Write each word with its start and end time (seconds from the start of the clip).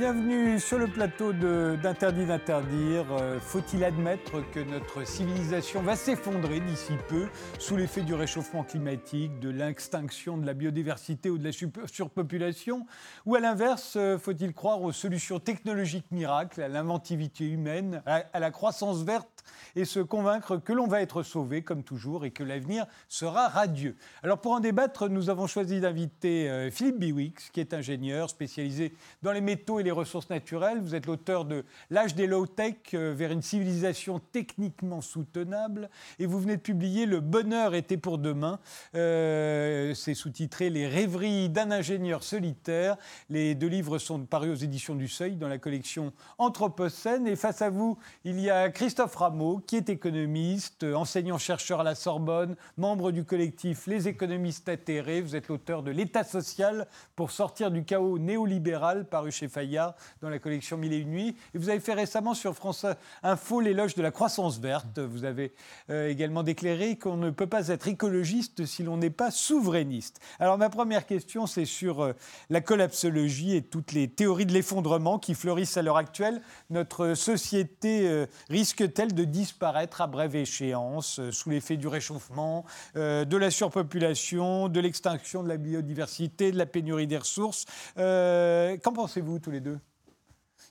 Bienvenue 0.00 0.58
sur 0.58 0.78
le 0.78 0.86
plateau 0.86 1.34
d'Interdit 1.34 2.24
d'interdire. 2.24 3.04
Euh, 3.12 3.38
faut-il 3.38 3.84
admettre 3.84 4.40
que 4.50 4.60
notre 4.60 5.06
civilisation 5.06 5.82
va 5.82 5.94
s'effondrer 5.94 6.60
d'ici 6.60 6.94
peu 7.06 7.28
sous 7.58 7.76
l'effet 7.76 8.00
du 8.00 8.14
réchauffement 8.14 8.64
climatique, 8.64 9.38
de 9.40 9.50
l'extinction 9.50 10.38
de 10.38 10.46
la 10.46 10.54
biodiversité 10.54 11.28
ou 11.28 11.36
de 11.36 11.44
la 11.44 11.52
surpopulation? 11.52 12.86
Ou 13.26 13.34
à 13.34 13.40
l'inverse, 13.40 13.96
euh, 13.96 14.16
faut-il 14.16 14.54
croire 14.54 14.80
aux 14.80 14.92
solutions 14.92 15.38
technologiques 15.38 16.10
miracles, 16.10 16.62
à 16.62 16.68
l'inventivité 16.68 17.44
humaine, 17.44 18.02
à 18.06 18.40
la 18.40 18.50
croissance 18.50 19.02
verte 19.02 19.44
et 19.76 19.84
se 19.84 20.00
convaincre 20.00 20.56
que 20.56 20.72
l'on 20.72 20.86
va 20.86 21.02
être 21.02 21.22
sauvé, 21.22 21.60
comme 21.60 21.82
toujours, 21.82 22.24
et 22.24 22.30
que 22.30 22.42
l'avenir 22.42 22.86
sera 23.08 23.48
radieux? 23.48 23.96
Alors 24.22 24.40
pour 24.40 24.52
en 24.52 24.60
débattre, 24.60 25.10
nous 25.10 25.28
avons 25.28 25.46
choisi 25.46 25.78
d'inviter 25.78 26.48
euh, 26.48 26.70
Philippe 26.70 26.98
Biwix, 26.98 27.50
qui 27.50 27.60
est 27.60 27.74
ingénieur 27.74 28.30
spécialisé 28.30 28.94
dans 29.22 29.32
les 29.32 29.42
métaux 29.42 29.78
et 29.78 29.82
les 29.82 29.89
ressources 29.92 30.30
naturelles. 30.30 30.80
Vous 30.80 30.94
êtes 30.94 31.06
l'auteur 31.06 31.44
de 31.44 31.64
L'âge 31.90 32.14
des 32.14 32.26
low-tech 32.26 32.76
euh, 32.94 33.12
vers 33.16 33.32
une 33.32 33.42
civilisation 33.42 34.20
techniquement 34.32 35.00
soutenable, 35.00 35.90
et 36.18 36.26
vous 36.26 36.38
venez 36.38 36.56
de 36.56 36.62
publier 36.62 37.06
Le 37.06 37.20
bonheur 37.20 37.74
était 37.74 37.96
pour 37.96 38.18
demain. 38.18 38.60
Euh, 38.94 39.94
c'est 39.94 40.14
sous-titré 40.14 40.70
Les 40.70 40.86
rêveries 40.86 41.48
d'un 41.48 41.70
ingénieur 41.70 42.22
solitaire. 42.22 42.96
Les 43.28 43.54
deux 43.54 43.66
livres 43.66 43.98
sont 43.98 44.20
parus 44.20 44.50
aux 44.50 44.64
éditions 44.64 44.94
du 44.94 45.08
Seuil 45.08 45.36
dans 45.36 45.48
la 45.48 45.58
collection 45.58 46.12
Anthropocène. 46.38 47.26
Et 47.26 47.36
face 47.36 47.62
à 47.62 47.70
vous, 47.70 47.98
il 48.24 48.40
y 48.40 48.50
a 48.50 48.70
Christophe 48.70 49.16
Rameau 49.16 49.62
qui 49.66 49.76
est 49.76 49.88
économiste, 49.88 50.84
enseignant-chercheur 50.84 51.80
à 51.80 51.84
la 51.84 51.94
Sorbonne, 51.94 52.56
membre 52.76 53.10
du 53.10 53.24
collectif 53.24 53.86
Les 53.86 54.08
économistes 54.08 54.68
atterrés. 54.68 55.20
Vous 55.20 55.36
êtes 55.36 55.48
l'auteur 55.48 55.82
de 55.82 55.90
L'État 55.90 56.24
social 56.24 56.86
pour 57.16 57.30
sortir 57.30 57.70
du 57.70 57.84
chaos 57.84 58.18
néolibéral, 58.18 59.06
paru 59.08 59.32
chez 59.32 59.48
Fayard 59.48 59.79
dans 60.22 60.30
la 60.30 60.38
collection 60.38 60.76
Mille 60.76 60.92
et 60.92 60.98
une 60.98 61.10
nuits. 61.10 61.36
Vous 61.54 61.68
avez 61.68 61.80
fait 61.80 61.94
récemment 61.94 62.34
sur 62.34 62.54
France 62.54 62.86
Info 63.22 63.60
l'éloge 63.60 63.94
de 63.94 64.02
la 64.02 64.10
croissance 64.10 64.58
verte. 64.58 64.98
Vous 64.98 65.24
avez 65.24 65.52
euh, 65.90 66.08
également 66.08 66.42
déclaré 66.42 66.96
qu'on 66.96 67.16
ne 67.16 67.30
peut 67.30 67.46
pas 67.46 67.68
être 67.68 67.88
écologiste 67.88 68.64
si 68.64 68.82
l'on 68.82 68.96
n'est 68.96 69.10
pas 69.10 69.30
souverainiste. 69.30 70.20
Alors 70.38 70.56
ma 70.56 70.70
première 70.70 71.06
question, 71.06 71.46
c'est 71.46 71.64
sur 71.64 72.02
euh, 72.02 72.12
la 72.48 72.60
collapsologie 72.60 73.56
et 73.56 73.62
toutes 73.62 73.92
les 73.92 74.08
théories 74.08 74.46
de 74.46 74.52
l'effondrement 74.52 75.18
qui 75.18 75.34
fleurissent 75.34 75.76
à 75.76 75.82
l'heure 75.82 75.96
actuelle. 75.96 76.40
Notre 76.70 77.14
société 77.14 78.08
euh, 78.08 78.26
risque-t-elle 78.48 79.14
de 79.14 79.24
disparaître 79.24 80.00
à 80.00 80.06
brève 80.06 80.36
échéance 80.36 81.20
sous 81.30 81.50
l'effet 81.50 81.76
du 81.76 81.88
réchauffement, 81.88 82.64
de 82.94 83.36
la 83.36 83.50
surpopulation, 83.50 84.68
de 84.68 84.80
l'extinction 84.80 85.42
de 85.42 85.48
la 85.48 85.56
biodiversité, 85.56 86.52
de 86.52 86.58
la 86.58 86.66
pénurie 86.66 87.06
des 87.06 87.18
ressources? 87.18 87.64
Qu'en 87.96 88.92
pensez-vous 88.92 89.38
tous 89.38 89.50
les 89.50 89.60
deux? 89.60 89.69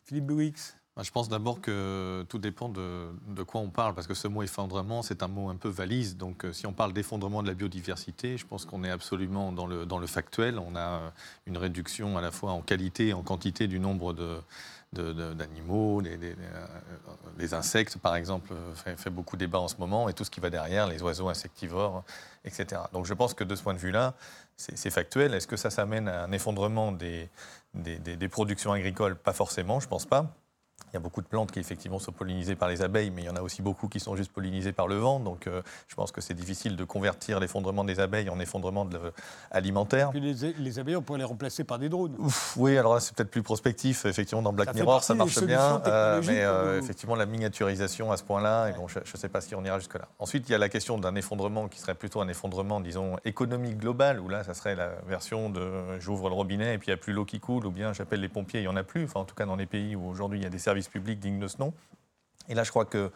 Philippe 0.09 0.25
Bouix 0.25 0.53
je 1.01 1.11
pense 1.11 1.29
d'abord 1.29 1.61
que 1.61 2.25
tout 2.27 2.39
dépend 2.39 2.67
de, 2.67 3.43
quoi 3.43 3.61
on 3.61 3.69
parle, 3.69 3.93
parce 3.93 4.07
que 4.07 4.13
ce 4.13 4.27
mot 4.27 4.43
effondrement, 4.43 5.01
c'est 5.01 5.23
un 5.23 5.29
mot 5.29 5.49
un 5.49 5.55
peu 5.55 5.69
valise. 5.69 6.17
Donc, 6.17 6.45
si 6.51 6.67
on 6.67 6.73
parle 6.73 6.91
d'effondrement 6.91 7.41
de 7.41 7.47
la 7.47 7.53
biodiversité, 7.53 8.37
je 8.37 8.45
pense 8.45 8.65
qu'on 8.65 8.83
est 8.83 8.89
absolument 8.89 9.53
dans 9.53 9.65
le, 9.65 9.85
dans 9.85 9.97
le 9.97 10.07
factuel. 10.07 10.59
On 10.59 10.75
a 10.75 11.13
une 11.45 11.57
réduction 11.57 12.17
à 12.17 12.21
la 12.21 12.31
fois 12.31 12.51
en 12.51 12.61
qualité 12.61 13.09
et 13.09 13.13
en 13.13 13.23
quantité 13.23 13.67
du 13.67 13.79
nombre 13.79 14.13
de, 14.13 14.41
d'animaux, 14.91 16.01
des, 16.01 16.17
des, 17.37 17.53
insectes, 17.53 17.97
par 17.97 18.17
exemple, 18.17 18.53
fait, 18.75 18.97
fait, 18.97 19.09
beaucoup 19.09 19.37
débat 19.37 19.59
en 19.59 19.69
ce 19.69 19.77
moment, 19.77 20.09
et 20.09 20.13
tout 20.13 20.25
ce 20.25 20.31
qui 20.31 20.41
va 20.41 20.49
derrière, 20.49 20.87
les 20.87 21.01
oiseaux 21.01 21.29
insectivores, 21.29 22.03
etc. 22.43 22.81
Donc 22.91 23.05
je 23.05 23.13
pense 23.13 23.33
que 23.33 23.45
de 23.45 23.55
ce 23.55 23.63
point 23.63 23.73
de 23.73 23.79
vue-là, 23.79 24.15
c'est 24.57 24.89
factuel. 24.89 25.33
Est-ce 25.33 25.47
que 25.47 25.55
ça 25.55 25.69
s'amène 25.69 26.09
à 26.09 26.23
un 26.23 26.31
effondrement 26.33 26.91
des, 26.91 27.29
des, 27.73 28.27
productions 28.29 28.71
agricoles 28.71 29.15
Pas 29.15 29.33
forcément, 29.33 29.79
je 29.79 29.85
ne 29.85 29.89
pense 29.89 30.05
pas. 30.05 30.35
Il 30.91 30.95
y 30.95 30.97
a 30.97 30.99
beaucoup 30.99 31.21
de 31.21 31.27
plantes 31.27 31.51
qui 31.51 31.59
effectivement 31.59 31.99
sont 31.99 32.11
pollinisées 32.11 32.55
par 32.55 32.69
les 32.69 32.81
abeilles, 32.81 33.11
mais 33.11 33.23
il 33.23 33.25
y 33.25 33.29
en 33.29 33.35
a 33.35 33.41
aussi 33.41 33.61
beaucoup 33.61 33.87
qui 33.87 33.99
sont 33.99 34.15
juste 34.15 34.31
pollinisées 34.31 34.71
par 34.71 34.87
le 34.87 34.95
vent. 34.95 35.19
Donc 35.19 35.47
euh, 35.47 35.61
je 35.87 35.95
pense 35.95 36.11
que 36.11 36.21
c'est 36.21 36.33
difficile 36.33 36.75
de 36.75 36.83
convertir 36.83 37.39
l'effondrement 37.39 37.83
des 37.83 37.99
abeilles 37.99 38.29
en 38.29 38.39
effondrement 38.39 38.85
de 38.85 38.99
alimentaire. 39.51 40.09
puis 40.11 40.19
les, 40.19 40.79
abeilles, 40.79 40.95
on 40.95 41.01
pourrait 41.01 41.19
les 41.19 41.25
remplacer 41.25 41.63
par 41.63 41.79
des 41.79 41.89
drones. 41.89 42.15
oui, 42.57 42.77
alors 42.77 42.93
là 42.93 42.99
c'est 42.99 43.15
peut-être 43.15 43.31
plus 43.31 43.43
prospectif. 43.43 44.05
Effectivement, 44.05 44.41
dans 44.41 44.53
Black 44.53 44.73
Mirror, 44.73 45.03
ça 45.03 45.13
marche 45.13 45.41
bien. 45.43 45.81
Euh, 45.85 46.21
mais 46.25 46.43
euh, 46.43 46.79
effectivement, 46.79 47.15
la 47.15 47.25
miniaturisation 47.25 48.11
à 48.11 48.17
ce 48.17 48.23
point-là, 48.23 48.71
bon, 48.73 48.87
je 48.87 48.99
ne 48.99 49.17
sais 49.17 49.29
pas 49.29 49.41
si 49.41 49.55
on 49.55 49.63
ira 49.63 49.79
jusque-là. 49.79 50.07
Ensuite, 50.19 50.49
il 50.49 50.51
y 50.51 50.55
a 50.55 50.57
la 50.57 50.69
question 50.69 50.97
d'un 50.97 51.15
effondrement 51.15 51.67
qui 51.67 51.79
serait 51.79 51.95
plutôt 51.95 52.21
un 52.21 52.27
effondrement, 52.27 52.79
disons, 52.79 53.17
économique 53.25 53.77
global, 53.77 54.19
où 54.19 54.29
là, 54.29 54.43
ça 54.43 54.53
serait 54.53 54.75
la 54.75 54.91
version 55.07 55.49
de 55.49 55.99
j'ouvre 55.99 56.29
le 56.29 56.35
robinet 56.35 56.73
et 56.73 56.77
puis 56.77 56.87
il 56.87 56.91
n'y 56.91 56.95
a 56.95 56.97
plus 56.97 57.13
l'eau 57.13 57.25
qui 57.25 57.39
coule, 57.39 57.65
ou 57.65 57.71
bien 57.71 57.93
j'appelle 57.93 58.21
les 58.21 58.29
pompiers, 58.29 58.59
il 58.59 58.63
n'y 58.63 58.69
en 58.69 58.75
a 58.75 58.83
plus. 58.83 59.05
Enfin, 59.05 59.21
en 59.21 59.25
tout 59.25 59.35
cas, 59.35 59.45
dans 59.45 59.55
les 59.55 59.65
pays 59.65 59.95
où 59.95 60.07
aujourd'hui 60.07 60.39
il 60.39 60.43
y 60.43 60.47
a 60.47 60.49
des 60.49 60.59
services 60.59 60.78
public 60.87 61.19
digne 61.19 61.39
de 61.39 61.47
ce 61.47 61.57
nom. 61.57 61.73
Et 62.47 62.53
là, 62.55 62.63
je 62.63 62.69
crois 62.69 62.85
que, 62.85 63.11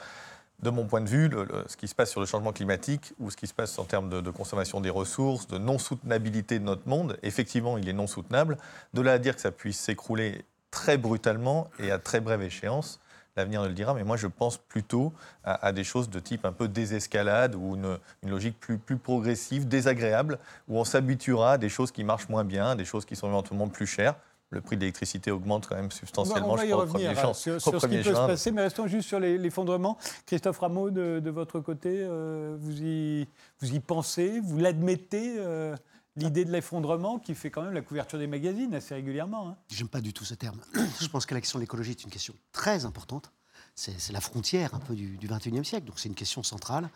de 0.62 0.70
mon 0.70 0.86
point 0.86 1.02
de 1.02 1.10
vue, 1.10 1.30
ce 1.68 1.76
qui 1.76 1.88
se 1.88 1.96
passe 1.96 2.10
sur 2.10 2.20
le 2.20 2.26
changement 2.26 2.54
climatique 2.54 3.14
ou 3.20 3.30
ce 3.30 3.38
qui 3.38 3.48
se 3.48 3.54
passe 3.54 3.78
en 3.80 3.86
termes 3.86 4.10
de, 4.10 4.32
consommation 4.32 4.82
des 4.82 4.90
ressources, 4.90 5.48
de 5.48 5.58
non-soutenabilité 5.58 6.60
de 6.60 6.64
notre 6.64 6.88
monde, 6.88 7.18
effectivement, 7.24 7.78
il 7.78 7.88
est 7.90 7.94
non 7.94 8.08
soutenable. 8.08 8.58
De 8.94 9.02
là 9.02 9.14
à 9.14 9.20
dire 9.20 9.36
que 9.36 9.42
ça 9.42 9.52
puisse 9.52 9.80
s'écrouler 9.80 10.46
très 10.72 10.98
brutalement 10.98 11.70
et 11.80 11.92
à 11.92 12.00
très 12.00 12.20
brève 12.20 12.42
échéance, 12.42 13.00
l'avenir 13.36 13.62
ne 13.62 13.68
le 13.68 13.74
dira, 13.74 13.94
mais 13.94 14.04
moi 14.04 14.18
je 14.18 14.28
pense 14.28 14.58
plutôt 14.58 15.14
à, 15.44 15.72
des 15.72 15.84
choses 15.84 16.10
de 16.10 16.20
type 16.20 16.46
un 16.46 16.52
peu 16.52 16.68
désescalade 16.68 17.56
ou 17.56 17.76
une, 17.76 17.98
logique 18.24 18.60
plus, 18.60 18.78
plus, 18.78 18.98
progressive, 18.98 19.68
désagréable, 19.68 20.40
où 20.68 20.80
on 20.80 20.84
s'habituera 20.84 21.54
à 21.54 21.58
des 21.58 21.70
choses 21.70 21.92
qui 21.92 22.04
marchent 22.04 22.30
moins 22.30 22.44
bien, 22.44 22.76
des 22.76 22.86
choses 22.86 23.06
qui 23.06 23.16
sont 23.16 23.28
éventuellement 23.28 23.68
plus 23.68 23.88
chères 23.88 24.16
le 24.54 24.62
prix 24.62 24.76
de 24.76 24.82
l'électricité 24.82 25.32
augmente 25.32 25.68
quand 25.68 25.76
même 25.76 25.92
substantiellement. 25.92 26.52
On 26.52 26.56
va, 26.56 26.66
y 26.66 26.74
revenir 26.74 27.10
euh, 27.12 27.34
sur, 27.34 27.60
ce 27.60 27.88
qui 27.88 27.98
peut 27.98 28.04
se 28.04 28.12
passer, 28.12 28.52
mais 28.52 28.62
restons 28.62 28.88
juste 28.88 29.08
sur 29.08 29.20
l'effondrement. 29.20 29.98
Christophe 30.26 30.60
Rameau, 30.60 30.92
de, 30.92 31.30
votre 31.30 31.60
côté, 31.60 31.90
euh, 31.92 32.56
vous, 32.60 32.82
y, 32.82 33.28
vous 33.60 33.74
y 33.74 33.80
pensez, 33.80 34.40
vous 34.40 34.60
l'admettez 34.60 35.36
euh, 35.38 35.76
L'idée 36.16 36.46
de 36.46 36.52
l'effondrement 36.52 37.18
qui 37.18 37.34
fait 37.34 37.50
quand 37.50 37.64
même 37.64 37.74
la 37.74 37.82
couverture 37.82 38.20
des 38.20 38.28
magazines 38.28 38.76
assez 38.76 38.94
régulièrement. 38.94 39.50
Hein? 39.50 39.58
J'aime 39.70 39.88
pas 39.88 40.00
du 40.00 40.14
tout 40.14 40.24
ce 40.24 40.36
terme. 40.36 40.60
Je 41.02 41.08
pense 41.08 41.26
que 41.26 41.34
la 41.34 41.42
question 41.42 41.58
de 41.58 41.64
l'écologie 41.64 41.90
est 41.90 42.04
une 42.04 42.12
question 42.12 42.36
très 42.52 42.86
importante 42.86 43.32
c'est 43.76 44.12
la 44.12 44.22
frontière 44.22 44.76
un 44.76 44.80
peu 44.80 44.96
du, 44.96 45.18
du 45.18 45.28
21e 45.28 45.64
siècle, 45.64 45.88
donc 45.88 46.00
c'est 46.00 46.10
une 46.10 46.16
question 46.16 46.44
centrale. 46.44 46.90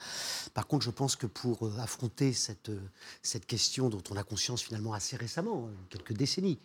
Par 0.53 0.67
contre, 0.67 0.85
je 0.85 0.91
pense 0.91 1.15
que 1.15 1.25
pour 1.25 1.65
euh, 1.65 1.79
affronter 1.79 2.33
cette, 2.33 2.69
euh, 2.69 2.79
cette 3.23 3.45
question 3.45 3.89
dont 3.89 4.03
on 4.11 4.15
a 4.15 4.23
conscience 4.23 4.61
finalement 4.61 4.93
assez 4.93 5.15
récemment, 5.15 5.67
euh, 5.67 5.71
quelques 5.89 6.13
décennies, 6.13 6.59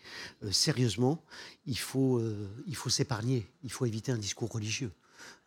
sérieusement, 0.51 1.23
il 1.67 1.79
faut, 1.79 2.21
il 2.67 2.77
faut 2.77 2.91
s'épargner, 2.91 3.51
il 3.63 3.71
faut 3.71 3.87
éviter 3.87 4.13
un 4.13 4.19
discours 4.19 4.51
religieux. 4.51 4.93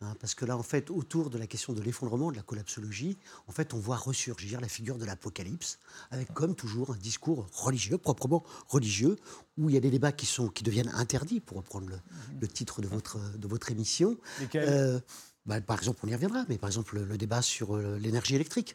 Hein, 0.00 0.14
parce 0.20 0.34
que 0.34 0.44
là, 0.44 0.56
en 0.56 0.62
fait, 0.62 0.90
autour 0.90 1.30
de 1.30 1.38
la 1.38 1.46
question 1.46 1.72
de 1.72 1.80
l'effondrement, 1.80 2.30
de 2.30 2.36
la 2.36 2.42
collapsologie, 2.42 3.18
en 3.46 3.52
fait, 3.52 3.72
on 3.74 3.78
voit 3.78 3.96
ressurgir 3.96 4.60
la 4.60 4.68
figure 4.68 4.98
de 4.98 5.04
l'apocalypse, 5.04 5.78
avec 6.10 6.32
comme 6.34 6.54
toujours 6.54 6.90
un 6.90 6.96
discours 6.96 7.46
religieux, 7.52 7.98
proprement 7.98 8.44
religieux, 8.68 9.16
où 9.56 9.70
il 9.70 9.74
y 9.74 9.76
a 9.76 9.80
des 9.80 9.90
débats 9.90 10.12
qui, 10.12 10.26
sont, 10.26 10.48
qui 10.48 10.64
deviennent 10.64 10.92
interdits, 10.94 11.40
pour 11.40 11.56
reprendre 11.56 11.88
le, 11.88 11.96
mhm. 12.40 12.48
titre 12.48 12.82
de 12.82 12.88
votre, 12.88 13.18
de 13.38 13.48
votre 13.48 13.70
émission. 13.70 14.16
Euh, 14.54 15.00
bah, 15.46 15.60
par 15.60 15.78
exemple, 15.78 16.00
on 16.02 16.08
y 16.08 16.14
reviendra, 16.14 16.44
mais 16.48 16.58
par 16.58 16.68
exemple, 16.68 16.98
le, 16.98 17.16
débat 17.16 17.40
sur 17.40 17.76
euh, 17.76 17.98
l'énergie 17.98 18.34
électrique. 18.34 18.74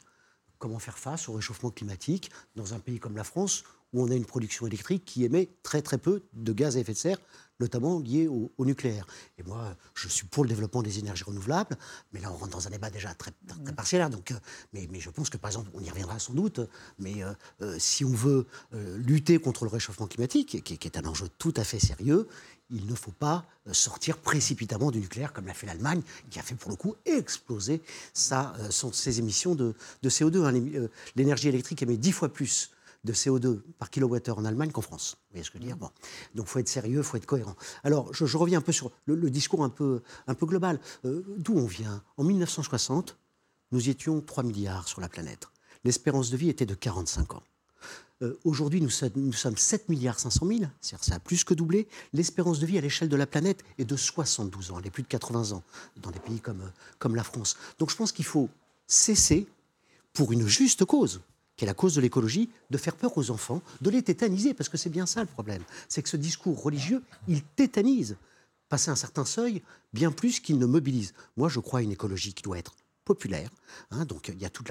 Comment 0.58 0.80
faire 0.80 0.98
face 0.98 1.28
au 1.28 1.34
réchauffement 1.34 1.72
climatique 1.72 2.32
dans 2.56 2.74
un 2.74 2.80
pays 2.80 3.00
comme 3.00 3.16
la 3.16 3.24
France, 3.24 3.64
où 3.94 4.02
on 4.04 4.12
a 4.12 4.16
une 4.16 4.26
production 4.26 4.68
électrique 4.68 5.06
qui 5.06 5.26
émet 5.26 5.50
très 5.64 5.82
très 5.82 5.98
peu 5.98 6.24
de 6.34 6.54
gaz 6.54 6.78
à 6.78 6.80
effet 6.80 6.94
de 6.94 6.98
serre, 6.98 7.18
notamment 7.62 8.00
lié 8.00 8.28
au, 8.28 8.66
nucléaire. 8.66 9.08
Et 9.38 9.44
moi, 9.44 9.76
je 9.94 10.08
suis 10.08 10.26
pour 10.26 10.44
le 10.44 10.50
développement 10.50 10.84
des 10.84 11.00
énergies 11.00 11.24
renouvelables, 11.24 11.78
mais 12.12 12.20
là, 12.20 12.32
on 12.32 12.36
rentre 12.36 12.52
dans 12.52 12.68
un 12.68 12.70
débat 12.70 12.90
déjà 12.90 13.14
très, 13.14 13.32
très 13.48 13.74
partiel. 13.74 14.08
Donc, 14.10 14.32
euh, 14.32 14.36
mais, 14.74 14.88
mais, 14.92 15.00
je 15.00 15.10
pense 15.10 15.30
que, 15.30 15.38
par 15.38 15.50
exemple, 15.50 15.70
on 15.74 15.82
y 15.82 15.90
reviendra 15.90 16.20
sans 16.20 16.34
doute, 16.34 16.60
mais 17.00 17.24
euh, 17.24 17.32
euh, 17.62 17.76
si 17.80 18.04
on 18.04 18.12
veut 18.12 18.46
lutter 18.98 19.40
contre 19.40 19.66
le 19.66 19.70
réchauffement 19.70 20.08
climatique, 20.08 20.64
qui, 20.64 20.74
est 20.74 20.98
un 20.98 21.06
enjeu 21.06 21.28
tout 21.38 21.54
à 21.56 21.64
fait 21.64 21.80
sérieux, 21.80 22.28
il 22.70 22.86
ne 22.86 22.96
faut 22.96 23.12
pas 23.12 23.46
sortir 23.72 24.18
précipitamment 24.18 24.92
du 24.92 25.00
nucléaire 25.00 25.34
comme 25.34 25.46
l'a 25.46 25.54
fait 25.54 25.68
l'Allemagne, 25.68 26.02
qui 26.30 26.40
a 26.40 26.42
fait 26.42 26.56
pour 26.56 26.72
le 26.72 26.78
coup 26.78 26.96
exploser 27.06 27.82
sa, 28.14 28.56
ses 28.72 29.20
émissions 29.20 29.56
de, 29.56 29.76
de 30.02 30.10
CO2. 30.10 30.46
Hein. 30.46 30.90
L'énergie 31.16 31.50
électrique 31.50 31.82
émet 31.84 31.98
dix 31.98 32.12
fois 32.12 32.30
plus 32.30 32.72
de 33.04 33.14
CO2 33.14 33.62
par 33.80 33.90
kilowattheure 33.90 34.38
en 34.38 34.46
Allemagne 34.46 34.72
qu'en 34.72 34.82
France. 34.82 35.18
Vous 35.18 35.34
voyez 35.34 35.44
ce 35.44 35.52
que 35.52 35.58
je 35.58 35.64
veux 35.64 35.68
dire? 35.68 35.78
Bon. 35.78 35.90
Donc 36.36 36.46
il 36.48 36.50
faut 36.50 36.60
être 36.60 36.68
sérieux, 36.68 37.00
il 37.00 37.04
faut 37.04 37.18
être 37.18 37.26
cohérent. 37.26 37.56
Alors 37.84 38.14
je, 38.14 38.38
reviens 38.38 38.60
un 38.60 38.62
peu 38.62 38.72
sur 38.72 38.92
le, 39.06 39.30
discours 39.30 39.64
un 39.64 39.70
peu, 39.70 40.02
un 40.28 40.34
peu 40.36 40.46
global. 40.46 40.80
Euh, 41.06 41.24
d'où 41.38 41.58
on 41.58 41.66
vient? 41.66 42.04
En 42.18 42.24
1960, 42.24 43.18
nous 43.72 43.90
étions 43.90 44.22
3 44.22 44.44
milliards 44.44 44.88
sur 44.88 45.02
la 45.02 45.10
planète. 45.10 45.48
L'espérance 45.84 46.30
de 46.30 46.38
vie 46.38 46.50
était 46.50 46.66
de 46.66 46.76
45 46.76 47.36
ans. 47.36 47.44
Euh, 48.22 48.38
aujourd'hui, 48.44 48.82
nous, 48.82 48.90
sommes 48.90 49.58
7 49.58 49.90
milliards 49.90 50.20
500 50.20 50.46
000, 50.46 50.60
c'est-à-dire 50.80 51.04
ça 51.04 51.16
a 51.16 51.20
plus 51.20 51.44
que 51.44 51.54
doublé. 51.54 51.88
L'espérance 52.14 52.60
de 52.60 52.66
vie 52.66 52.78
à 52.78 52.82
l'échelle 52.82 53.10
de 53.10 53.16
la 53.16 53.26
planète 53.26 53.64
est 53.80 53.86
de 53.86 53.96
72 53.96 54.72
ans, 54.72 54.80
elle 54.80 54.88
est 54.88 54.92
plus 54.92 55.04
de 55.04 55.08
80 55.08 55.54
ans 55.54 55.64
dans 55.98 56.12
des 56.12 56.20
pays 56.20 56.40
comme, 56.40 56.72
comme 57.00 57.16
la 57.16 57.24
France. 57.24 57.58
Donc 57.80 57.90
je 57.90 57.96
pense 57.96 58.12
qu'il 58.12 58.26
faut 58.26 58.50
cesser, 58.86 59.48
pour 60.14 60.34
une 60.34 60.46
juste 60.46 60.86
cause, 60.86 61.22
qui 61.62 61.66
est 61.66 61.68
la 61.68 61.76
cause 61.76 61.94
de 61.94 62.02
l'écologie, 62.02 62.50
de 62.72 62.78
faire 62.80 62.96
peur 62.96 63.16
aux 63.20 63.30
enfants, 63.30 63.62
de 63.82 63.92
les 63.92 64.02
tétaniser, 64.02 64.56
parce 64.56 64.68
que 64.68 64.78
c'est 64.78 64.90
bien 64.90 65.06
ça 65.06 65.22
le 65.22 65.28
problème. 65.28 65.62
C'est 65.90 66.02
que 66.02 66.10
ce 66.10 66.18
discours 66.18 66.60
religieux, 66.60 67.04
il 67.28 67.44
tétanise. 67.44 68.18
Passer 68.68 68.90
un 68.90 68.96
certain 68.96 69.26
seuil, 69.26 69.62
bien 69.94 70.12
plus 70.12 70.40
qu'il 70.40 70.58
ne 70.58 70.66
mobilise. 70.66 71.14
Moi, 71.38 71.50
je 71.50 71.60
crois 71.60 71.82
à 71.82 71.84
une 71.84 71.92
écologie 71.92 72.34
qui 72.34 72.42
doit 72.42 72.58
être 72.58 72.76
populaire. 73.06 73.52
Hein, 73.92 74.06
donc, 74.06 74.30
il 74.30 74.42
y 74.42 74.46
a 74.46 74.50
toute 74.50 74.70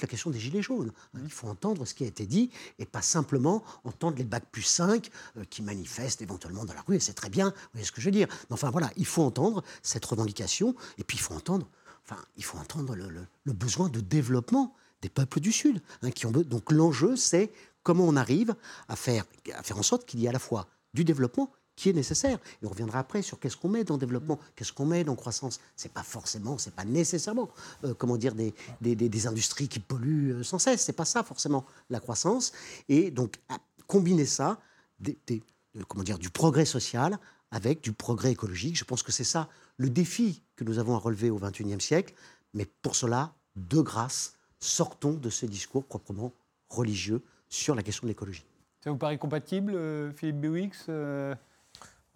la 0.00 0.08
question 0.08 0.30
des 0.30 0.40
gilets 0.40 0.62
jaunes. 0.62 0.92
Hein. 1.12 1.20
Il 1.24 1.30
faut 1.30 1.46
entendre 1.46 1.84
ce 1.84 1.92
qui 1.92 2.04
a 2.04 2.06
été 2.06 2.24
dit 2.24 2.48
et 2.78 2.86
pas 2.86 3.02
simplement 3.02 3.62
entendre 3.84 4.16
les 4.16 4.24
bacs 4.24 4.48
plus 4.50 4.62
5 4.62 5.10
euh, 5.36 5.44
qui 5.44 5.60
manifestent 5.60 6.22
éventuellement 6.22 6.64
dans 6.64 6.72
la 6.72 6.80
rue, 6.88 6.96
et 6.96 7.00
c'est 7.00 7.12
très 7.12 7.28
bien, 7.28 7.50
vous 7.50 7.68
voyez 7.74 7.84
ce 7.84 7.92
que 7.92 8.00
je 8.00 8.06
veux 8.06 8.12
dire. 8.12 8.28
Enfin 8.48 8.70
voilà, 8.70 8.90
il 8.96 9.04
faut 9.04 9.24
entendre 9.24 9.62
cette 9.82 10.06
revendication, 10.06 10.74
et 10.96 11.04
puis 11.04 11.18
il 11.18 11.20
faut 11.20 11.34
entendre, 11.34 11.68
enfin, 12.06 12.16
il 12.38 12.44
faut 12.44 12.56
entendre 12.56 12.96
le, 12.96 13.52
besoin 13.52 13.90
de 13.90 14.00
développement 14.00 14.74
des 15.02 15.08
peuples 15.08 15.40
du 15.40 15.52
Sud. 15.52 15.80
Hein, 16.02 16.10
donc 16.46 16.72
l'enjeu, 16.72 17.16
c'est 17.16 17.50
comment 17.82 18.04
on 18.04 18.16
arrive 18.16 18.54
à 18.88 18.96
faire, 18.96 19.24
à 19.54 19.62
faire 19.62 19.78
en 19.78 19.82
sorte 19.82 20.06
qu'il 20.06 20.20
y 20.20 20.26
ait 20.26 20.28
à 20.28 20.32
la 20.32 20.38
fois 20.38 20.68
du 20.94 21.04
développement 21.04 21.50
qui 21.76 21.88
est 21.88 21.94
nécessaire. 21.94 22.38
Et 22.62 22.66
on 22.66 22.68
reviendra 22.68 22.98
après 22.98 23.22
sur 23.22 23.40
qu'est-ce 23.40 23.56
qu'on 23.56 23.70
met 23.70 23.84
dans 23.84 23.94
le 23.94 24.00
développement, 24.00 24.38
qu'est-ce 24.54 24.72
qu'on 24.72 24.84
met 24.84 25.02
dans 25.02 25.16
croissance. 25.16 25.60
C'est 25.76 25.92
pas 25.92 26.02
forcément, 26.02 26.58
c'est 26.58 26.74
pas 26.74 26.84
nécessairement, 26.84 27.48
euh, 27.84 27.94
comment 27.94 28.18
dire, 28.18 28.34
des, 28.34 28.52
des, 28.82 28.94
des, 28.94 29.26
industries 29.26 29.68
qui 29.68 29.80
polluent 29.80 30.32
euh, 30.32 30.42
sans 30.42 30.58
cesse. 30.58 30.82
C'est 30.82 30.92
pas 30.92 31.06
ça 31.06 31.22
forcément 31.22 31.64
la 31.88 31.98
croissance. 31.98 32.52
Et 32.90 33.10
donc 33.10 33.40
combiner 33.86 34.26
ça, 34.26 34.60
des, 34.98 35.42
comment 35.88 36.04
dire, 36.04 36.18
du 36.18 36.28
progrès 36.28 36.66
social 36.66 37.18
avec 37.50 37.80
du 37.80 37.92
progrès 37.92 38.32
écologique. 38.32 38.76
Je 38.76 38.84
pense 38.84 39.02
que 39.02 39.10
c'est 39.10 39.24
ça 39.24 39.48
le 39.78 39.88
défi 39.88 40.42
que 40.56 40.64
nous 40.64 40.78
avons 40.78 40.94
à 40.94 40.98
relever 40.98 41.30
au 41.30 41.38
XXIe 41.38 41.80
siècle. 41.80 42.14
Mais 42.52 42.66
pour 42.82 42.94
cela, 42.94 43.34
de 43.56 43.80
grâce, 43.80 44.34
sortons 44.60 45.14
de 45.14 45.30
ce 45.30 45.46
discours 45.46 45.84
proprement 45.84 46.32
religieux 46.68 47.22
sur 47.48 47.74
la 47.74 47.82
question 47.82 48.04
de 48.04 48.08
l'écologie. 48.08 48.44
Ça 48.82 48.90
vous 48.90 48.96
paraît 48.96 49.18
compatible, 49.18 49.74
euh, 49.74 50.12
Philippe 50.12 50.40
Bewix 50.40 50.86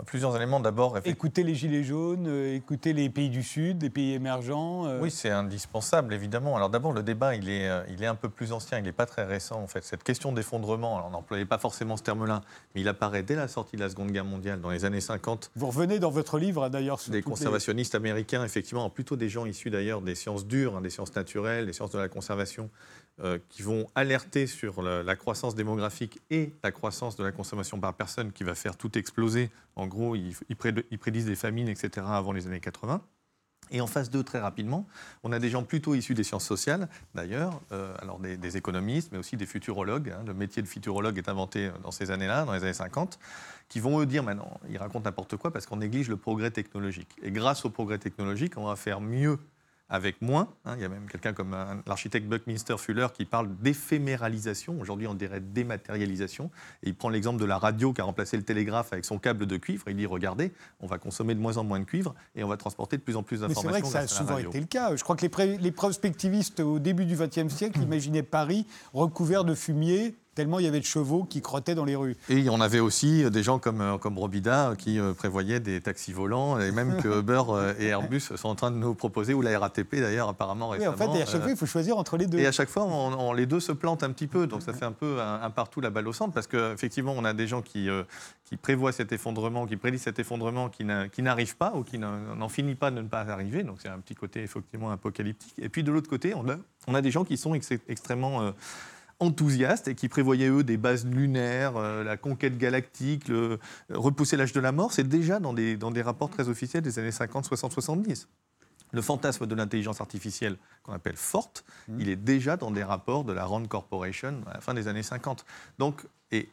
Plusieurs 0.02 0.34
éléments. 0.34 0.58
D'abord, 0.58 0.98
écouter 1.04 1.44
les 1.44 1.54
gilets 1.54 1.84
jaunes, 1.84 2.26
euh, 2.26 2.56
écouter 2.56 2.92
les 2.92 3.08
pays 3.08 3.30
du 3.30 3.44
Sud, 3.44 3.80
les 3.80 3.90
pays 3.90 4.12
émergents. 4.14 4.86
Euh. 4.86 4.98
Oui, 5.00 5.08
c'est 5.08 5.30
indispensable, 5.30 6.12
évidemment. 6.12 6.56
Alors 6.56 6.68
d'abord, 6.68 6.92
le 6.92 7.04
débat, 7.04 7.36
il 7.36 7.48
est, 7.48 7.68
euh, 7.68 7.84
il 7.88 8.02
est 8.02 8.06
un 8.06 8.16
peu 8.16 8.28
plus 8.28 8.52
ancien, 8.52 8.78
il 8.78 8.84
n'est 8.84 8.92
pas 8.92 9.06
très 9.06 9.22
récent, 9.22 9.60
en 9.60 9.68
fait. 9.68 9.84
Cette 9.84 10.02
question 10.02 10.32
d'effondrement, 10.32 11.06
on 11.06 11.10
n'employait 11.10 11.44
pas 11.44 11.58
forcément 11.58 11.96
ce 11.96 12.02
terme-là, 12.02 12.40
mais 12.74 12.80
il 12.80 12.88
apparaît 12.88 13.22
dès 13.22 13.36
la 13.36 13.46
sortie 13.46 13.76
de 13.76 13.82
la 13.82 13.88
Seconde 13.88 14.10
Guerre 14.10 14.24
mondiale, 14.24 14.60
dans 14.60 14.70
les 14.70 14.84
années 14.84 15.00
50. 15.00 15.52
Vous 15.54 15.68
revenez 15.68 16.00
dans 16.00 16.10
votre 16.10 16.40
livre, 16.40 16.68
d'ailleurs. 16.70 16.98
Des 17.08 17.22
conservationnistes 17.22 17.94
américains, 17.94 18.42
effectivement, 18.42 18.90
plutôt 18.90 19.14
des 19.14 19.28
gens 19.28 19.46
issus 19.46 19.70
d'ailleurs 19.70 20.02
des 20.02 20.16
sciences 20.16 20.44
dures, 20.44 20.76
hein, 20.76 20.80
des 20.80 20.90
sciences 20.90 21.14
naturelles, 21.14 21.66
des 21.66 21.72
sciences 21.72 21.92
de 21.92 21.98
la 21.98 22.08
conservation, 22.08 22.68
euh, 23.22 23.38
qui 23.48 23.62
vont 23.62 23.86
alerter 23.94 24.48
sur 24.48 24.82
la, 24.82 25.14
croissance 25.14 25.54
démographique 25.54 26.20
et 26.30 26.52
la 26.64 26.72
croissance 26.72 27.14
de 27.14 27.22
la 27.22 27.30
consommation 27.30 27.78
par 27.78 27.94
personne 27.94 28.32
qui 28.32 28.42
va 28.42 28.56
faire 28.56 28.76
tout 28.76 28.98
exploser. 28.98 29.50
En 29.76 29.83
gros, 29.86 30.14
ils, 30.16 30.56
prédisent 30.98 31.26
des 31.26 31.36
famines, 31.36 31.68
etc., 31.68 32.06
avant 32.08 32.32
les 32.32 32.46
années 32.46 32.60
80. 32.60 33.02
Et 33.70 33.80
en 33.80 33.86
phase 33.86 34.10
2, 34.10 34.22
très 34.22 34.40
rapidement, 34.40 34.86
on 35.22 35.32
a 35.32 35.38
des 35.38 35.48
gens 35.48 35.62
plutôt 35.62 35.94
issus 35.94 36.12
des 36.12 36.22
sciences 36.22 36.44
sociales, 36.44 36.88
d'ailleurs, 37.14 37.60
euh, 37.72 37.94
alors 38.00 38.18
des, 38.18 38.56
économistes, 38.56 39.10
mais 39.10 39.18
aussi 39.18 39.36
des 39.36 39.46
futurologues. 39.46 40.10
Hein. 40.10 40.22
le 40.26 40.34
métier 40.34 40.60
de 40.62 40.68
futurologue 40.68 41.16
est 41.16 41.28
inventé 41.28 41.70
dans 41.82 41.90
ces 41.90 42.10
années-là, 42.10 42.44
dans 42.44 42.52
les 42.52 42.62
années 42.62 42.74
50, 42.74 43.18
qui 43.68 43.80
vont 43.80 44.00
eux 44.00 44.06
dire 44.06 44.22
maintenant, 44.22 44.60
ils 44.68 44.76
racontent 44.76 45.04
n'importe 45.04 45.36
quoi 45.36 45.50
parce 45.50 45.64
qu'on 45.64 45.78
néglige 45.78 46.08
le 46.08 46.18
progrès 46.18 46.50
technologique. 46.50 47.16
Et 47.22 47.30
grâce 47.30 47.64
au 47.64 47.70
progrès 47.70 47.98
technologique, 47.98 48.58
on 48.58 48.66
va 48.66 48.76
faire 48.76 49.00
mieux 49.00 49.38
avec 49.94 50.20
moins. 50.20 50.48
Hein. 50.64 50.74
il 50.76 50.82
y 50.82 50.84
a 50.84 50.88
même 50.88 51.06
quelqu'un 51.08 51.32
comme 51.32 51.56
l'architecte 51.86 52.26
Buckminster 52.26 52.76
Fuller 52.78 53.06
qui 53.14 53.24
parle 53.24 53.48
d'éphéméralisation. 53.62 54.76
Aujourd'hui, 54.80 55.06
on 55.06 55.14
dirait 55.14 55.38
dématérialisation. 55.38 56.50
Et 56.82 56.88
il 56.88 56.96
prend 56.96 57.10
l'exemple 57.10 57.40
de 57.40 57.44
la 57.44 57.58
radio 57.58 57.92
qui 57.92 58.00
a 58.00 58.04
remplacé 58.04 58.36
le 58.36 58.42
télégraphe 58.42 58.92
avec 58.92 59.04
son 59.04 59.18
câble 59.18 59.46
de 59.46 59.56
cuivre. 59.56 59.84
Il 59.86 59.96
dit 59.96 60.06
regardez, 60.06 60.52
on 60.80 60.88
va 60.88 60.98
consommer 60.98 61.36
de 61.36 61.40
moins 61.40 61.58
en 61.58 61.64
moins 61.64 61.78
de 61.78 61.84
cuivre 61.84 62.12
et 62.34 62.42
on 62.42 62.48
va 62.48 62.56
transporter 62.56 62.96
de 62.96 63.02
plus 63.02 63.14
en 63.14 63.22
plus 63.22 63.40
d'informations. 63.40 63.62
C'est 63.62 63.68
vrai 63.68 63.82
que 63.82 63.86
ça 63.86 64.00
a 64.00 64.06
souvent 64.08 64.38
été 64.38 64.58
le 64.58 64.66
cas. 64.66 64.96
Je 64.96 65.04
crois 65.04 65.14
que 65.14 65.26
les, 65.26 65.58
les 65.58 65.72
prospectivistes 65.72 66.58
au 66.58 66.80
début 66.80 67.04
du 67.04 67.14
XXe 67.14 67.54
siècle 67.54 67.80
imaginaient 67.82 68.24
Paris 68.24 68.66
recouvert 68.92 69.44
de 69.44 69.54
fumier 69.54 70.16
tellement 70.34 70.58
il 70.58 70.64
y 70.64 70.68
avait 70.68 70.80
de 70.80 70.84
chevaux 70.84 71.24
qui 71.24 71.40
crottaient 71.40 71.74
dans 71.74 71.84
les 71.84 71.96
rues. 71.96 72.16
Et 72.28 72.48
on 72.50 72.60
avait 72.60 72.80
aussi 72.80 73.28
des 73.30 73.42
gens 73.42 73.58
comme, 73.58 73.80
euh, 73.80 73.98
comme 73.98 74.18
Robida 74.18 74.74
qui 74.76 74.98
euh, 74.98 75.12
prévoyaient 75.12 75.60
des 75.60 75.80
taxis 75.80 76.12
volants, 76.12 76.58
et 76.60 76.70
même 76.72 77.00
que 77.00 77.08
Uber 77.20 77.42
euh, 77.48 77.74
et 77.78 77.86
Airbus 77.86 78.20
sont 78.20 78.48
en 78.48 78.54
train 78.54 78.70
de 78.70 78.76
nous 78.76 78.94
proposer, 78.94 79.34
ou 79.34 79.42
la 79.42 79.58
RATP 79.58 79.96
d'ailleurs 79.96 80.28
apparemment 80.28 80.68
récemment. 80.68 80.94
en 80.94 80.96
fait, 80.96 81.22
à 81.22 81.26
chaque 81.26 81.42
fois, 81.42 81.50
il 81.50 81.56
faut 81.56 81.66
choisir 81.66 81.96
entre 81.96 82.16
les 82.16 82.26
deux. 82.26 82.38
Et 82.38 82.46
à 82.46 82.52
chaque 82.52 82.68
fois, 82.68 82.84
on, 82.84 83.32
les 83.32 83.46
deux 83.46 83.60
se 83.60 83.72
plantent 83.72 84.02
un 84.02 84.10
petit 84.10 84.26
peu, 84.26 84.46
donc 84.46 84.62
ça 84.62 84.72
fait 84.72 84.84
un 84.84 84.92
peu 84.92 85.20
un, 85.20 85.50
partout 85.50 85.80
la 85.80 85.90
balle 85.90 86.08
au 86.08 86.12
centre, 86.12 86.32
parce 86.32 86.46
qu'effectivement, 86.46 87.14
on 87.16 87.24
a 87.24 87.32
des 87.32 87.46
gens 87.46 87.62
qui, 87.62 87.88
qui 88.44 88.56
prévoient 88.56 88.92
cet 88.92 89.12
effondrement, 89.12 89.66
qui 89.66 89.76
prédisent 89.76 90.02
cet 90.02 90.18
effondrement, 90.18 90.68
qui 90.68 91.22
n'arrive 91.22 91.56
pas, 91.56 91.72
ou 91.74 91.82
qui 91.82 91.98
n'en 91.98 92.48
finit 92.48 92.74
pas 92.74 92.90
de 92.90 93.00
ne 93.00 93.08
pas 93.08 93.20
arriver, 93.20 93.62
donc 93.62 93.78
c'est 93.80 93.88
un 93.88 93.98
petit 93.98 94.14
côté 94.14 94.42
effectivement 94.42 94.90
apocalyptique. 94.90 95.54
Et 95.58 95.68
puis 95.68 95.82
de 95.82 95.92
l'autre 95.92 96.10
côté, 96.10 96.34
on 96.34 96.48
a, 96.48 96.56
on 96.86 96.94
a 96.94 97.02
des 97.02 97.10
gens 97.10 97.24
qui 97.24 97.36
sont 97.36 97.54
extrêmement 97.88 98.52
enthousiastes 99.20 99.88
et 99.88 99.94
qui 99.94 100.08
prévoyaient, 100.08 100.48
eux, 100.48 100.64
des 100.64 100.76
bases 100.76 101.06
lunaires, 101.06 101.76
euh, 101.76 102.04
la 102.04 102.16
conquête 102.16 102.58
galactique, 102.58 103.28
le, 103.28 103.58
repousser 103.90 104.36
l'âge 104.36 104.52
de 104.52 104.60
la 104.60 104.72
mort, 104.72 104.92
c'est 104.92 105.08
déjà 105.08 105.40
dans 105.40 105.52
des, 105.52 105.76
dans 105.76 105.90
des 105.90 106.02
rapports 106.02 106.30
très 106.30 106.48
officiels 106.48 106.82
des 106.82 106.98
années 106.98 107.12
50, 107.12 107.44
60, 107.44 107.72
70. 107.72 108.28
Le 108.92 109.02
fantasme 109.02 109.46
de 109.46 109.54
l'intelligence 109.54 110.00
artificielle, 110.00 110.56
qu'on 110.84 110.92
appelle 110.92 111.16
forte, 111.16 111.64
mmh. 111.88 112.00
il 112.00 112.08
est 112.08 112.16
déjà 112.16 112.56
dans 112.56 112.70
des 112.70 112.84
rapports 112.84 113.24
de 113.24 113.32
la 113.32 113.44
Rand 113.44 113.66
Corporation 113.66 114.42
à 114.46 114.54
la 114.54 114.60
fin 114.60 114.72
des 114.72 114.86
années 114.86 115.02
50. 115.02 115.44
Donc, 115.78 116.02
et, 116.30 116.48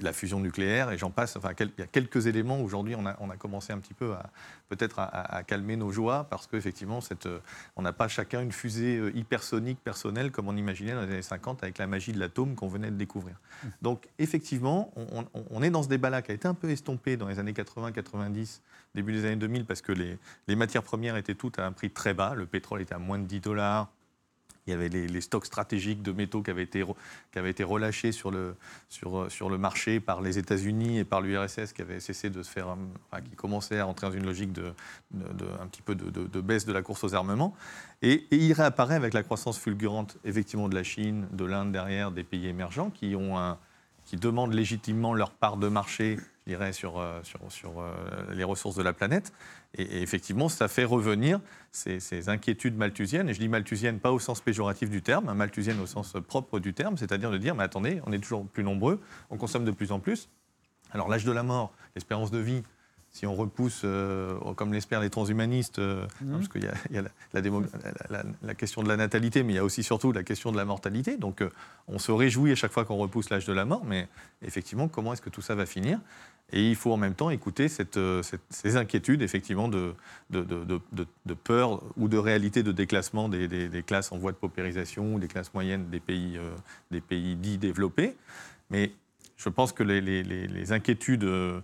la 0.00 0.12
fusion 0.12 0.40
nucléaire, 0.40 0.90
et 0.90 0.98
j'en 0.98 1.10
passe. 1.10 1.36
Enfin, 1.36 1.50
il 1.58 1.70
y 1.78 1.82
a 1.82 1.86
quelques 1.86 2.26
éléments. 2.26 2.60
Aujourd'hui, 2.60 2.94
on 2.96 3.06
a, 3.06 3.16
on 3.20 3.30
a, 3.30 3.36
commencé 3.36 3.72
un 3.72 3.78
petit 3.78 3.94
peu 3.94 4.12
à 4.12 4.30
peut-être 4.68 4.98
à, 4.98 5.42
calmer 5.46 5.76
nos 5.76 5.90
joies 5.90 6.26
parce 6.30 6.46
qu'effectivement, 6.46 7.00
euh, 7.26 7.38
on 7.76 7.82
n'a 7.82 7.92
pas 7.92 8.08
chacun 8.08 8.40
une 8.40 8.52
fusée 8.52 8.96
euh, 8.96 9.16
hypersonique 9.16 9.78
personnelle 9.82 10.30
comme 10.30 10.48
on 10.48 10.56
imaginait 10.56 10.92
dans 10.92 11.02
les 11.02 11.12
années 11.12 11.22
50 11.22 11.62
avec 11.62 11.78
la 11.78 11.86
magie 11.86 12.12
de 12.12 12.18
l'atome 12.18 12.54
qu'on 12.54 12.68
venait 12.68 12.90
de 12.90 12.96
découvrir. 12.96 13.36
Mmh. 13.36 13.68
Donc, 13.82 14.08
effectivement, 14.18 14.92
on, 14.96 15.24
on, 15.50 15.62
est 15.62 15.70
dans 15.70 15.82
ce 15.82 15.88
débat-là 15.88 16.22
qui 16.22 16.32
a 16.32 16.34
été 16.34 16.48
un 16.48 16.54
peu 16.54 16.70
estompé 16.70 17.16
dans 17.16 17.28
les 17.28 17.38
années 17.38 17.52
80-90, 17.52 18.60
début 18.94 19.12
des 19.12 19.24
années 19.24 19.36
2000, 19.36 19.64
parce 19.64 19.82
que 19.82 19.92
les, 19.92 20.18
les 20.48 20.56
matières 20.56 20.82
premières 20.82 21.16
étaient 21.16 21.34
toutes 21.34 21.58
à 21.58 21.66
un 21.66 21.72
prix 21.72 21.90
très 21.90 22.14
bas. 22.14 22.34
Le 22.34 22.46
pétrole 22.46 22.80
était 22.80 22.94
à 22.94 22.98
moins 22.98 23.18
de 23.18 23.26
10 23.26 23.40
dollars. 23.40 23.90
Il 24.66 24.70
y 24.70 24.72
avait 24.72 24.88
les, 24.88 25.20
stocks 25.20 25.44
stratégiques 25.44 26.02
de 26.02 26.12
métaux 26.12 26.42
qui 26.42 26.50
avaient 26.50 26.62
été, 26.62 26.84
qui 27.32 27.38
été 27.38 27.64
relâchés 27.64 28.12
sur 28.12 28.30
le, 28.30 28.56
sur, 28.88 29.30
sur 29.30 29.50
le 29.50 29.58
marché 29.58 30.00
par 30.00 30.22
les 30.22 30.38
États-Unis 30.38 30.98
et 30.98 31.04
par 31.04 31.20
l'URSS 31.20 31.72
qui 31.74 31.82
avait 31.82 32.00
cessé 32.00 32.30
de 32.30 32.42
se 32.42 32.50
faire, 32.50 32.68
enfin, 32.68 33.22
qui 33.22 33.36
commençait 33.36 33.78
à 33.78 33.86
entrer 33.86 34.06
dans 34.06 34.14
une 34.14 34.24
logique 34.24 34.52
de, 34.52 34.72
de, 35.12 35.46
un 35.60 35.66
petit 35.66 35.82
peu 35.82 35.94
de, 35.94 36.40
baisse 36.40 36.64
de 36.64 36.72
la 36.72 36.82
course 36.82 37.04
aux 37.04 37.14
armements. 37.14 37.54
Et, 38.00 38.26
il 38.30 38.52
réapparaît 38.52 38.96
avec 38.96 39.12
la 39.12 39.22
croissance 39.22 39.58
fulgurante, 39.58 40.16
effectivement, 40.24 40.68
de 40.68 40.74
la 40.74 40.82
Chine, 40.82 41.26
de 41.32 41.44
l'Inde 41.44 41.70
derrière, 41.70 42.10
des 42.10 42.24
pays 42.24 42.46
émergents 42.46 42.90
qui, 42.90 43.14
ont 43.14 43.56
qui 44.04 44.16
demandent 44.16 44.54
légitimement 44.54 45.14
leur 45.14 45.30
part 45.30 45.56
de 45.56 45.68
marché 45.68 46.18
je 46.46 46.52
dirais, 46.52 46.72
sur, 46.72 46.98
euh, 46.98 47.20
sur, 47.22 47.40
sur 47.48 47.80
euh, 47.80 47.94
les 48.34 48.44
ressources 48.44 48.76
de 48.76 48.82
la 48.82 48.92
planète. 48.92 49.32
Et, 49.76 50.02
effectivement, 50.02 50.48
ça 50.48 50.68
fait 50.68 50.84
revenir 50.84 51.40
ces, 51.72 52.28
inquiétudes 52.28 52.76
malthusiennes. 52.76 53.28
Et 53.28 53.34
je 53.34 53.40
dis 53.40 53.48
malthusiennes 53.48 53.98
pas 53.98 54.12
au 54.12 54.18
sens 54.18 54.40
péjoratif 54.40 54.90
du 54.90 55.02
terme, 55.02 55.28
hein, 55.28 55.34
malthusiennes 55.34 55.80
au 55.80 55.86
sens 55.86 56.14
propre 56.26 56.58
du 56.60 56.74
terme, 56.74 56.96
c'est-à-dire 56.98 57.30
de 57.30 57.38
dire, 57.38 57.54
mais 57.54 57.64
attendez, 57.64 58.00
on 58.06 58.12
est 58.12 58.18
toujours 58.18 58.46
plus 58.46 58.64
nombreux, 58.64 59.00
on 59.30 59.36
consomme 59.36 59.64
de 59.64 59.70
plus 59.70 59.90
en 59.92 60.00
plus. 60.00 60.28
Alors 60.92 61.08
l'âge 61.08 61.24
de 61.24 61.32
la 61.32 61.42
mort, 61.42 61.72
l'espérance 61.94 62.30
de 62.30 62.38
vie, 62.38 62.62
si 63.14 63.26
on 63.26 63.34
repousse, 63.36 63.82
euh, 63.84 64.36
comme 64.56 64.72
l'espèrent 64.72 65.00
les 65.00 65.08
transhumanistes, 65.08 65.78
euh, 65.78 66.04
mmh. 66.20 66.32
parce 66.32 66.48
qu'il 66.48 66.64
y 66.64 66.98
a, 66.98 67.02
la, 67.32 68.54
question 68.54 68.82
de 68.82 68.88
la 68.88 68.96
natalité, 68.96 69.44
mais 69.44 69.52
il 69.52 69.56
y 69.56 69.60
a 69.60 69.64
aussi 69.64 69.84
surtout 69.84 70.10
la 70.10 70.24
question 70.24 70.50
de 70.50 70.56
la 70.56 70.64
mortalité. 70.64 71.16
Donc 71.16 71.40
euh, 71.40 71.48
on 71.86 72.00
se 72.00 72.10
réjouit 72.10 72.50
à 72.50 72.56
chaque 72.56 72.72
fois 72.72 72.84
qu'on 72.84 72.96
repousse 72.96 73.30
l'âge 73.30 73.46
de 73.46 73.52
la 73.52 73.64
mort, 73.64 73.84
mais 73.84 74.08
effectivement, 74.42 74.88
comment 74.88 75.12
est-ce 75.12 75.22
que 75.22 75.30
tout 75.30 75.42
ça 75.42 75.54
va 75.54 75.64
finir? 75.64 76.00
Et 76.52 76.68
il 76.68 76.76
faut 76.76 76.92
en 76.92 76.96
même 76.96 77.14
temps 77.14 77.30
écouter 77.30 77.68
ces 77.68 78.76
inquiétudes, 78.76 79.22
effectivement, 79.22 79.68
de, 79.68 79.94
peur 81.42 81.82
ou 81.96 82.08
de 82.08 82.16
réalité 82.16 82.62
de 82.62 82.70
déclassement 82.70 83.28
des, 83.28 83.82
classes 83.86 84.12
en 84.12 84.18
voie 84.18 84.32
de 84.32 84.36
paupérisation 84.36 85.14
ou 85.14 85.18
des 85.18 85.28
classes 85.28 85.52
moyennes 85.54 85.88
des 85.90 86.00
pays, 86.00 86.38
des 86.90 87.00
pays 87.00 87.34
dits 87.34 87.58
développés. 87.58 88.14
Mais 88.70 88.92
je 89.36 89.48
pense 89.48 89.72
que 89.72 89.82
les, 89.82 90.72
inquiétudes 90.72 91.24
euh, 91.24 91.60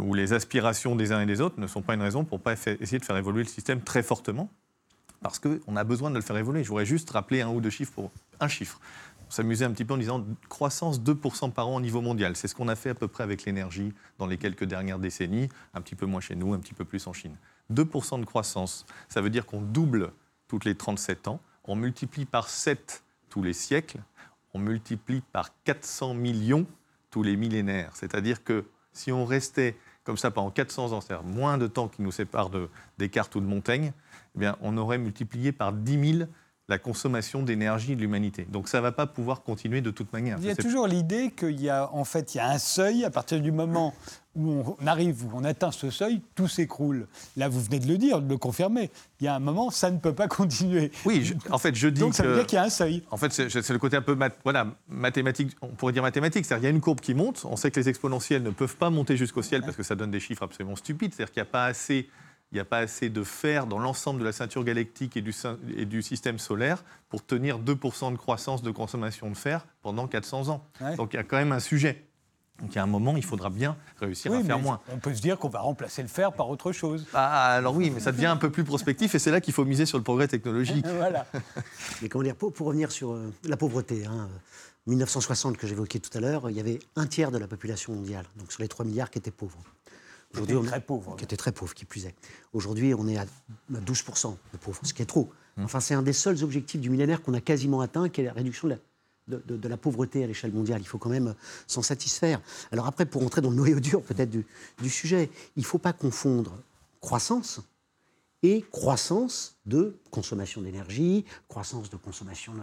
ou 0.00 0.14
les 0.14 0.32
aspirations 0.32 0.96
des 0.96 1.12
uns 1.12 1.20
et 1.20 1.26
des 1.26 1.40
autres 1.40 1.60
ne 1.60 1.66
sont 1.66 1.82
pas 1.82 1.94
une 1.94 2.02
raison 2.02 2.24
pour 2.24 2.38
ne 2.38 2.42
pas 2.42 2.52
essayer 2.52 2.98
de 2.98 3.04
faire 3.04 3.16
évoluer 3.16 3.42
le 3.42 3.48
système 3.48 3.80
très 3.80 4.02
fortement, 4.02 4.50
parce 5.22 5.38
qu'on 5.38 5.76
a 5.76 5.84
besoin 5.84 6.10
de 6.10 6.16
le 6.16 6.20
faire 6.22 6.36
évoluer. 6.36 6.64
Je 6.64 6.68
voudrais 6.68 6.86
juste 6.86 7.10
rappeler 7.10 7.42
un 7.42 7.48
ou 7.48 7.60
deux 7.60 7.70
chiffres 7.70 7.92
pour 7.92 8.10
un 8.40 8.48
chiffre. 8.48 8.80
S'amusait 9.30 9.64
un 9.64 9.70
petit 9.70 9.84
peu 9.84 9.94
en 9.94 9.96
disant 9.96 10.24
croissance 10.48 11.00
2% 11.00 11.52
par 11.52 11.68
an 11.68 11.76
au 11.76 11.80
niveau 11.80 12.00
mondial. 12.00 12.36
C'est 12.36 12.48
ce 12.48 12.54
qu'on 12.54 12.68
a 12.68 12.76
fait 12.76 12.90
à 12.90 12.94
peu 12.94 13.08
près 13.08 13.22
avec 13.22 13.44
l'énergie 13.44 13.94
dans 14.18 14.26
les 14.26 14.36
quelques 14.36 14.64
dernières 14.64 14.98
décennies, 14.98 15.48
un 15.72 15.80
petit 15.80 15.94
peu 15.94 16.04
moins 16.04 16.20
chez 16.20 16.34
nous, 16.34 16.52
un 16.52 16.58
petit 16.58 16.74
peu 16.74 16.84
plus 16.84 17.06
en 17.06 17.12
Chine. 17.12 17.36
2% 17.72 18.20
de 18.20 18.24
croissance, 18.24 18.84
ça 19.08 19.20
veut 19.20 19.30
dire 19.30 19.46
qu'on 19.46 19.62
double 19.62 20.12
toutes 20.48 20.64
les 20.64 20.74
37 20.74 21.28
ans, 21.28 21.40
on 21.64 21.76
multiplie 21.76 22.24
par 22.24 22.48
7 22.48 23.04
tous 23.28 23.42
les 23.42 23.52
siècles, 23.52 24.00
on 24.52 24.58
multiplie 24.58 25.22
par 25.32 25.50
400 25.62 26.14
millions 26.14 26.66
tous 27.10 27.22
les 27.22 27.36
millénaires. 27.36 27.92
C'est-à-dire 27.94 28.42
que 28.42 28.66
si 28.92 29.12
on 29.12 29.24
restait 29.24 29.76
comme 30.02 30.16
ça 30.16 30.32
pendant 30.32 30.50
400 30.50 30.92
ans, 30.92 31.00
c'est-à-dire 31.00 31.24
moins 31.24 31.56
de 31.56 31.68
temps 31.68 31.86
qui 31.86 32.02
nous 32.02 32.10
sépare 32.10 32.50
de 32.50 32.68
Descartes 32.98 33.36
ou 33.36 33.40
de 33.40 33.46
Montaigne, 33.46 33.92
eh 34.34 34.38
bien, 34.38 34.56
on 34.60 34.76
aurait 34.76 34.98
multiplié 34.98 35.52
par 35.52 35.72
10 35.72 36.16
000 36.18 36.30
la 36.70 36.78
consommation 36.78 37.42
d'énergie 37.42 37.96
de 37.96 38.00
l'humanité. 38.00 38.46
Donc 38.50 38.68
ça 38.68 38.78
ne 38.78 38.82
va 38.82 38.92
pas 38.92 39.06
pouvoir 39.06 39.42
continuer 39.42 39.80
de 39.80 39.90
toute 39.90 40.12
manière. 40.12 40.38
Il 40.40 40.46
y 40.46 40.50
a 40.50 40.56
toujours 40.56 40.86
l'idée 40.86 41.30
qu'il 41.30 41.60
y 41.60 41.68
a 41.68 41.90
en 41.92 42.04
fait 42.04 42.34
il 42.34 42.38
y 42.38 42.40
a 42.40 42.48
un 42.48 42.58
seuil 42.58 43.04
à 43.04 43.10
partir 43.10 43.40
du 43.40 43.52
moment 43.52 43.94
où 44.36 44.76
on 44.80 44.86
arrive, 44.86 45.24
où 45.24 45.30
on 45.34 45.42
atteint 45.42 45.72
ce 45.72 45.90
seuil, 45.90 46.20
tout 46.36 46.46
s'écroule. 46.46 47.08
Là, 47.36 47.48
vous 47.48 47.60
venez 47.60 47.80
de 47.80 47.88
le 47.88 47.98
dire, 47.98 48.22
de 48.22 48.28
le 48.28 48.36
confirmer. 48.36 48.90
Il 49.20 49.24
y 49.24 49.28
a 49.28 49.34
un 49.34 49.40
moment, 49.40 49.70
ça 49.70 49.90
ne 49.90 49.98
peut 49.98 50.12
pas 50.12 50.28
continuer. 50.28 50.92
Oui, 51.04 51.34
en 51.50 51.58
fait, 51.58 51.74
je 51.74 51.88
dis 51.88 52.00
Donc, 52.00 52.14
ça 52.14 52.22
veut 52.22 52.36
dire 52.36 52.46
qu'il 52.46 52.56
y 52.56 52.60
a 52.60 52.64
un 52.64 52.70
seuil. 52.70 53.02
En 53.10 53.16
fait, 53.16 53.32
c'est 53.32 53.68
le 53.70 53.78
côté 53.78 53.96
un 53.96 54.02
peu 54.02 54.16
voilà, 54.44 54.68
mathématique, 54.88 55.56
on 55.62 55.68
pourrait 55.68 55.92
dire 55.92 56.02
mathématique. 56.02 56.44
C'est-à-dire 56.44 56.60
qu'il 56.60 56.70
y 56.70 56.72
a 56.72 56.76
une 56.76 56.80
courbe 56.80 57.00
qui 57.00 57.14
monte. 57.14 57.44
On 57.44 57.56
sait 57.56 57.70
que 57.70 57.80
les 57.80 57.88
exponentielles 57.88 58.42
ne 58.42 58.50
peuvent 58.50 58.76
pas 58.76 58.90
monter 58.90 59.16
jusqu'au 59.16 59.42
ciel 59.42 59.62
parce 59.62 59.76
que 59.76 59.82
ça 59.82 59.96
donne 59.96 60.12
des 60.12 60.20
chiffres 60.20 60.44
absolument 60.44 60.76
stupides. 60.76 61.12
C'est-à-dire 61.12 61.32
qu'il 61.32 61.42
n'y 61.42 61.48
a 61.48 61.50
pas 61.50 61.64
assez 61.64 62.08
il 62.52 62.56
n'y 62.56 62.60
a 62.60 62.64
pas 62.64 62.78
assez 62.78 63.10
de 63.10 63.22
fer 63.22 63.66
dans 63.66 63.78
l'ensemble 63.78 64.20
de 64.20 64.24
la 64.24 64.32
ceinture 64.32 64.64
galactique 64.64 65.16
et 65.16 65.22
du, 65.22 65.32
et 65.76 65.84
du, 65.84 66.02
système 66.02 66.38
solaire 66.38 66.82
pour 67.08 67.24
tenir 67.24 67.60
2% 67.60 68.12
de 68.12 68.16
croissance 68.16 68.62
de 68.62 68.70
consommation 68.70 69.30
de 69.30 69.36
fer 69.36 69.66
pendant 69.82 70.08
400 70.08 70.48
ans. 70.48 70.64
Donc 70.96 71.12
il 71.12 71.16
y 71.16 71.20
a 71.20 71.22
quand 71.22 71.36
même 71.36 71.52
un 71.52 71.60
sujet. 71.60 72.04
Donc, 72.60 72.72
il 72.72 72.76
y 72.76 72.78
a 72.78 72.82
un 72.82 72.86
moment, 72.86 73.16
il 73.16 73.24
faudra 73.24 73.48
bien 73.48 73.76
réussir 73.98 74.32
à 74.32 74.42
faire 74.42 74.58
moins. 74.58 74.80
On 74.92 74.98
peut 74.98 75.14
se 75.14 75.22
dire 75.22 75.38
qu'on 75.38 75.48
va 75.48 75.60
remplacer 75.60 76.02
le 76.02 76.08
fer 76.08 76.32
par 76.32 76.50
autre 76.50 76.72
chose. 76.72 77.06
Ah, 77.14 77.54
alors 77.54 77.74
oui, 77.74 77.90
mais 77.90 78.00
ça 78.00 78.12
devient 78.12 78.26
un 78.26 78.36
peu 78.36 78.50
plus 78.50 78.64
prospectif 78.64 79.14
et 79.14 79.18
c'est 79.18 79.30
là 79.30 79.40
qu'il 79.40 79.54
faut 79.54 79.64
miser 79.64 79.86
sur 79.86 79.98
le 79.98 80.04
progrès 80.04 80.28
technologique. 80.28 80.84
voilà. 80.96 81.26
Mais 82.02 82.08
comment 82.08 82.24
dire, 82.24 82.36
pour, 82.36 82.52
revenir 82.66 82.92
sur 82.92 83.12
euh, 83.12 83.32
la 83.44 83.56
pauvreté, 83.56 84.04
hein, 84.04 84.28
1960 84.86 85.56
que 85.56 85.66
j'évoquais 85.66 86.00
tout 86.00 86.16
à 86.16 86.20
l'heure, 86.20 86.50
il 86.50 86.56
y 86.56 86.60
avait 86.60 86.80
un 86.96 87.06
tiers 87.06 87.30
de 87.30 87.38
la 87.38 87.46
population 87.46 87.94
mondiale, 87.94 88.26
donc 88.36 88.52
sur 88.52 88.60
les 88.60 88.68
3 88.68 88.84
milliards 88.84 89.10
qui 89.10 89.18
étaient 89.18 89.30
pauvres. 89.30 89.58
Aujourd'hui, 90.32 90.56
on 90.56 90.62
très 90.62 90.80
pauvre. 90.80 91.16
Qui 91.16 91.24
était 91.24 91.36
très 91.36 91.52
pauvre, 91.52 91.74
qui 91.74 91.84
plus 91.84 92.06
est. 92.06 92.14
Aujourd'hui, 92.52 92.94
on 92.94 93.08
est 93.08 93.16
à 93.16 93.26
12% 93.72 94.36
de 94.52 94.58
pauvres, 94.58 94.80
ce 94.84 94.94
qui 94.94 95.02
est 95.02 95.06
trop. 95.06 95.32
Mmh. 95.56 95.64
Enfin, 95.64 95.80
c'est 95.80 95.94
un 95.94 96.02
des 96.02 96.12
seuls 96.12 96.44
objectifs 96.44 96.80
du 96.80 96.88
millénaire 96.88 97.22
qu'on 97.22 97.34
a 97.34 97.40
quasiment 97.40 97.80
atteint, 97.80 98.08
qui 98.08 98.20
est 98.20 98.24
la 98.24 98.32
réduction 98.32 98.68
de 98.68 98.74
la, 98.74 98.78
de, 99.38 99.68
la 99.68 99.76
pauvreté 99.76 100.22
à 100.24 100.26
l'échelle 100.26 100.52
mondiale. 100.52 100.80
Il 100.80 100.86
faut 100.86 100.98
quand 100.98 101.10
même 101.10 101.34
s'en 101.66 101.82
satisfaire. 101.82 102.40
Alors 102.72 102.86
après, 102.86 103.06
pour 103.06 103.24
entrer 103.24 103.40
dans 103.40 103.50
le 103.50 103.56
noyau 103.56 103.80
dur 103.80 104.02
peut-être 104.02 104.30
du, 104.30 104.90
sujet, 104.90 105.30
il 105.56 105.60
ne 105.60 105.66
faut 105.66 105.78
pas 105.78 105.92
confondre 105.92 106.52
croissance 107.00 107.60
et 108.42 108.64
croissance 108.70 109.56
de 109.66 109.98
consommation 110.10 110.62
d'énergie, 110.62 111.24
croissance 111.48 111.90
de 111.90 111.96
consommation 111.96 112.54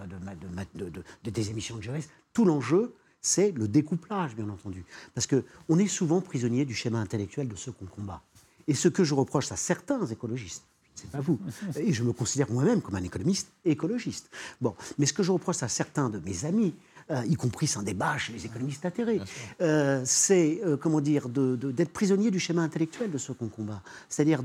de, 0.76 0.90
de, 0.90 1.30
des 1.30 1.50
émissions 1.50 1.78
de 1.78 1.82
GES. 1.82 2.10
Tout 2.34 2.46
l'enjeu, 2.46 2.96
c'est 3.22 3.52
le 3.52 3.68
découplage, 3.68 4.36
bien 4.36 4.50
entendu. 4.50 4.86
Parce 5.14 5.28
qu'on 5.28 5.80
est 5.80 5.88
souvent 5.88 6.22
prisonnier 6.22 6.66
du 6.66 6.74
schéma 6.74 7.00
intellectuel 7.00 7.48
de 7.48 7.56
ceux 7.56 7.72
qu'on 7.72 7.86
combat. 7.86 8.22
Et 8.68 8.74
ce 8.74 8.88
que 8.88 9.04
je 9.04 9.14
reproche 9.14 9.52
à 9.52 9.56
certains 9.56 10.06
écologistes, 10.08 10.64
c'est 10.96 11.12
pas 11.12 11.22
vous. 11.22 11.40
Et 11.76 11.94
je 11.94 12.04
me 12.04 12.12
considère 12.12 12.52
moi-même 12.52 12.82
comme 12.82 12.96
un 12.96 13.04
économiste 13.04 13.50
écologiste. 13.66 14.30
Bon, 14.62 14.76
mais 14.98 15.06
ce 15.06 15.14
que 15.14 15.24
je 15.24 15.32
reproche 15.32 15.62
à 15.62 15.68
certains 15.68 16.10
de 16.10 16.20
mes 16.20 16.46
amis, 16.46 16.74
euh, 17.12 17.24
y 17.26 17.36
compris 17.36 17.68
sans 17.68 17.84
débat 17.84 18.18
chez 18.18 18.34
les 18.34 18.46
économistes 18.46 18.84
atterrés, 18.84 19.22
euh, 19.62 20.02
c'est, 20.06 20.60
euh, 20.66 20.76
comment 20.76 21.00
dire, 21.00 21.30
d'être 21.30 21.94
prisonnier 21.94 22.32
du 22.32 22.40
schéma 22.40 22.64
intellectuel 22.64 23.12
de 23.12 23.18
ce 23.18 23.32
qu'on 23.32 23.48
combat. 23.48 23.82
C'est-à-dire 24.10 24.44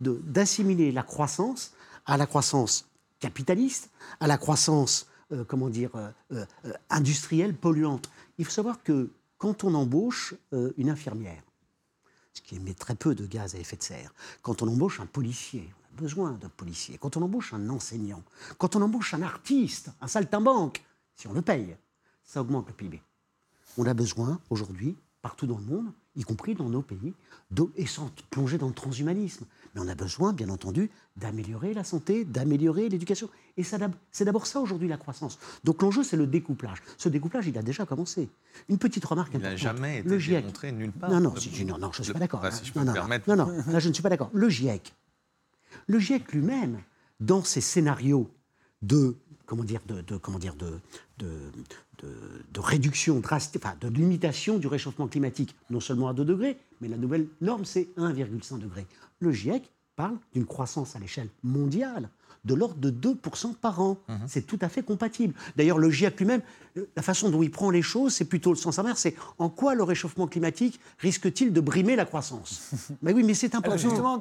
d'assimiler 0.00 0.92
la 0.92 1.02
croissance 1.02 1.72
à 2.06 2.16
la 2.16 2.26
croissance 2.26 2.86
capitaliste, 3.18 3.90
à 4.20 4.26
la 4.26 4.36
croissance, 4.36 5.08
comment 5.46 5.68
dire, 5.68 5.90
industrielle, 6.90 7.54
polluante. 7.54 8.10
Il 8.38 8.44
faut 8.44 8.50
savoir 8.50 8.82
que 8.82 9.10
quand 9.38 9.64
on 9.64 9.74
embauche 9.74 10.34
une 10.76 10.90
infirmière, 10.90 11.42
ce 12.32 12.40
qui 12.40 12.56
émet 12.56 12.74
très 12.74 12.94
peu 12.94 13.14
de 13.14 13.26
gaz 13.26 13.54
à 13.54 13.58
effet 13.58 13.76
de 13.76 13.82
serre, 13.82 14.12
quand 14.42 14.62
on 14.62 14.68
embauche 14.68 15.00
un 15.00 15.06
policier, 15.06 15.68
besoin 15.96 16.32
de 16.32 16.48
policiers, 16.48 16.98
quand 16.98 17.16
on 17.16 17.22
embauche 17.22 17.52
un 17.54 17.68
enseignant, 17.68 18.22
quand 18.58 18.74
on 18.74 18.82
embauche 18.82 19.14
un 19.14 19.22
artiste, 19.22 19.90
un 20.00 20.08
saltimbanque, 20.08 20.84
si 21.14 21.28
on 21.28 21.32
le 21.32 21.42
paye, 21.42 21.76
ça 22.24 22.40
augmente 22.40 22.66
le 22.66 22.72
PIB. 22.74 23.00
On 23.76 23.86
a 23.86 23.94
besoin 23.94 24.40
aujourd'hui, 24.50 24.96
partout 25.22 25.46
dans 25.46 25.58
le 25.58 25.64
monde, 25.64 25.92
y 26.16 26.22
compris 26.22 26.54
dans 26.54 26.68
nos 26.68 26.82
pays, 26.82 27.14
et 27.76 27.86
plonger 28.30 28.58
dans 28.58 28.68
le 28.68 28.74
transhumanisme. 28.74 29.46
Mais 29.74 29.80
on 29.80 29.88
a 29.88 29.94
besoin, 29.94 30.32
bien 30.32 30.48
entendu, 30.50 30.90
d'améliorer 31.16 31.74
la 31.74 31.84
santé, 31.84 32.24
d'améliorer 32.24 32.88
l'éducation. 32.88 33.28
Et 33.56 33.62
c'est 33.62 34.24
d'abord 34.24 34.46
ça 34.46 34.60
aujourd'hui 34.60 34.88
la 34.88 34.96
croissance. 34.96 35.38
Donc 35.64 35.82
l'enjeu, 35.82 36.02
c'est 36.02 36.16
le 36.16 36.26
découplage. 36.26 36.82
Ce 36.96 37.08
découplage, 37.08 37.46
il 37.46 37.58
a 37.58 37.62
déjà 37.62 37.84
commencé. 37.86 38.28
Une 38.68 38.78
petite 38.78 39.04
remarque 39.04 39.32
il 39.32 39.36
importante. 39.38 39.58
Il 39.58 39.64
n'a 39.64 39.72
jamais 39.72 39.98
été 39.98 40.16
démontré 40.18 40.72
nulle 40.72 40.92
part. 40.92 41.10
Non, 41.10 41.20
non, 41.20 41.34
non, 41.66 41.78
non, 41.78 41.92
je 41.92 42.00
ne 42.00 42.04
suis 42.04 42.12
pas 42.12 42.18
d'accord. 42.18 42.40
Bah, 42.40 42.50
non, 42.76 43.36
non, 43.36 43.36
non, 43.36 43.64
là, 43.68 43.78
je 43.78 43.88
ne 43.88 43.94
suis 43.94 44.02
pas 44.02 44.10
d'accord. 44.10 44.30
Le 44.32 44.48
GIEC, 44.48 44.94
le 45.86 45.98
GIEC 45.98 46.32
lui-même, 46.32 46.80
dans 47.20 47.42
ses 47.42 47.60
scénarios 47.60 48.30
de 48.82 49.16
comment 49.46 49.64
dire 49.64 49.80
de, 49.86 50.16
comment 50.16 50.38
dire 50.38 50.54
de, 50.54 50.80
de, 51.18 51.28
réduction 52.56 53.20
drastique, 53.20 53.62
enfin, 53.64 53.76
de 53.80 53.88
limitation 53.88 54.58
du 54.58 54.66
réchauffement 54.66 55.08
climatique, 55.08 55.54
non 55.70 55.80
seulement 55.80 56.08
à 56.08 56.14
2 56.14 56.24
degrés, 56.24 56.58
mais 56.80 56.88
la 56.88 56.96
nouvelle 56.96 57.26
norme 57.40 57.64
c'est 57.64 57.88
1,5 57.96 58.58
degré. 58.58 58.86
Le 59.20 59.32
GIEC 59.32 59.70
parle 59.96 60.18
d'une 60.32 60.46
croissance 60.46 60.96
à 60.96 60.98
l'échelle 60.98 61.28
mondiale 61.42 62.08
de 62.44 62.54
l'ordre 62.54 62.76
de 62.76 62.90
2% 62.90 63.54
par 63.54 63.80
an. 63.80 63.96
Mhm. 64.08 64.18
C'est 64.26 64.46
tout 64.46 64.58
à 64.60 64.68
fait 64.68 64.82
compatible. 64.82 65.34
D'ailleurs, 65.56 65.78
le 65.78 65.90
GIEC 65.90 66.18
lui-même, 66.18 66.42
la 66.96 67.02
façon 67.02 67.30
dont 67.30 67.42
il 67.42 67.50
prend 67.50 67.70
les 67.70 67.82
choses, 67.82 68.14
c'est 68.14 68.24
plutôt 68.24 68.50
le 68.50 68.56
sens 68.56 68.78
inverse, 68.78 69.00
c'est 69.00 69.14
en 69.38 69.48
quoi 69.48 69.74
le 69.74 69.82
réchauffement 69.82 70.26
climatique 70.26 70.80
risque-t-il 70.98 71.52
de 71.52 71.60
brimer 71.60 71.94
la 71.94 72.04
croissance 72.04 72.70
Mais 73.02 73.12
oui, 73.12 73.22
mais 73.22 73.34
c'est 73.34 73.54
important. 73.54 73.76
justement, 73.76 74.20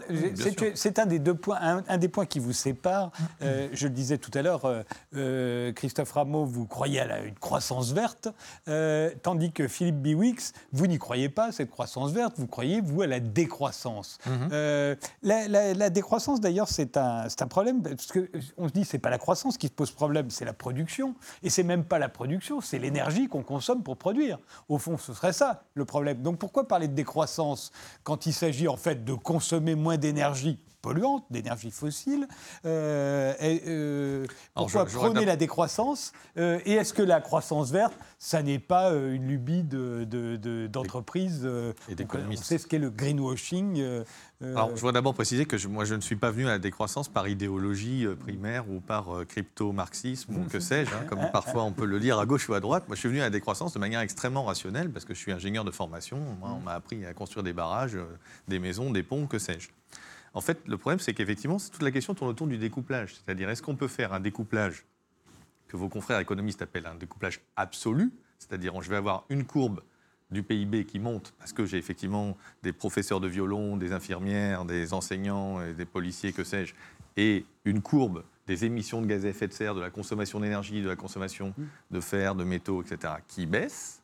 c'est 0.76 1.00
un 1.00 1.06
des 1.06 1.20
deux 1.20 1.34
points, 1.34 1.84
un, 1.88 1.98
des 1.98 2.08
points 2.08 2.26
qui 2.26 2.40
vous 2.40 2.54
sépare. 2.54 3.12
Euh, 3.42 3.70
je 3.74 3.88
le 3.88 3.94
disais 3.94 4.18
tout 4.18 4.32
à 4.34 4.42
l'heure, 4.42 4.66
euh, 4.66 4.84
euh, 5.16 5.72
Christophe 5.74 6.12
Rameau, 6.12 6.46
vous 6.46 6.66
croyez 6.66 7.00
à 7.00 7.24
une 7.24 7.36
croissance 7.36 7.92
verte, 7.92 8.28
tandis 9.24 9.52
que 9.52 9.68
Philippe 9.68 10.02
Biwix, 10.02 10.54
vous 10.72 10.88
n'y 10.88 11.00
croyez 11.00 11.30
pas, 11.30 11.52
cette 11.52 11.72
croissance 11.72 12.12
verte, 12.12 12.36
vous 12.38 12.48
croyez, 12.48 12.82
vous, 12.82 13.02
à 13.02 13.08
la 13.08 13.20
décroissance. 13.20 14.18
Mhm. 14.28 14.96
La, 15.24 15.90
décroissance, 15.90 16.40
d'ailleurs, 16.40 16.70
c'est 16.70 16.98
un, 16.98 17.28
un 17.40 17.48
problème, 17.48 17.82
parce 18.08 18.28
qu'on 18.54 18.68
se 18.68 18.74
dit, 18.74 18.86
c'est 18.86 19.00
pas 19.00 19.10
la 19.10 19.18
croissance 19.18 19.58
qui 19.58 19.68
se 19.68 19.72
pose 19.72 19.92
problème, 19.92 20.30
c'est 20.30 20.46
la 20.46 20.54
production. 20.54 21.16
Et 21.42 21.50
c'est 21.50 21.64
même 21.64 21.84
pas 21.84 22.00
la 22.00 22.10
production, 22.10 22.62
c'est 22.62 22.80
l'énergie 22.80 23.28
qu'on 23.28 23.44
consomme 23.44 23.84
pour 23.84 23.98
produire. 23.98 24.40
Au 24.70 24.78
fond, 24.78 24.98
ce 24.98 25.14
serait 25.14 25.34
ça 25.34 25.64
le 25.74 25.86
problème. 25.86 26.22
Donc 26.22 26.40
pourquoi 26.40 26.68
parler 26.68 26.88
de 26.88 26.94
décroissance 26.94 27.72
quand 28.04 28.26
il 28.26 28.34
s'agit 28.34 28.68
en 28.68 28.78
fait 28.78 29.04
de 29.04 29.14
consommer 29.14 29.76
moins 29.76 29.98
d'énergie 29.98 30.60
polluante, 30.84 31.26
d'énergie 31.32 31.72
fossile. 31.72 32.28
Euh, 32.66 33.34
euh, 33.42 34.28
pourquoi 34.54 34.86
prôner 34.86 35.26
la 35.26 35.38
décroissance 35.38 36.12
euh, 36.38 36.60
Et 36.66 36.74
est-ce 36.74 36.94
que 36.94 37.02
la 37.02 37.22
croissance 37.22 37.72
verte, 37.72 37.94
ça 38.20 38.44
n'est 38.44 38.60
pas 38.60 38.92
une 38.92 39.28
lubie 39.28 39.64
d'entreprise 39.64 41.42
de, 41.42 41.74
de, 41.88 42.06
On 42.30 42.36
sait 42.36 42.60
ce 42.60 42.68
qu'est 42.68 42.78
le 42.78 42.92
greenwashing. 42.92 44.04
Alors, 44.42 44.72
je 44.72 44.82
voudrais 44.82 44.92
d'abord 44.92 45.14
préciser 45.14 45.46
que 45.46 45.56
moi, 45.68 45.86
je 45.86 45.96
ne 45.96 46.02
suis 46.02 46.18
pas 46.18 46.32
venu 46.32 46.48
à 46.48 46.50
la 46.50 46.60
décroissance 46.60 47.08
par 47.08 47.30
idéologie 47.30 48.06
primaire 48.20 48.70
ou 48.70 48.82
par 48.82 49.26
crypto-marxisme 49.28 50.36
ou 50.36 50.50
que 50.50 50.60
sais-je, 50.60 50.94
hein, 50.94 51.06
comme 51.08 51.22
parfois 51.32 51.64
on 51.64 51.72
peut 51.72 51.86
le 51.86 51.98
lire 51.98 52.20
à 52.20 52.26
gauche 52.26 52.50
ou 52.50 52.54
à 52.54 52.60
droite. 52.60 52.84
Moi, 52.88 52.96
je 52.96 53.00
suis 53.00 53.10
venu 53.10 53.22
à 53.22 53.26
la 53.26 53.30
décroissance 53.30 53.74
de 53.74 53.80
manière 53.80 54.02
extrêmement 54.02 54.44
rationnelle 54.44 54.92
parce 54.92 55.06
que 55.06 55.14
je 55.14 55.20
suis 55.20 55.32
ingénieur 55.32 55.64
de 55.64 55.72
formation. 55.72 56.20
Moi, 56.42 56.50
on 56.52 56.60
m'a 56.60 56.74
appris 56.74 57.06
à 57.06 57.14
construire 57.14 57.44
des 57.44 57.54
barrages, 57.54 57.98
des 58.50 58.60
maisons, 58.60 58.92
des 58.92 59.04
ponts, 59.04 59.28
que 59.28 59.40
sais-je. 59.40 59.70
En 60.34 60.42
fait, 60.42 60.60
le 60.66 60.78
problème, 60.78 61.00
c'est 61.00 61.14
qu'effectivement, 61.14 61.58
toute 61.58 61.82
la 61.82 61.92
question 61.92 62.16
tourne 62.16 62.32
autour 62.32 62.48
du 62.48 62.58
découplage. 62.58 63.16
C'est-à-dire, 63.16 63.50
est-ce 63.50 63.62
qu'on 63.62 63.76
peut 63.76 63.88
faire 63.88 64.14
un 64.14 64.20
découplage 64.20 64.86
que 65.68 65.78
vos 65.78 65.90
confrères 65.90 66.20
économistes 66.20 66.62
appellent 66.62 66.88
un 66.88 66.96
découplage 66.96 67.42
absolu? 67.56 68.12
C'est-à-dire, 68.40 68.82
je 68.82 68.90
vais 68.90 68.96
avoir 68.96 69.26
une 69.30 69.46
courbe 69.46 69.82
du 70.32 70.44
PIB 70.44 70.86
qui 70.86 71.00
monte, 71.00 71.34
parce 71.38 71.54
que 71.54 71.66
j'ai 71.66 71.78
effectivement 71.78 72.36
des 72.64 72.74
professeurs 72.74 73.20
de 73.20 73.28
violon, 73.28 73.78
des 73.78 73.94
infirmières, 73.94 74.66
des 74.66 74.94
enseignants, 74.94 75.62
et 75.62 75.74
des 75.74 75.86
policiers, 75.86 76.34
que 76.34 76.44
sais-je, 76.44 76.74
et 77.16 77.46
une 77.66 77.82
courbe 77.82 78.24
des 78.48 78.66
émissions 78.66 79.02
de 79.02 79.08
gaz 79.08 79.26
à 79.26 79.30
effet 79.30 79.48
de 79.48 79.54
serre, 79.54 79.76
de 79.76 79.82
la 79.82 79.90
consommation 79.90 80.40
d'énergie, 80.40 80.82
de 80.82 80.90
la 80.90 80.96
consommation 80.96 81.54
de 81.92 82.00
fer, 82.00 82.36
de 82.36 82.44
métaux, 82.44 82.82
etc., 82.82 83.14
qui 83.28 83.46
baisse, 83.46 84.03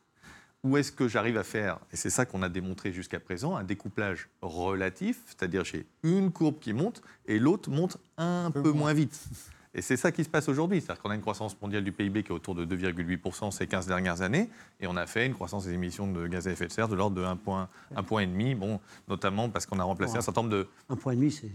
ou 0.62 0.76
est-ce 0.76 0.92
que 0.92 1.08
j'arrive 1.08 1.38
à 1.38 1.42
faire, 1.42 1.78
et 1.92 1.96
c'est 1.96 2.10
ça 2.10 2.26
qu'on 2.26 2.42
a 2.42 2.48
démontré 2.48 2.92
jusqu'à 2.92 3.18
présent, 3.18 3.56
un 3.56 3.64
découplage 3.64 4.28
relatif, 4.42 5.22
c'est-à-dire 5.26 5.64
j'ai 5.64 5.86
une 6.02 6.30
courbe 6.30 6.58
qui 6.60 6.72
monte 6.72 7.02
et 7.26 7.38
l'autre 7.38 7.70
monte 7.70 7.96
un, 8.18 8.50
peu, 8.50 8.72
moins 8.72 8.92
vite. 8.92 9.18
Et 9.72 9.82
c'est 9.82 9.96
ça 9.96 10.12
qui 10.12 10.24
se 10.24 10.28
passe 10.28 10.48
aujourd'hui. 10.48 10.80
C'est-à-dire 10.80 11.00
qu'on 11.00 11.10
a 11.10 11.14
une 11.14 11.20
croissance 11.20 11.56
mondiale 11.62 11.84
du 11.84 11.92
PIB 11.92 12.24
qui 12.24 12.28
est 12.30 12.34
autour 12.34 12.54
de 12.54 12.66
2,8% 12.66 13.52
ces 13.52 13.66
15 13.66 13.86
dernières 13.86 14.20
années, 14.20 14.50
et 14.80 14.86
on 14.86 14.96
a 14.96 15.06
fait 15.06 15.24
une 15.24 15.34
croissance 15.34 15.64
des 15.64 15.72
émissions 15.72 16.06
de 16.10 16.26
gaz 16.26 16.46
à 16.46 16.50
effet 16.50 16.66
de 16.66 16.72
serre 16.72 16.88
de 16.88 16.96
l'ordre 16.96 17.16
de 17.16 17.24
1,5 17.24 17.36
point, 17.36 17.68
point 18.06 18.20
et 18.22 18.26
demi, 18.26 18.54
bon, 18.54 18.80
notamment 19.08 19.48
parce 19.48 19.64
qu'on 19.64 19.78
a 19.78 19.84
remplacé 19.84 20.16
un 20.16 20.20
certain 20.20 20.42
nombre 20.42 20.54
de... 20.54 20.68
Un 20.88 20.96
point 20.96 21.12
et 21.12 21.16
demi, 21.16 21.30
c'est... 21.30 21.50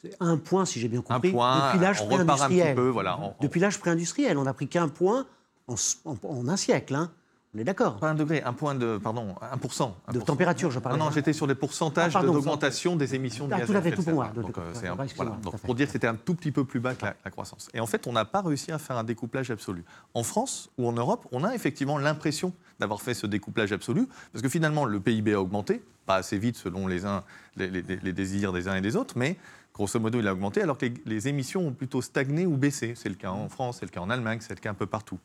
C'est 0.00 0.14
un 0.20 0.36
point, 0.36 0.64
si 0.64 0.78
j'ai 0.78 0.86
bien 0.86 1.02
compris, 1.02 1.30
un 1.30 1.32
point, 1.32 1.66
depuis 1.66 1.80
l'âge 1.80 2.06
pré-industriel. 2.06 2.78
Voilà, 2.78 3.18
Depuis 3.40 3.58
l'âge 3.58 3.80
pré-industriel, 3.80 4.38
on 4.38 4.44
n'a 4.44 4.54
pris 4.54 4.68
qu'un 4.68 4.86
point 4.86 5.26
en, 5.66 6.48
un 6.48 6.56
siècle. 6.56 6.94
Hein. 6.94 7.10
On 7.58 7.60
est 7.60 7.64
d'accord. 7.64 7.96
Pas 7.96 8.10
un 8.10 8.14
degré, 8.14 8.40
un 8.44 8.52
point 8.52 8.76
de, 8.76 8.98
pardon, 8.98 9.34
1%. 9.42 9.90
De 10.12 10.20
température, 10.20 10.70
je 10.70 10.78
parle. 10.78 10.96
Non, 10.96 11.06
non, 11.06 11.10
j'étais 11.10 11.32
sur 11.32 11.48
les 11.48 11.56
pourcentages 11.56 12.14
ah, 12.14 12.22
d'augmentation 12.22 12.94
des 12.94 13.16
émissions 13.16 13.48
de 13.48 13.54
ah, 13.54 13.58
gaz 13.58 13.74
à 13.74 13.78
effet 13.80 13.90
de 13.90 14.00
serre. 14.00 14.96
Donc, 14.96 15.42
Donc, 15.42 15.56
pour 15.58 15.74
dire 15.74 15.86
que 15.86 15.92
c'était 15.92 16.06
un 16.06 16.14
tout 16.14 16.36
petit 16.36 16.52
peu 16.52 16.64
plus 16.64 16.78
bas 16.78 16.94
que 16.94 17.04
la, 17.04 17.30
croissance. 17.32 17.68
Et 17.74 17.80
en 17.80 17.86
fait, 17.86 18.06
on 18.06 18.12
n'a 18.12 18.24
pas 18.24 18.42
réussi 18.42 18.70
à 18.70 18.78
faire 18.78 18.96
un 18.96 19.02
découplage 19.02 19.50
absolu. 19.50 19.84
En 20.14 20.22
France 20.22 20.70
ou 20.78 20.86
en 20.86 20.92
Europe, 20.92 21.26
on 21.32 21.42
a 21.42 21.52
effectivement 21.52 21.98
l'impression 21.98 22.52
d'avoir 22.78 23.02
fait 23.02 23.14
ce 23.14 23.26
découplage 23.26 23.72
absolu, 23.72 24.06
parce 24.32 24.42
que 24.42 24.48
finalement, 24.48 24.84
le 24.84 25.00
PIB 25.00 25.34
a 25.34 25.40
augmenté, 25.40 25.82
pas 26.06 26.14
assez 26.14 26.38
vite 26.38 26.56
selon 26.56 26.86
les, 26.86 27.06
uns, 27.06 27.24
les, 27.56 27.70
les, 27.70 28.12
désirs 28.12 28.52
des 28.52 28.68
uns 28.68 28.76
et 28.76 28.80
des 28.80 28.94
autres, 28.94 29.18
mais 29.18 29.36
grosso 29.74 29.98
modo, 29.98 30.20
il 30.20 30.28
a 30.28 30.32
augmenté, 30.32 30.62
alors 30.62 30.78
que 30.78 30.86
les, 31.06 31.26
émissions 31.26 31.66
ont 31.66 31.72
plutôt 31.72 32.02
stagné 32.02 32.46
ou 32.46 32.56
baissé. 32.56 32.94
C'est 32.94 33.08
le 33.08 33.16
cas 33.16 33.30
en 33.30 33.48
France, 33.48 33.78
c'est 33.80 33.86
le 33.86 33.90
cas 33.90 34.00
en 34.00 34.10
Allemagne, 34.10 34.38
c'est 34.40 34.54
le 34.54 34.60
cas 34.60 34.70
un 34.70 34.74
peu 34.74 34.86
partout. 34.86 35.18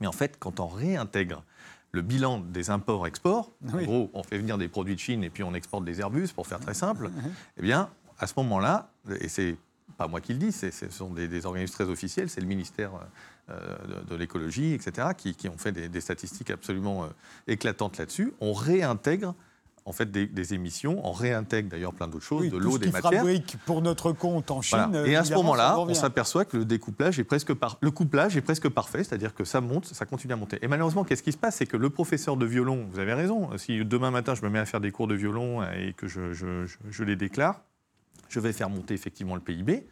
Mais 0.00 0.06
en 0.06 0.12
fait, 0.12 0.36
quand 0.38 0.60
on 0.60 0.68
réintègre 0.68 1.42
le 1.92 2.02
bilan 2.02 2.38
des 2.38 2.70
imports-exports, 2.70 3.52
en 3.72 3.82
gros, 3.82 4.10
on 4.12 4.22
fait 4.22 4.38
venir 4.38 4.58
des 4.58 4.68
produits 4.68 4.94
de 4.94 5.00
Chine 5.00 5.24
et 5.24 5.30
puis 5.30 5.42
on 5.42 5.54
exporte 5.54 5.84
des 5.84 6.00
Airbus, 6.00 6.28
pour 6.34 6.46
faire 6.46 6.60
très 6.60 6.74
simple, 6.74 7.10
eh 7.56 7.62
bien, 7.62 7.90
à 8.18 8.26
ce 8.26 8.34
moment-là, 8.36 8.90
et 9.20 9.28
c'est 9.28 9.56
pas 9.96 10.06
moi 10.06 10.20
qui 10.20 10.32
le 10.32 10.38
dis, 10.38 10.52
ce 10.52 10.70
sont 10.90 11.10
des, 11.10 11.46
organismes 11.46 11.74
très 11.74 11.88
officiels, 11.88 12.28
c'est 12.28 12.40
le 12.40 12.46
ministère 12.46 12.92
euh, 13.50 13.76
de, 14.08 14.14
l'écologie, 14.14 14.74
etc., 14.74 15.08
qui, 15.16 15.48
ont 15.48 15.58
fait 15.58 15.72
des, 15.72 16.00
statistiques 16.00 16.50
absolument 16.50 17.04
euh, 17.04 17.08
éclatantes 17.46 17.98
là-dessus, 17.98 18.32
on 18.40 18.52
réintègre 18.52 19.34
en 19.88 19.92
fait 19.92 20.10
des, 20.10 20.54
émissions. 20.54 21.00
On 21.02 21.12
réintègre 21.12 21.70
d'ailleurs 21.70 21.94
plein 21.94 22.08
d'autres 22.08 22.24
choses, 22.24 22.50
de 22.50 22.58
l'eau, 22.58 22.78
des 22.78 22.90
matières. 22.90 23.22
fabrique 23.22 23.56
pour 23.64 23.80
notre 23.80 24.12
compte 24.12 24.50
en 24.50 24.60
Chine. 24.60 25.02
Et 25.06 25.16
à 25.16 25.24
ce 25.24 25.32
moment-là, 25.34 25.78
on 25.78 25.94
s'aperçoit 25.94 26.44
que 26.44 26.58
le 26.58 26.64
découplage 26.64 27.18
est 27.18 27.24
presque 27.24 27.54
par... 27.54 27.78
le 27.80 27.90
couplage 27.90 28.36
est 28.36 28.42
presque 28.42 28.68
parfait, 28.68 29.02
c'est-à-dire 29.02 29.34
que 29.34 29.44
ça 29.44 29.60
monte, 29.60 29.86
ça 29.86 30.04
continue 30.04 30.34
à 30.34 30.36
monter. 30.36 30.58
Et 30.62 30.68
malheureusement, 30.68 31.04
qu'est-ce 31.04 31.22
qui 31.22 31.32
se 31.32 31.38
passe? 31.38 31.56
C'est 31.56 31.66
que 31.66 31.76
le 31.76 31.90
professeur 31.90 32.36
de 32.36 32.44
violon, 32.44 32.86
vous 32.90 32.98
avez 32.98 33.14
raison, 33.14 33.50
si 33.56 33.84
demain 33.84 34.10
matin 34.10 34.34
je 34.34 34.42
me 34.42 34.50
mets 34.50 34.58
à 34.58 34.66
faire 34.66 34.80
des 34.80 34.90
cours 34.90 35.08
de 35.08 35.14
violon 35.14 35.62
et 35.62 35.94
que 35.94 36.06
je, 36.06 36.32
je 36.34 37.04
les 37.04 37.16
déclare, 37.16 37.62
je 38.28 38.40
vais 38.40 38.52
faire 38.52 38.68
monter 38.68 38.94
effectivement 38.94 39.34
le 39.34 39.40
PIB. 39.40 39.86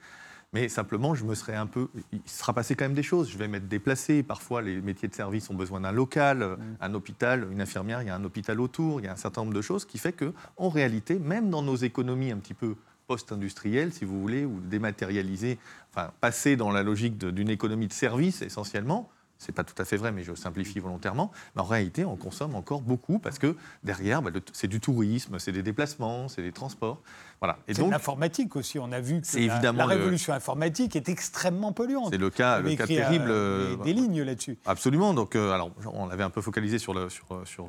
Mais 0.52 0.68
simplement, 0.68 1.14
je 1.14 1.24
me 1.24 1.34
serais 1.34 1.54
un 1.54 1.66
peu. 1.66 1.88
Il 2.12 2.20
sera 2.24 2.52
passé 2.52 2.76
quand 2.76 2.84
même 2.84 2.94
des 2.94 3.02
choses. 3.02 3.30
Je 3.30 3.36
vais 3.36 3.48
m'être 3.48 3.68
déplacé. 3.68 4.22
Parfois, 4.22 4.62
les 4.62 4.80
métiers 4.80 5.08
de 5.08 5.14
service 5.14 5.50
ont 5.50 5.54
besoin 5.54 5.80
d'un 5.80 5.92
local, 5.92 6.38
mm. 6.38 6.76
un 6.80 6.94
hôpital, 6.94 7.48
une 7.50 7.60
infirmière, 7.60 8.02
il 8.02 8.08
y 8.08 8.10
a 8.10 8.14
un 8.14 8.24
hôpital 8.24 8.60
autour, 8.60 9.00
il 9.00 9.04
y 9.04 9.08
a 9.08 9.12
un 9.12 9.16
certain 9.16 9.42
nombre 9.42 9.54
de 9.54 9.62
choses 9.62 9.84
qui 9.84 9.98
fait 9.98 10.12
que, 10.12 10.32
en 10.56 10.68
réalité, 10.68 11.18
même 11.18 11.50
dans 11.50 11.62
nos 11.62 11.76
économies 11.76 12.30
un 12.30 12.38
petit 12.38 12.54
peu 12.54 12.76
post-industrielles, 13.06 13.92
si 13.92 14.04
vous 14.04 14.20
voulez, 14.20 14.44
ou 14.44 14.60
dématérialisées, 14.60 15.58
enfin, 15.92 16.10
passer 16.20 16.56
dans 16.56 16.70
la 16.70 16.82
logique 16.82 17.18
d'une 17.18 17.50
économie 17.50 17.86
de 17.86 17.92
service 17.92 18.42
essentiellement, 18.42 19.08
c'est 19.38 19.52
pas 19.52 19.64
tout 19.64 19.80
à 19.80 19.84
fait 19.84 19.96
vrai, 19.96 20.12
mais 20.12 20.22
je 20.22 20.34
simplifie 20.34 20.78
volontairement. 20.78 21.30
Mais 21.54 21.62
en 21.62 21.66
réalité, 21.66 22.04
on 22.04 22.16
consomme 22.16 22.54
encore 22.54 22.80
beaucoup 22.80 23.18
parce 23.18 23.38
que 23.38 23.56
derrière, 23.84 24.22
bah, 24.22 24.30
c'est 24.52 24.68
du 24.68 24.80
tourisme, 24.80 25.38
c'est 25.38 25.52
des 25.52 25.62
déplacements, 25.62 26.28
c'est 26.28 26.42
des 26.42 26.52
transports. 26.52 27.02
Voilà. 27.40 27.58
Et 27.68 27.74
donc 27.74 27.90
l'informatique 27.90 28.56
aussi. 28.56 28.78
On 28.78 28.92
a 28.92 29.00
vu 29.00 29.20
que 29.20 29.46
la, 29.46 29.72
la, 29.72 29.86
révolution 29.86 30.32
informatique 30.32 30.96
est 30.96 31.08
extrêmement 31.08 31.72
polluante. 31.72 32.08
C'est 32.10 32.18
le 32.18 32.30
cas, 32.30 32.60
le 32.60 32.74
cas 32.74 32.86
terrible. 32.86 33.26
Euh, 33.28 33.76
des, 33.76 33.92
lignes 33.92 34.22
là-dessus. 34.22 34.56
Absolument. 34.64 35.12
Donc, 35.12 35.36
euh, 35.36 35.52
alors, 35.52 35.70
on 35.92 36.08
avait 36.08 36.24
un 36.24 36.30
peu 36.30 36.40
focalisé 36.40 36.78
sur 36.78 36.94
l'école, 36.94 37.10
sur, 37.10 37.46
sur 37.46 37.68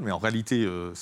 mais 0.00 0.10
en 0.10 0.18
réalité, 0.18 0.64
euh, 0.64 0.92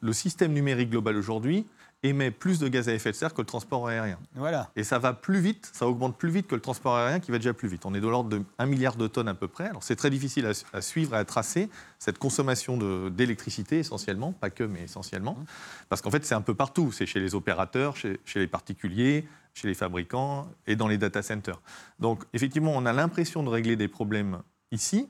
le 0.00 0.12
système 0.12 0.52
numérique 0.52 0.90
global 0.90 1.16
aujourd'hui 1.16 1.66
émet 2.02 2.30
plus 2.30 2.58
de 2.58 2.68
gaz 2.68 2.88
à 2.88 2.94
effet 2.94 3.10
de 3.10 3.16
serre 3.16 3.34
que 3.34 3.40
le 3.40 3.46
transport 3.46 3.86
aérien. 3.86 4.18
Voilà. 4.34 4.70
Et 4.76 4.84
ça 4.84 4.98
va 4.98 5.12
plus 5.12 5.40
vite, 5.40 5.70
ça 5.72 5.86
augmente 5.86 6.16
plus 6.16 6.30
vite 6.30 6.46
que 6.46 6.54
le 6.54 6.60
transport 6.60 6.96
aérien 6.96 7.20
qui 7.20 7.30
va 7.30 7.38
déjà 7.38 7.54
plus 7.54 7.68
vite. 7.68 7.86
On 7.86 7.94
est 7.94 8.00
de 8.00 8.08
l'ordre 8.08 8.30
de 8.30 8.42
1 8.58 8.66
milliard 8.66 8.96
de 8.96 9.06
tonnes 9.06 9.28
à 9.28 9.34
peu 9.34 9.48
près. 9.48 9.68
Alors 9.68 9.82
c'est 9.82 9.96
très 9.96 10.10
difficile 10.10 10.50
à, 10.72 10.80
suivre 10.80 11.14
et 11.14 11.18
à 11.18 11.24
tracer 11.24 11.68
cette 11.98 12.18
consommation 12.18 12.76
d'électricité 13.08 13.78
essentiellement, 13.78 14.32
pas 14.32 14.50
que, 14.50 14.64
mais 14.64 14.82
essentiellement. 14.82 15.34
Mmh. 15.34 15.44
Parce 15.88 16.02
qu'en 16.02 16.10
fait, 16.10 16.24
c'est 16.24 16.34
un 16.34 16.40
peu 16.40 16.54
partout. 16.54 16.90
C'est 16.92 17.06
chez 17.06 17.20
les 17.20 17.34
opérateurs, 17.34 17.96
chez, 17.96 18.20
chez 18.24 18.40
les 18.40 18.48
particuliers, 18.48 19.28
chez 19.54 19.68
les 19.68 19.74
fabricants 19.74 20.48
et 20.66 20.76
dans 20.76 20.88
les 20.88 20.98
data 20.98 21.22
centers. 21.22 21.60
Donc 21.98 22.24
effectivement, 22.32 22.72
on 22.74 22.86
a 22.86 22.92
l'impression 22.92 23.42
de 23.42 23.48
régler 23.48 23.76
des 23.76 23.88
problèmes 23.88 24.42
ici, 24.70 25.08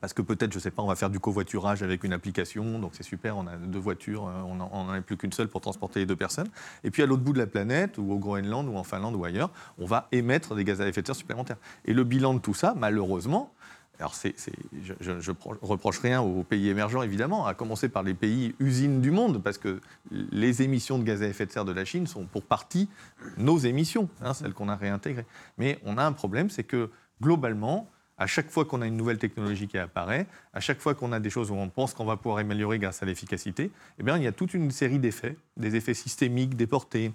parce 0.00 0.12
que 0.12 0.22
peut-être, 0.22 0.52
je 0.52 0.58
ne 0.58 0.62
sais 0.62 0.70
pas, 0.70 0.82
on 0.82 0.86
va 0.86 0.96
faire 0.96 1.10
du 1.10 1.18
covoiturage 1.18 1.82
avec 1.82 2.04
une 2.04 2.12
application, 2.12 2.78
donc 2.78 2.92
c'est 2.94 3.02
super, 3.02 3.36
on 3.36 3.46
a 3.46 3.56
deux 3.56 3.78
voitures, 3.78 4.28
euh, 4.28 4.42
on 4.46 4.54
n'en 4.54 4.90
a 4.90 5.00
plus 5.00 5.16
qu'une 5.16 5.32
seule 5.32 5.48
pour 5.48 5.60
transporter 5.60 6.00
les 6.00 6.06
deux 6.06 6.16
personnes. 6.16 6.48
Et 6.84 6.90
puis 6.90 7.02
à 7.02 7.06
l'autre 7.06 7.22
bout 7.22 7.32
de 7.32 7.38
la 7.38 7.46
planète, 7.46 7.98
ou 7.98 8.12
au 8.12 8.18
Groenland, 8.18 8.68
ou 8.68 8.76
en 8.76 8.84
Finlande, 8.84 9.16
ou 9.16 9.24
ailleurs, 9.24 9.50
on 9.78 9.86
va 9.86 10.08
émettre 10.12 10.54
des 10.54 10.64
gaz 10.64 10.80
à 10.80 10.88
effet 10.88 11.02
de 11.02 11.06
serre 11.06 11.16
supplémentaires. 11.16 11.58
Et 11.84 11.92
le 11.92 12.04
bilan 12.04 12.34
de 12.34 12.38
tout 12.38 12.54
ça, 12.54 12.74
malheureusement, 12.76 13.52
alors 13.98 14.14
je 14.14 15.10
ne 15.10 15.34
reproche 15.60 15.98
rien 15.98 16.20
aux 16.20 16.44
pays 16.44 16.68
émergents, 16.68 17.02
évidemment, 17.02 17.46
à 17.46 17.54
commencer 17.54 17.88
par 17.88 18.04
les 18.04 18.14
pays 18.14 18.54
usines 18.60 19.00
du 19.00 19.10
monde, 19.10 19.42
parce 19.42 19.58
que 19.58 19.80
les 20.12 20.62
émissions 20.62 21.00
de 21.00 21.04
gaz 21.04 21.20
à 21.22 21.26
effet 21.26 21.46
de 21.46 21.50
serre 21.50 21.64
de 21.64 21.72
la 21.72 21.84
Chine 21.84 22.06
sont 22.06 22.24
pour 22.24 22.44
partie 22.44 22.88
nos 23.36 23.58
émissions, 23.58 24.08
hein, 24.22 24.34
celles 24.34 24.54
qu'on 24.54 24.68
a 24.68 24.76
réintégrées. 24.76 25.26
Mais 25.58 25.80
on 25.84 25.98
a 25.98 26.04
un 26.04 26.12
problème, 26.12 26.48
c'est 26.48 26.62
que 26.62 26.90
globalement, 27.20 27.90
à 28.18 28.26
chaque 28.26 28.50
fois 28.50 28.64
qu'on 28.64 28.82
a 28.82 28.86
une 28.86 28.96
nouvelle 28.96 29.18
technologie 29.18 29.68
qui 29.68 29.78
apparaît, 29.78 30.26
à 30.52 30.60
chaque 30.60 30.80
fois 30.80 30.94
qu'on 30.94 31.12
a 31.12 31.20
des 31.20 31.30
choses 31.30 31.50
où 31.50 31.54
on 31.54 31.68
pense 31.68 31.94
qu'on 31.94 32.04
va 32.04 32.16
pouvoir 32.16 32.38
améliorer 32.38 32.78
grâce 32.78 33.02
à 33.02 33.06
l'efficacité, 33.06 33.70
eh 33.98 34.02
bien, 34.02 34.16
il 34.16 34.24
y 34.24 34.26
a 34.26 34.32
toute 34.32 34.54
une 34.54 34.70
série 34.70 34.98
d'effets, 34.98 35.36
des 35.56 35.76
effets 35.76 35.94
systémiques, 35.94 36.56
déportés, 36.56 37.12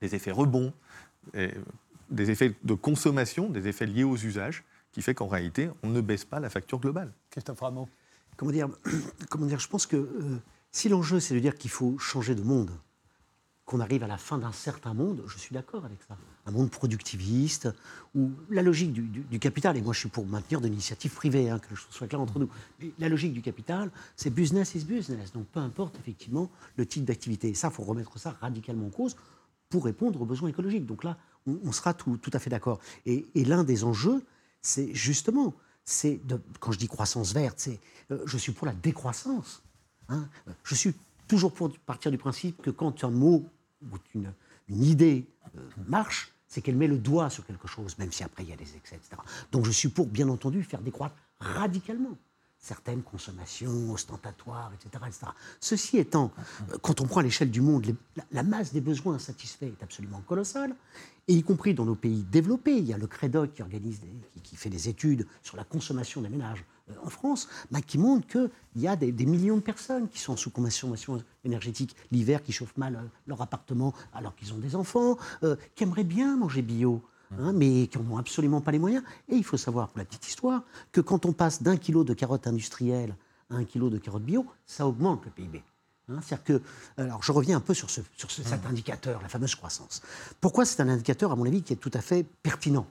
des 0.00 0.14
effets 0.14 0.30
rebonds, 0.30 0.72
des 2.10 2.30
effets 2.30 2.54
de 2.62 2.74
consommation, 2.74 3.48
des 3.48 3.68
effets 3.68 3.86
liés 3.86 4.04
aux 4.04 4.16
usages, 4.16 4.64
qui 4.92 5.02
fait 5.02 5.14
qu'en 5.14 5.28
réalité, 5.28 5.70
on 5.82 5.88
ne 5.88 6.00
baisse 6.00 6.24
pas 6.24 6.40
la 6.40 6.50
facture 6.50 6.78
globale. 6.78 7.12
Christophe 7.30 7.60
Rameau. 7.60 7.88
Comment 8.36 8.52
dire, 8.52 8.68
comment 9.30 9.46
dire 9.46 9.58
Je 9.58 9.68
pense 9.68 9.86
que 9.86 9.96
euh, 9.96 10.38
si 10.70 10.88
l'enjeu, 10.88 11.20
c'est 11.20 11.34
de 11.34 11.40
dire 11.40 11.56
qu'il 11.56 11.70
faut 11.70 11.98
changer 11.98 12.34
de 12.34 12.42
monde, 12.42 12.70
qu'on 13.68 13.80
arrive 13.80 14.02
à 14.02 14.06
la 14.06 14.16
fin 14.16 14.38
d'un 14.38 14.50
certain 14.50 14.94
monde, 14.94 15.22
je 15.26 15.36
suis 15.36 15.52
d'accord 15.52 15.84
avec 15.84 15.98
ça. 16.08 16.16
Un 16.46 16.52
monde 16.52 16.70
productiviste, 16.70 17.68
où 18.14 18.30
la 18.48 18.62
logique 18.62 18.94
du, 18.94 19.38
capital, 19.38 19.76
et 19.76 19.82
moi 19.82 19.92
je 19.92 19.98
suis 20.00 20.08
pour 20.08 20.24
maintenir 20.24 20.62
de 20.62 20.68
l'initiative 20.68 21.12
privée, 21.12 21.50
hein, 21.50 21.58
que 21.58 21.76
je 21.76 21.82
soit 21.90 22.06
clair 22.06 22.18
entre 22.18 22.38
nous, 22.38 22.48
la 22.98 23.10
logique 23.10 23.34
du 23.34 23.42
capital, 23.42 23.90
c'est 24.16 24.30
business 24.30 24.74
is 24.74 24.84
business. 24.84 25.32
Donc 25.34 25.48
peu 25.48 25.60
importe 25.60 25.98
effectivement 25.98 26.50
le 26.76 26.86
type 26.86 27.04
d'activité. 27.04 27.50
Et 27.50 27.54
ça, 27.54 27.68
il 27.68 27.74
faut 27.74 27.82
remettre 27.82 28.18
ça 28.18 28.34
radicalement 28.40 28.86
en 28.86 28.90
cause 28.90 29.16
pour 29.68 29.84
répondre 29.84 30.22
aux 30.22 30.24
besoins 30.24 30.48
écologiques. 30.48 30.86
Donc 30.86 31.04
là, 31.04 31.18
on, 31.46 31.70
sera 31.70 31.92
tout, 31.92 32.16
tout, 32.16 32.30
à 32.32 32.38
fait 32.38 32.48
d'accord. 32.48 32.80
Et, 33.04 33.26
l'un 33.34 33.64
des 33.64 33.84
enjeux, 33.84 34.24
c'est 34.62 34.94
justement, 34.94 35.52
c'est 35.84 36.22
quand 36.58 36.72
je 36.72 36.78
dis 36.78 36.88
croissance 36.88 37.34
verte, 37.34 37.60
c'est 37.60 37.80
euh, 38.12 38.22
je 38.24 38.38
suis 38.38 38.52
pour 38.52 38.66
la 38.66 38.72
décroissance. 38.72 39.62
Hein. 40.08 40.26
Je 40.64 40.74
suis 40.74 40.94
toujours 41.26 41.52
pour 41.52 41.70
partir 41.80 42.10
du 42.10 42.16
principe 42.16 42.62
que 42.62 42.70
quand 42.70 43.04
un 43.04 43.10
mot 43.10 43.44
ou 43.82 43.96
une, 44.14 44.32
idée 44.68 45.28
euh, 45.56 45.60
marche, 45.86 46.32
c'est 46.46 46.62
qu'elle 46.62 46.76
met 46.76 46.86
le 46.86 46.98
doigt 46.98 47.30
sur 47.30 47.44
quelque 47.46 47.68
chose, 47.68 47.98
même 47.98 48.12
si 48.12 48.24
après 48.24 48.42
il 48.42 48.50
y 48.50 48.52
a 48.52 48.56
des 48.56 48.76
excès, 48.76 48.96
etc. 48.96 49.16
Donc 49.52 49.64
je 49.64 49.70
suis 49.70 49.88
pour, 49.88 50.06
bien 50.06 50.28
entendu, 50.28 50.62
faire 50.62 50.80
décroître 50.80 51.14
radicalement 51.38 52.16
certaines 52.60 53.02
consommations 53.02 53.92
ostentatoires, 53.92 54.72
etc. 54.74 55.04
etc. 55.06 55.26
Ceci 55.60 55.98
étant, 55.98 56.32
euh, 56.70 56.76
quand 56.82 57.00
on 57.00 57.06
prend 57.06 57.20
l'échelle 57.20 57.50
du 57.50 57.60
monde, 57.60 57.94
la, 58.32 58.42
masse 58.42 58.72
des 58.72 58.80
besoins 58.80 59.14
insatisfaits 59.14 59.66
est 59.66 59.82
absolument 59.82 60.20
colossale, 60.26 60.74
et 61.28 61.34
y 61.34 61.42
compris 61.42 61.74
dans 61.74 61.84
nos 61.84 61.94
pays 61.94 62.24
développés. 62.24 62.76
Il 62.76 62.84
y 62.84 62.92
a 62.92 62.98
le 62.98 63.06
CREDOC 63.06 63.52
qui, 63.52 63.62
organise 63.62 64.00
qui 64.42 64.56
fait 64.56 64.70
des 64.70 64.88
études 64.88 65.26
sur 65.42 65.56
la 65.56 65.64
consommation 65.64 66.20
des 66.20 66.28
ménages 66.28 66.64
euh, 66.90 66.94
en 67.04 67.10
France, 67.10 67.48
bah, 67.70 67.80
qui 67.80 67.98
montre 67.98 68.26
qu'il 68.26 68.50
y 68.76 68.88
a 68.88 68.96
des, 68.96 69.12
millions 69.26 69.56
de 69.56 69.62
personnes 69.62 70.08
qui 70.08 70.18
sont 70.18 70.36
sous 70.36 70.50
consommation 70.50 71.22
énergétique 71.44 71.94
l'hiver, 72.10 72.42
qui 72.42 72.52
chauffent 72.52 72.76
mal 72.76 72.96
euh, 72.96 73.02
leur 73.26 73.40
appartement 73.40 73.94
alors 74.12 74.34
qu'ils 74.34 74.52
ont 74.52 74.58
des 74.58 74.74
enfants, 74.74 75.16
qui 75.74 75.84
aimeraient 75.84 76.04
bien 76.04 76.36
manger 76.36 76.62
bio. 76.62 77.02
Hein, 77.38 77.52
mais 77.52 77.88
qui 77.88 77.98
n'en 77.98 78.14
ont 78.14 78.18
absolument 78.18 78.60
pas 78.60 78.70
les 78.70 78.78
moyens. 78.78 79.02
Et 79.28 79.36
il 79.36 79.44
faut 79.44 79.56
savoir, 79.56 79.88
pour 79.88 79.98
la 79.98 80.04
petite 80.04 80.26
histoire, 80.26 80.62
que 80.92 81.00
quand 81.00 81.26
on 81.26 81.32
passe 81.32 81.62
d'un 81.62 81.76
kilo 81.76 82.04
de 82.04 82.14
carottes 82.14 82.46
industrielles 82.46 83.14
à 83.50 83.56
un 83.56 83.64
kilo 83.64 83.90
de 83.90 83.98
carottes 83.98 84.24
bio, 84.24 84.46
ça 84.66 84.86
augmente 84.86 85.24
le 85.24 85.30
PIB. 85.30 85.62
Hein, 86.10 86.20
que, 86.42 86.62
alors 86.96 87.22
je 87.22 87.32
reviens 87.32 87.58
un 87.58 87.60
peu 87.60 87.74
sur, 87.74 87.90
ce, 87.90 88.00
sur 88.16 88.30
cet 88.30 88.64
indicateur, 88.64 89.20
la 89.20 89.28
fameuse 89.28 89.54
croissance. 89.54 90.00
Pourquoi 90.40 90.64
c'est 90.64 90.80
un 90.80 90.88
indicateur, 90.88 91.32
à 91.32 91.36
mon 91.36 91.44
avis, 91.44 91.62
qui 91.62 91.74
est 91.74 91.76
tout 91.76 91.90
à 91.92 92.00
fait 92.00 92.24
pertinent 92.42 92.86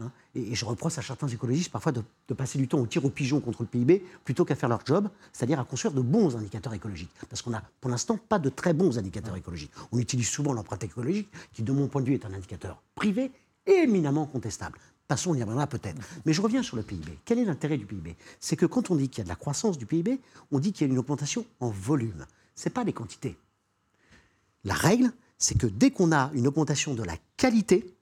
Hein? 0.00 0.10
Et, 0.34 0.54
je 0.54 0.64
reproche 0.64 0.98
à 0.98 1.02
certains 1.02 1.28
écologistes 1.28 1.70
parfois 1.70 1.92
de, 1.92 2.02
passer 2.34 2.58
du 2.58 2.68
temps 2.68 2.78
au 2.78 2.86
tir 2.86 3.04
au 3.04 3.10
pigeon 3.10 3.40
contre 3.40 3.62
le 3.62 3.68
PIB 3.68 4.04
plutôt 4.24 4.44
qu'à 4.44 4.54
faire 4.54 4.68
leur 4.68 4.84
job, 4.84 5.08
c'est-à-dire 5.32 5.60
à 5.60 5.64
construire 5.64 5.94
de 5.94 6.00
bons 6.00 6.36
indicateurs 6.36 6.74
écologiques. 6.74 7.10
Parce 7.28 7.42
qu'on 7.42 7.50
n'a 7.50 7.62
pour 7.80 7.90
l'instant 7.90 8.16
pas 8.16 8.38
de 8.38 8.48
très 8.48 8.72
bons 8.72 8.98
indicateurs 8.98 9.36
écologiques. 9.36 9.72
On 9.92 9.98
utilise 9.98 10.28
souvent 10.28 10.52
l'empreinte 10.52 10.84
écologique, 10.84 11.28
qui 11.52 11.62
de 11.62 11.72
mon 11.72 11.88
point 11.88 12.00
de 12.00 12.06
vue 12.06 12.14
est 12.14 12.24
un 12.24 12.32
indicateur 12.32 12.82
privé 12.94 13.30
éminemment 13.66 14.26
contestable. 14.26 14.78
Passons, 15.08 15.32
on 15.32 15.34
y 15.34 15.42
reviendra 15.42 15.66
peut-être. 15.66 16.00
Mais 16.24 16.32
je 16.32 16.40
reviens 16.40 16.62
sur 16.62 16.76
le 16.76 16.82
PIB. 16.82 17.18
Quel 17.24 17.38
est 17.38 17.44
l'intérêt 17.44 17.76
du 17.76 17.86
PIB 17.86 18.16
C'est 18.40 18.56
que 18.56 18.66
quand 18.66 18.90
on 18.90 18.96
dit 18.96 19.08
qu'il 19.08 19.18
y 19.18 19.20
a 19.20 19.24
de 19.24 19.28
la 19.28 19.36
croissance 19.36 19.78
du 19.78 19.86
PIB, 19.86 20.20
on 20.50 20.58
dit 20.58 20.72
qu'il 20.72 20.86
y 20.86 20.90
a 20.90 20.92
une 20.92 20.98
augmentation 20.98 21.44
en 21.60 21.68
volume. 21.68 22.26
Ce 22.54 22.68
n'est 22.68 22.72
pas 22.72 22.84
des 22.84 22.92
quantités. 22.92 23.36
La 24.64 24.74
règle, 24.74 25.12
c'est 25.38 25.58
que 25.58 25.66
dès 25.66 25.90
qu'on 25.90 26.12
a 26.12 26.30
une 26.34 26.46
augmentation 26.46 26.94
de 26.94 27.02
la 27.02 27.16
qualité, 27.36 27.94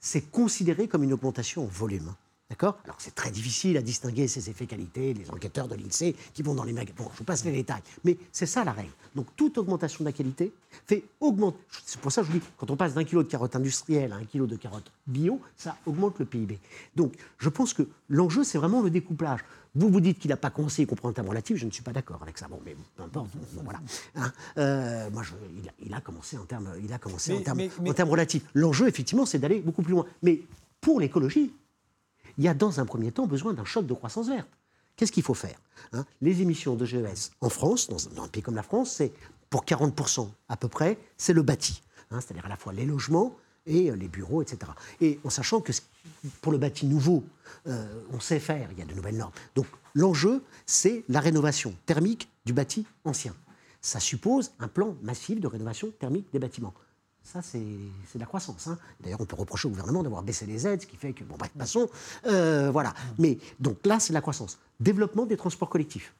c'est 0.00 0.30
considéré 0.30 0.88
comme 0.88 1.02
une 1.02 1.12
augmentation 1.12 1.64
en 1.64 1.68
volume. 1.68 2.14
D'accord? 2.48 2.78
Alors 2.84 2.96
c'est 2.98 3.14
très 3.14 3.30
difficile 3.30 3.76
à 3.76 3.82
distinguer 3.82 4.28
ces 4.28 4.48
effets 4.48 4.66
qualité, 4.66 5.14
les 5.14 5.30
enquêteurs 5.30 5.66
de 5.66 5.74
l'INSEE 5.74 6.14
qui 6.32 6.42
vont 6.42 6.54
dans 6.54 6.62
les 6.62 6.72
magasins. 6.72 6.94
Bon, 6.96 7.10
je 7.12 7.18
vous 7.18 7.24
passe 7.24 7.44
les 7.44 7.50
détails. 7.50 7.82
Mais 8.04 8.16
c'est 8.30 8.46
ça 8.46 8.62
la 8.62 8.72
règle. 8.72 8.92
Donc 9.16 9.26
toute 9.34 9.58
augmentation 9.58 10.04
de 10.04 10.08
la 10.08 10.12
qualité 10.12 10.52
fait 10.86 11.02
augmenter. 11.20 11.58
C'est 11.84 12.00
pour 12.00 12.12
ça 12.12 12.20
que 12.20 12.28
je 12.28 12.32
vous 12.32 12.38
dis, 12.38 12.46
quand 12.56 12.70
on 12.70 12.76
passe 12.76 12.94
d'un 12.94 13.02
kilo 13.02 13.24
de 13.24 13.28
carottes 13.28 13.56
industrielles 13.56 14.12
à 14.12 14.16
un 14.16 14.24
kilo 14.24 14.46
de 14.46 14.54
carottes 14.54 14.92
bio, 15.08 15.40
ça 15.56 15.76
augmente 15.86 16.20
le 16.20 16.24
PIB. 16.24 16.60
Donc 16.94 17.14
je 17.38 17.48
pense 17.48 17.74
que 17.74 17.82
l'enjeu, 18.08 18.44
c'est 18.44 18.58
vraiment 18.58 18.80
le 18.80 18.90
découplage. 18.90 19.40
Vous 19.74 19.90
vous 19.90 20.00
dites 20.00 20.20
qu'il 20.20 20.30
n'a 20.30 20.36
pas 20.36 20.50
commencé 20.50 20.84
à 20.84 20.86
comprendre 20.86 21.10
en 21.10 21.14
termes 21.14 21.28
relatifs, 21.28 21.56
je 21.56 21.66
ne 21.66 21.70
suis 21.70 21.82
pas 21.82 21.92
d'accord 21.92 22.22
avec 22.22 22.38
ça. 22.38 22.46
Bon, 22.48 22.60
mais 22.64 22.76
peu 22.96 23.02
importe. 23.02 23.28
voilà. 23.62 23.80
Hein, 24.14 24.32
euh, 24.56 25.10
moi, 25.10 25.22
je, 25.22 25.34
il, 25.84 25.92
a, 25.92 26.00
commencé 26.00 26.38
en 26.38 26.44
termes, 26.44 26.72
il 26.82 26.90
a 26.92 26.98
commencé 26.98 27.34
en 27.34 27.42
termes, 27.42 27.60
en 27.86 27.92
termes 27.92 28.08
relatifs. 28.08 28.44
L'enjeu, 28.54 28.88
effectivement, 28.88 29.26
c'est 29.26 29.38
d'aller 29.38 29.60
beaucoup 29.60 29.82
plus 29.82 29.92
loin. 29.92 30.06
Mais 30.22 30.40
pour 30.80 30.98
l'écologie, 30.98 31.52
il 32.38 32.44
y 32.44 32.48
a 32.48 32.54
dans 32.54 32.80
un 32.80 32.86
premier 32.86 33.12
temps 33.12 33.26
besoin 33.26 33.54
d'un 33.54 33.64
choc 33.64 33.86
de 33.86 33.94
croissance 33.94 34.28
verte. 34.28 34.48
Qu'est-ce 34.96 35.12
qu'il 35.12 35.22
faut 35.22 35.34
faire 35.34 35.58
hein? 35.92 36.04
Les 36.20 36.42
émissions 36.42 36.74
de 36.74 36.84
GES 36.84 37.32
en 37.40 37.48
France, 37.48 37.88
dans, 37.88 38.22
un 38.22 38.28
pays 38.28 38.42
comme 38.42 38.54
la 38.54 38.62
France, 38.62 38.92
c'est 38.92 39.12
pour 39.50 39.64
40% 39.64 40.28
à 40.48 40.56
peu 40.56 40.68
près, 40.68 40.98
c'est 41.16 41.32
le 41.32 41.42
bâti. 41.42 41.82
Hein, 42.10 42.20
c'est-à-dire 42.20 42.46
à 42.46 42.48
la 42.48 42.56
fois 42.56 42.72
les 42.72 42.86
logements 42.86 43.36
et 43.66 43.90
euh, 43.90 43.96
les 43.96 44.08
bureaux, 44.08 44.42
etc. 44.42 44.72
Et 45.00 45.18
en 45.24 45.30
sachant 45.30 45.60
que 45.60 45.72
pour 46.40 46.52
le 46.52 46.58
bâti 46.58 46.86
nouveau, 46.86 47.24
euh, 47.66 48.02
on 48.12 48.20
sait 48.20 48.38
faire, 48.38 48.68
il 48.72 48.78
y 48.78 48.82
a 48.82 48.84
de 48.84 48.94
nouvelles 48.94 49.16
normes. 49.16 49.32
Donc 49.54 49.66
l'enjeu, 49.94 50.42
c'est 50.64 51.04
la 51.08 51.20
rénovation 51.20 51.74
thermique 51.84 52.28
du 52.44 52.52
bâti 52.52 52.86
ancien. 53.04 53.34
Ça 53.80 54.00
suppose 54.00 54.52
un 54.58 54.68
plan 54.68 54.96
massif 55.02 55.40
de 55.40 55.46
rénovation 55.46 55.92
thermique 55.98 56.26
des 56.32 56.38
bâtiments. 56.38 56.74
Ça, 57.26 57.42
c'est 57.42 57.58
de 57.58 58.20
la 58.20 58.24
croissance. 58.24 58.68
Hein. 58.68 58.78
D'ailleurs, 59.00 59.20
on 59.20 59.24
peut 59.24 59.34
reprocher 59.34 59.66
au 59.66 59.70
gouvernement 59.72 60.04
d'avoir 60.04 60.22
baissé 60.22 60.46
les 60.46 60.64
aides, 60.64 60.82
ce 60.82 60.86
qui 60.86 60.96
fait 60.96 61.12
que, 61.12 61.24
bon, 61.24 61.34
bref, 61.36 61.50
passons. 61.58 61.88
Euh, 62.24 62.70
voilà. 62.70 62.94
Mais 63.18 63.38
donc 63.58 63.84
là, 63.84 63.98
c'est 63.98 64.10
de 64.10 64.14
la 64.14 64.20
croissance. 64.20 64.60
Développement 64.78 65.26
des 65.26 65.36
transports 65.36 65.68
collectifs 65.68 66.14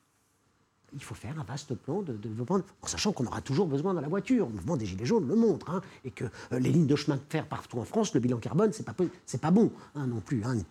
il 0.94 1.02
faut 1.02 1.14
faire 1.14 1.38
un 1.38 1.44
vaste 1.44 1.74
plan 1.74 2.02
de, 2.02 2.12
développement, 2.12 2.60
en 2.82 2.86
sachant 2.86 3.12
qu'on 3.12 3.26
aura 3.26 3.40
toujours 3.40 3.66
besoin 3.66 3.94
de 3.94 4.00
la 4.00 4.08
voiture. 4.08 4.46
Le 4.46 4.54
mouvement 4.54 4.76
des 4.76 4.86
Gilets 4.86 5.04
jaunes 5.04 5.26
le 5.28 5.34
montre, 5.34 5.70
hein, 5.70 5.82
et 6.04 6.10
que 6.10 6.24
euh, 6.24 6.58
les 6.58 6.70
lignes 6.70 6.86
de 6.86 6.96
chemin 6.96 7.16
de 7.16 7.22
fer 7.28 7.46
partout 7.46 7.78
en 7.78 7.84
France, 7.84 8.14
le 8.14 8.20
bilan 8.20 8.38
carbone, 8.38 8.72
c'est 8.72 8.84
pas 8.84 8.94
pas 8.94 9.50
bon 9.50 9.70
hein, 9.94 10.06
non 10.06 10.20
plus. 10.20 10.42
Hein, 10.44 10.54
une 10.54 10.62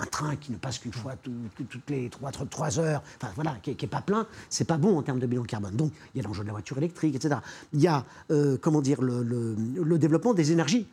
un 0.00 0.06
train 0.06 0.36
qui 0.36 0.52
ne 0.52 0.56
passe 0.56 0.78
qu'une 0.78 0.92
fois 0.92 1.14
toutes 1.16 1.90
les 1.90 2.10
trois, 2.10 2.78
heures, 2.78 3.02
enfin 3.20 3.32
voilà, 3.34 3.56
qui, 3.62 3.70
n'est 3.70 3.88
pas 3.88 4.02
plein, 4.02 4.26
c'est 4.48 4.66
pas 4.66 4.78
bon 4.78 4.98
en 4.98 5.02
termes 5.02 5.18
de 5.18 5.26
bilan 5.26 5.44
carbone. 5.44 5.76
Donc 5.76 5.92
il 6.14 6.20
y 6.20 6.24
a 6.24 6.26
l'enjeu 6.26 6.42
de 6.42 6.46
la 6.46 6.52
voiture 6.52 6.78
électrique, 6.78 7.14
etc. 7.14 7.40
Il 7.72 7.80
y 7.80 7.86
a 7.86 8.04
euh, 8.30 8.56
comment 8.60 8.80
dire 8.80 9.02
le, 9.02 9.22
le, 9.22 9.98
développement 9.98 10.34
des 10.34 10.52
énergies 10.52 10.86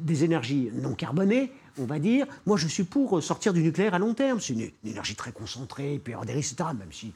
des 0.00 0.24
énergies 0.24 0.70
non 0.74 0.94
carbonées, 0.94 1.52
on 1.78 1.84
va 1.84 1.98
dire. 1.98 2.26
Moi, 2.46 2.56
je 2.56 2.66
suis 2.66 2.84
pour 2.84 3.22
sortir 3.22 3.52
du 3.52 3.62
nucléaire 3.62 3.94
à 3.94 3.98
long 3.98 4.14
terme. 4.14 4.40
C'est 4.40 4.54
une, 4.54 4.70
énergie 4.84 5.14
très 5.14 5.32
concentrée, 5.32 6.00
puis 6.02 6.14
avoir 6.14 6.26
des 6.26 6.32
risques, 6.32 6.54
etc. 6.54 6.70
Même 6.78 6.92
si 6.92 7.12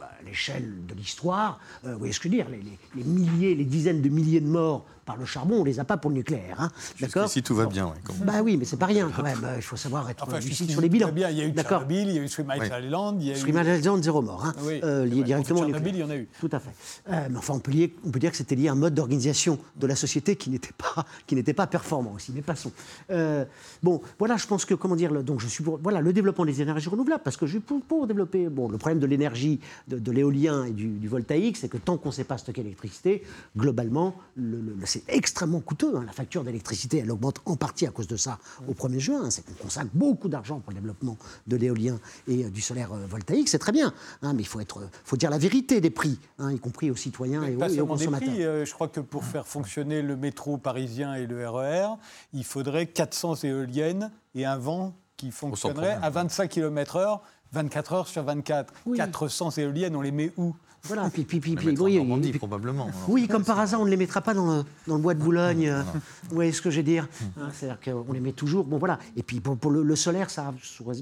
à 0.00 0.22
l'échelle 0.24 0.86
de 0.86 0.94
l'histoire, 0.94 1.60
euh, 1.84 1.92
vous 1.92 1.98
voyez 1.98 2.12
ce 2.12 2.20
que 2.20 2.28
je 2.28 2.36
veux 2.36 2.42
dire, 2.42 2.46
les, 2.94 3.04
milliers, 3.04 3.54
les 3.54 3.64
dizaines 3.64 4.02
de 4.02 4.08
milliers 4.08 4.40
de 4.40 4.46
morts 4.46 4.86
par 5.10 5.18
le 5.18 5.24
charbon, 5.24 5.56
on 5.56 5.60
ne 5.60 5.64
les 5.64 5.80
a 5.80 5.84
pas 5.84 5.96
pour 5.96 6.10
le 6.10 6.16
nucléaire. 6.16 6.56
Hein, 6.60 6.70
D'accord 7.00 7.28
Si 7.28 7.42
tout 7.42 7.56
va 7.56 7.66
bien. 7.66 7.92
Oui, 8.08 8.14
bah 8.24 8.42
oui, 8.44 8.56
mais 8.56 8.64
c'est 8.64 8.76
pas 8.76 8.86
rien 8.86 9.10
quand 9.14 9.24
même. 9.24 9.44
Il 9.56 9.62
faut 9.62 9.74
savoir 9.76 10.08
être 10.08 10.22
enfin, 10.22 10.38
lucide 10.38 10.70
sur 10.70 10.80
les 10.80 10.88
bilans. 10.88 11.10
Bien, 11.10 11.30
il 11.30 11.38
y 11.38 11.40
a 11.40 11.46
eu 11.46 11.52
Tchernobyl, 11.52 12.08
il 12.08 12.14
y 12.14 12.18
a 12.18 12.22
eu 12.22 12.28
Three 12.28 12.44
Island. 12.44 13.20
Il 13.20 13.28
y 13.28 13.32
a 13.32 13.34
Three 13.34 13.50
Island, 13.50 14.04
zéro 14.04 14.22
mort. 14.22 14.46
Hein, 14.46 14.54
oui. 14.62 14.80
euh, 14.84 15.04
lié 15.04 15.24
directement 15.24 15.60
au 15.62 15.64
nucléaire. 15.64 15.94
il 15.94 15.98
y 15.98 16.04
en 16.04 16.10
a 16.10 16.16
eu. 16.16 16.28
Tout 16.38 16.48
à 16.52 16.60
fait. 16.60 16.70
Euh, 17.10 17.26
mais 17.28 17.36
enfin, 17.38 17.54
on 17.54 17.58
peut, 17.58 17.72
lier, 17.72 17.92
on 18.06 18.10
peut 18.12 18.20
dire 18.20 18.30
que 18.30 18.36
c'était 18.36 18.54
lié 18.54 18.68
à 18.68 18.72
un 18.72 18.76
mode 18.76 18.94
d'organisation 18.94 19.58
de 19.76 19.86
la 19.88 19.96
société 19.96 20.36
qui 20.36 20.48
n'était 20.50 20.74
pas, 20.78 21.04
qui 21.26 21.34
n'était 21.34 21.54
pas 21.54 21.66
performant 21.66 22.12
aussi. 22.12 22.30
Mais 22.32 22.42
passons. 22.42 22.70
Euh, 23.10 23.44
bon, 23.82 24.00
voilà, 24.20 24.36
je 24.36 24.46
pense 24.46 24.64
que, 24.64 24.74
comment 24.74 24.94
dire, 24.94 25.10
le, 25.10 25.24
donc 25.24 25.40
je 25.40 25.48
suis 25.48 25.64
pour 25.64 25.78
voilà, 25.82 26.00
le 26.00 26.12
développement 26.12 26.44
des 26.44 26.62
énergies 26.62 26.88
renouvelables, 26.88 27.22
parce 27.24 27.36
que 27.36 27.46
je 27.46 27.52
suis 27.52 27.60
pour, 27.60 27.82
pour 27.82 28.06
développer. 28.06 28.48
Bon, 28.48 28.68
le 28.68 28.78
problème 28.78 29.00
de 29.00 29.06
l'énergie, 29.06 29.58
de, 29.88 29.98
de 29.98 30.12
l'éolien 30.12 30.66
et 30.66 30.70
du, 30.70 30.86
du 30.86 31.08
voltaïque, 31.08 31.56
c'est 31.56 31.68
que 31.68 31.78
tant 31.78 31.96
qu'on 31.96 32.10
ne 32.10 32.14
sait 32.14 32.24
pas 32.24 32.38
stocker 32.38 32.62
l'électricité, 32.62 33.24
globalement, 33.56 34.14
le, 34.36 34.60
c'est 35.06 35.14
extrêmement 35.14 35.60
coûteux 35.60 35.80
Hein. 35.96 36.04
La 36.06 36.12
facture 36.12 36.44
d'électricité, 36.44 36.98
elle 36.98 37.10
augmente 37.10 37.40
en 37.46 37.56
partie 37.56 37.86
à 37.86 37.90
cause 37.90 38.06
de 38.06 38.16
ça 38.16 38.38
au 38.68 38.72
1er 38.72 38.98
juin. 38.98 39.24
Hein. 39.24 39.30
C'est 39.30 39.44
qu'on 39.44 39.64
consacre 39.64 39.90
beaucoup 39.94 40.28
d'argent 40.28 40.60
pour 40.60 40.72
le 40.72 40.76
développement 40.76 41.16
de 41.46 41.56
l'éolien 41.56 41.98
et 42.28 42.44
euh, 42.44 42.50
du 42.50 42.60
solaire 42.60 42.92
euh, 42.92 43.06
voltaïque. 43.06 43.48
C'est 43.48 43.58
très 43.58 43.72
bien. 43.72 43.92
Hein, 44.22 44.32
mais 44.34 44.42
il 44.42 44.46
faut, 44.46 44.60
être, 44.60 44.80
faut 45.04 45.16
dire 45.16 45.30
la 45.30 45.38
vérité 45.38 45.80
des 45.80 45.90
prix, 45.90 46.18
y 46.38 46.58
compris 46.58 46.90
aux 46.90 46.96
citoyens 46.96 47.42
et, 47.44 47.56
aux, 47.56 47.86
consommateurs. 47.86 48.28
Euh, 48.38 48.64
je 48.64 48.72
crois 48.72 48.88
que 48.88 49.00
pour 49.00 49.24
faire 49.24 49.46
fonctionner 49.46 50.02
le 50.02 50.16
métro 50.16 50.58
parisien 50.58 51.14
et 51.14 51.26
le 51.26 51.48
RER, 51.48 51.94
e 51.94 51.96
il 52.32 52.44
faudrait 52.44 52.86
400 52.86 53.36
éoliennes 53.44 54.10
et 54.34 54.44
un 54.44 54.58
vent 54.58 54.94
qui 55.16 55.30
fonctionnerait 55.30 55.98
à 56.00 56.08
25 56.08 56.48
km/h, 56.48 57.20
24 57.52 57.92
heures 57.92 58.08
sur 58.08 58.22
24. 58.22 58.72
400 58.96 59.50
éoliennes, 59.58 59.96
on 59.96 60.00
les 60.00 60.12
met 60.12 60.32
où? 60.36 60.54
Voilà, 60.84 61.10
puis, 61.10 61.24
puis, 61.24 61.40
puis, 61.40 61.54
puis 61.56 61.76
oui, 61.78 62.32
probablement. 62.38 62.88
Oui, 63.06 63.28
comme 63.28 63.44
par 63.44 63.58
hasard, 63.58 63.80
on 63.80 63.84
ne 63.84 63.90
les 63.90 63.96
mettra 63.96 64.22
pas 64.22 64.32
dans 64.32 64.46
le, 64.46 64.64
dans 64.86 64.96
le 64.96 65.02
bois 65.02 65.14
de 65.14 65.18
Boulogne. 65.18 65.68
Euh, 65.68 65.82
vous 66.28 66.34
voyez 66.34 66.52
ce 66.52 66.62
que 66.62 66.70
je 66.70 66.78
veux 66.78 66.82
dire? 66.82 67.06
Hein, 67.38 67.50
C'est-à-dire 67.52 67.78
qu'on 67.80 68.12
les 68.12 68.20
met 68.20 68.32
toujours. 68.32 68.64
Bon, 68.64 68.78
voilà. 68.78 68.98
Et 69.16 69.22
puis 69.22 69.40
pour, 69.40 69.70
le, 69.70 69.96
solaire, 69.96 70.30
ça, 70.30 70.54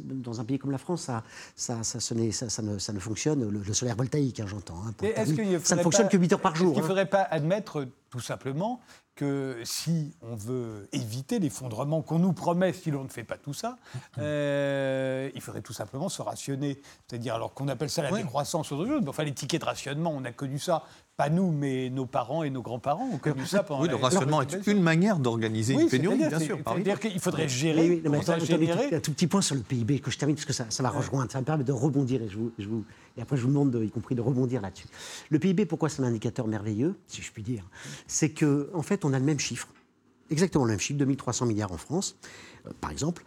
dans 0.02 0.40
un 0.40 0.44
pays 0.44 0.58
comme 0.58 0.72
la 0.72 0.78
France, 0.78 1.02
ça, 1.02 1.22
ça, 1.54 1.84
ça, 1.84 2.00
ça, 2.00 2.14
ne, 2.14 2.78
ça 2.78 2.92
ne, 2.92 2.98
fonctionne. 2.98 3.48
Le, 3.48 3.72
solaire 3.72 3.96
voltaïque, 3.96 4.40
hein, 4.40 4.46
j'entends. 4.48 4.82
Hein, 4.84 5.06
ça 5.62 5.76
ne 5.76 5.82
fonctionne 5.82 6.08
que 6.08 6.16
8 6.16 6.32
heures 6.32 6.40
par 6.40 6.56
jour. 6.56 6.72
Est-ce 6.72 6.74
qu'il 6.74 6.82
ne 6.82 6.88
faudrait 6.88 7.06
pas 7.08 7.22
admettre, 7.22 7.86
tout 8.10 8.20
simplement, 8.20 8.80
que 9.18 9.56
si 9.64 10.14
on 10.22 10.36
veut 10.36 10.88
éviter 10.92 11.40
l'effondrement 11.40 12.02
qu'on 12.02 12.20
nous 12.20 12.32
promet 12.32 12.72
si 12.72 12.92
l'on 12.92 13.02
ne 13.02 13.08
fait 13.08 13.24
pas 13.24 13.36
tout 13.36 13.52
ça, 13.52 13.76
euh, 14.18 15.28
il 15.34 15.40
faudrait 15.40 15.60
tout 15.60 15.72
simplement 15.72 16.08
se 16.08 16.22
rationner. 16.22 16.80
C'est-à-dire, 17.08 17.34
alors 17.34 17.52
qu'on 17.52 17.66
appelle 17.66 17.90
ça 17.90 18.02
la 18.02 18.12
décroissance 18.12 18.70
ou 18.70 18.76
autre 18.76 18.86
chose, 18.86 19.02
enfin 19.08 19.24
les 19.24 19.34
tickets 19.34 19.60
de 19.60 19.66
rationnement, 19.66 20.14
on 20.16 20.24
a 20.24 20.30
connu 20.30 20.60
ça 20.60 20.84
pas 21.18 21.30
nous, 21.30 21.50
mais 21.50 21.90
nos 21.90 22.06
parents 22.06 22.44
et 22.44 22.50
nos 22.50 22.62
grands-parents 22.62 23.08
ont 23.12 23.18
connu 23.18 23.44
ça 23.44 23.64
pendant 23.64 23.82
Oui, 23.82 23.88
le 23.88 23.96
rationnement 23.96 24.40
est 24.40 24.66
une 24.68 24.80
manière 24.80 25.18
d'organiser 25.18 25.74
une 25.74 25.88
pénurie, 25.88 26.16
bien 26.16 26.38
sûr. 26.38 26.58
C'est-à-dire 26.64 27.00
qu'il 27.00 27.18
faudrait 27.18 27.48
gérer. 27.48 28.00
Oui, 28.04 28.20
un 28.92 29.00
tout 29.00 29.12
petit 29.12 29.26
point 29.26 29.42
sur 29.42 29.56
le 29.56 29.62
PIB 29.62 29.98
que 29.98 30.12
je 30.12 30.16
termine, 30.18 30.36
parce 30.36 30.46
que 30.46 30.52
ça, 30.52 30.66
ça 30.68 30.80
va 30.80 30.90
rejoindre, 30.90 31.32
ça 31.32 31.40
me 31.40 31.44
permet 31.44 31.64
de 31.64 31.72
rebondir, 31.72 32.22
et, 32.22 32.28
je 32.28 32.38
vous, 32.38 32.52
je 32.56 32.68
vous, 32.68 32.84
et 33.18 33.22
après 33.22 33.36
je 33.36 33.42
vous 33.42 33.48
demande, 33.48 33.78
y 33.84 33.90
compris, 33.90 34.14
de 34.14 34.20
rebondir 34.20 34.62
là-dessus. 34.62 34.86
Le 35.28 35.38
PIB, 35.38 35.66
pourquoi 35.66 35.88
c'est 35.88 36.00
un 36.00 36.06
indicateur 36.06 36.46
merveilleux, 36.46 36.94
si 37.08 37.20
je 37.20 37.30
puis 37.32 37.42
dire 37.42 37.68
C'est 38.06 38.30
qu'en 38.30 38.64
en 38.72 38.82
fait, 38.82 39.04
on 39.04 39.12
a 39.12 39.18
le 39.18 39.24
même 39.24 39.40
chiffre, 39.40 39.68
exactement 40.30 40.64
le 40.64 40.70
même 40.70 40.80
chiffre, 40.80 40.98
2300 40.98 41.46
milliards 41.46 41.72
en 41.72 41.78
France, 41.78 42.16
euh, 42.66 42.70
par 42.80 42.90
exemple, 42.90 43.24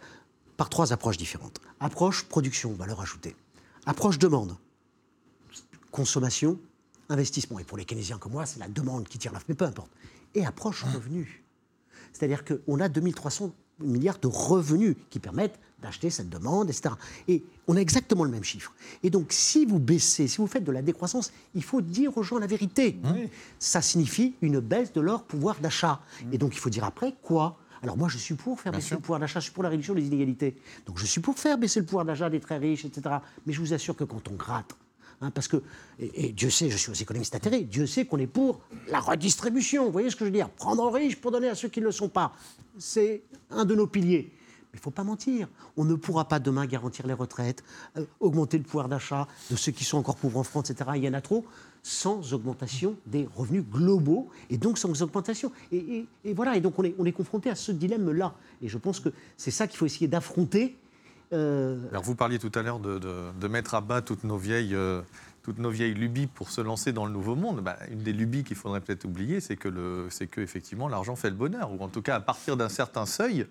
par 0.56 0.70
trois 0.70 0.92
approches 0.92 1.18
différentes. 1.18 1.60
Approche 1.78 2.24
production, 2.24 2.72
valeur 2.72 3.00
ajoutée. 3.00 3.36
Approche 3.86 4.18
demande, 4.18 4.56
consommation, 5.90 6.58
investissement. 7.08 7.58
Et 7.58 7.64
pour 7.64 7.76
les 7.76 7.84
Keynésiens 7.84 8.18
comme 8.18 8.32
moi, 8.32 8.46
c'est 8.46 8.60
la 8.60 8.68
demande 8.68 9.06
qui 9.08 9.18
tire 9.18 9.32
la 9.32 9.40
mais 9.48 9.54
peu 9.54 9.64
importe. 9.64 9.90
Et 10.34 10.46
approche 10.46 10.84
revenu. 10.84 11.44
C'est-à-dire 12.12 12.44
qu'on 12.44 12.80
a 12.80 12.88
2300 12.88 13.52
milliards 13.80 14.18
de 14.18 14.28
revenus 14.28 14.96
qui 15.10 15.18
permettent 15.18 15.58
d'acheter 15.82 16.10
cette 16.10 16.28
demande, 16.28 16.70
etc. 16.70 16.94
Et 17.28 17.44
on 17.66 17.76
a 17.76 17.80
exactement 17.80 18.24
le 18.24 18.30
même 18.30 18.44
chiffre. 18.44 18.72
Et 19.02 19.10
donc, 19.10 19.32
si 19.32 19.66
vous 19.66 19.78
baissez, 19.78 20.28
si 20.28 20.38
vous 20.38 20.46
faites 20.46 20.64
de 20.64 20.72
la 20.72 20.82
décroissance, 20.82 21.32
il 21.54 21.62
faut 21.62 21.80
dire 21.80 22.16
aux 22.16 22.22
gens 22.22 22.38
la 22.38 22.46
vérité. 22.46 22.96
Ça 23.58 23.82
signifie 23.82 24.34
une 24.40 24.60
baisse 24.60 24.92
de 24.92 25.00
leur 25.00 25.24
pouvoir 25.24 25.60
d'achat. 25.60 26.00
Et 26.32 26.38
donc, 26.38 26.54
il 26.54 26.58
faut 26.58 26.70
dire 26.70 26.84
après 26.84 27.14
quoi? 27.22 27.58
Alors 27.82 27.96
moi, 27.96 28.08
je 28.08 28.16
suis 28.16 28.34
pour 28.34 28.60
faire 28.60 28.72
baisser 28.72 28.94
le 28.94 29.00
pouvoir 29.00 29.18
d'achat, 29.18 29.40
je 29.40 29.44
suis 29.44 29.52
pour 29.52 29.64
la 29.64 29.68
réduction 29.68 29.94
des 29.94 30.06
inégalités. 30.06 30.56
Donc 30.86 30.98
je 30.98 31.04
suis 31.04 31.20
pour 31.20 31.36
faire 31.36 31.58
baisser 31.58 31.80
le 31.80 31.86
pouvoir 31.86 32.04
d'achat 32.04 32.30
des 32.30 32.38
très 32.38 32.56
riches, 32.56 32.84
etc. 32.84 33.16
Mais 33.44 33.52
je 33.52 33.60
vous 33.60 33.74
assure 33.74 33.96
que 33.96 34.04
quand 34.04 34.28
on 34.28 34.34
gratte, 34.34 34.76
Hein, 35.22 35.30
parce 35.30 35.46
que, 35.46 35.62
et, 36.00 36.32
Dieu 36.32 36.50
sait, 36.50 36.68
je 36.68 36.76
suis 36.76 36.90
aussi 36.90 37.04
économiste 37.04 37.34
atterré, 37.36 37.60
Dieu 37.60 37.86
sait 37.86 38.04
qu'on 38.04 38.18
est 38.18 38.26
pour 38.26 38.60
la 38.88 38.98
redistribution. 38.98 39.86
Vous 39.86 39.92
voyez 39.92 40.10
ce 40.10 40.16
que 40.16 40.24
je 40.24 40.30
veux 40.30 40.36
dire? 40.36 40.50
Prendre 40.50 40.82
aux 40.82 40.90
riches 40.90 41.16
pour 41.16 41.30
donner 41.30 41.48
à 41.48 41.54
ceux 41.54 41.68
qui 41.68 41.78
ne 41.78 41.86
le 41.86 41.92
sont 41.92 42.08
pas. 42.08 42.34
C'est 42.76 43.22
un 43.50 43.64
de 43.64 43.76
nos 43.76 43.86
piliers. 43.86 44.32
Il 44.72 44.76
ne 44.76 44.80
faut 44.80 44.90
pas 44.90 45.04
mentir. 45.04 45.48
On 45.76 45.84
ne 45.84 45.94
pourra 45.94 46.26
pas 46.26 46.38
demain 46.38 46.64
garantir 46.64 47.06
les 47.06 47.12
retraites, 47.12 47.62
euh, 47.98 48.06
augmenter 48.20 48.56
le 48.56 48.64
pouvoir 48.64 48.88
d'achat 48.88 49.28
de 49.50 49.56
ceux 49.56 49.72
qui 49.72 49.84
sont 49.84 49.98
encore 49.98 50.16
pauvres 50.16 50.40
en 50.40 50.44
France, 50.44 50.70
etc. 50.70 50.92
Il 50.96 51.04
y 51.04 51.08
en 51.08 51.12
a 51.12 51.20
trop, 51.20 51.44
sans 51.82 52.32
augmentation 52.32 52.96
des 53.06 53.28
revenus 53.34 53.64
globaux 53.70 54.30
et 54.48 54.56
donc 54.56 54.78
sans 54.78 55.02
augmentation. 55.02 55.52
Et, 55.72 56.06
voilà, 56.24 56.56
et 56.56 56.60
donc 56.60 56.78
on 56.78 56.84
est, 56.84 56.94
on 56.98 57.04
est 57.04 57.12
confronté 57.12 57.50
à 57.50 57.54
ce 57.54 57.70
dilemme-là. 57.70 58.34
Et 58.62 58.68
je 58.68 58.78
pense 58.78 59.00
que 59.00 59.10
c'est 59.36 59.50
ça 59.50 59.66
qu'il 59.66 59.76
faut 59.76 59.86
essayer 59.86 60.08
d'affronter 60.08 60.78
euh, 61.34 61.78
Alors 61.90 62.02
vous 62.02 62.14
parliez 62.14 62.38
tout 62.38 62.52
à 62.54 62.62
l'heure 62.62 62.80
de, 62.80 63.48
mettre 63.48 63.74
à 63.74 63.80
bas 63.80 64.00
toutes 64.00 64.24
nos 64.24 64.38
vieilles... 64.38 64.74
Euh, 64.74 65.02
toutes 65.42 65.58
nos 65.58 65.70
vieilles 65.70 65.94
lubies 65.94 66.28
pour 66.28 66.50
se 66.50 66.60
lancer 66.60 66.92
dans 66.92 67.04
le 67.04 67.10
nouveau 67.10 67.34
monde, 67.34 67.62
bah, 67.62 67.76
une 67.90 67.98
des 67.98 68.12
lubies 68.12 68.44
qu'il 68.44 68.56
faudrait 68.56 68.80
peut-être 68.80 69.04
oublier, 69.04 69.40
c'est 69.40 69.56
que, 69.56 70.06
c'est 70.08 70.28
que 70.28 70.40
effectivement 70.40 70.86
l'argent 70.86 71.16
fait 71.16 71.30
le 71.30 71.34
bonheur, 71.34 71.72
ou 71.72 71.82
en 71.82 71.88
tout 71.88 72.00
cas 72.00 72.14
à 72.14 72.20
partir 72.20 72.56
d'un 72.56 72.68
certain 72.68 73.06
seuil, 73.06 73.46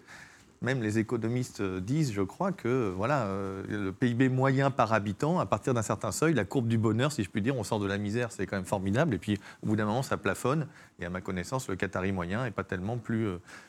même 0.61 0.83
les 0.83 0.99
économistes 0.99 1.61
disent, 1.61 2.13
je 2.13 2.21
crois, 2.21 2.51
que 2.51 2.93
voilà, 2.95 3.23
euh, 3.23 3.63
le 3.67 3.91
PIB 3.91 4.29
moyen 4.29 4.69
par 4.69 4.93
habitant, 4.93 5.39
à 5.39 5.45
partir 5.45 5.73
d'un 5.73 5.81
certain 5.81 6.11
seuil, 6.11 6.33
la 6.33 6.45
courbe 6.45 6.67
du 6.67 6.77
bonheur, 6.77 7.11
si 7.11 7.23
je 7.23 7.29
puis 7.29 7.41
dire, 7.41 7.55
on 7.57 7.63
sort 7.63 7.79
de 7.79 7.87
la 7.87 7.97
misère, 7.97 8.31
c'est 8.31 8.45
quand 8.45 8.57
même 8.57 8.65
formidable. 8.65 9.15
Et 9.15 9.17
puis, 9.17 9.39
au 9.63 9.67
bout 9.67 9.75
d'un 9.75 9.85
moment, 9.85 10.03
ça 10.03 10.17
plafonne. 10.17 10.67
Et 10.99 11.05
à 11.05 11.09
ma 11.09 11.21
connaissance, 11.21 11.67
le 11.67 11.75
Qatari 11.75 12.11
moyen 12.11 12.43
n'est 12.43 12.51
pas 12.51 12.63
tellement 12.63 12.97
plus, 12.97 13.27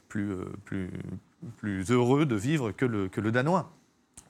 plus, 0.09 0.37
plus, 0.65 0.91
plus 1.57 1.91
heureux 1.91 2.27
de 2.27 2.37
vivre 2.37 2.73
que 2.73 2.85
le, 2.85 3.09
que 3.09 3.21
le 3.21 3.33
Danois. 3.33 3.71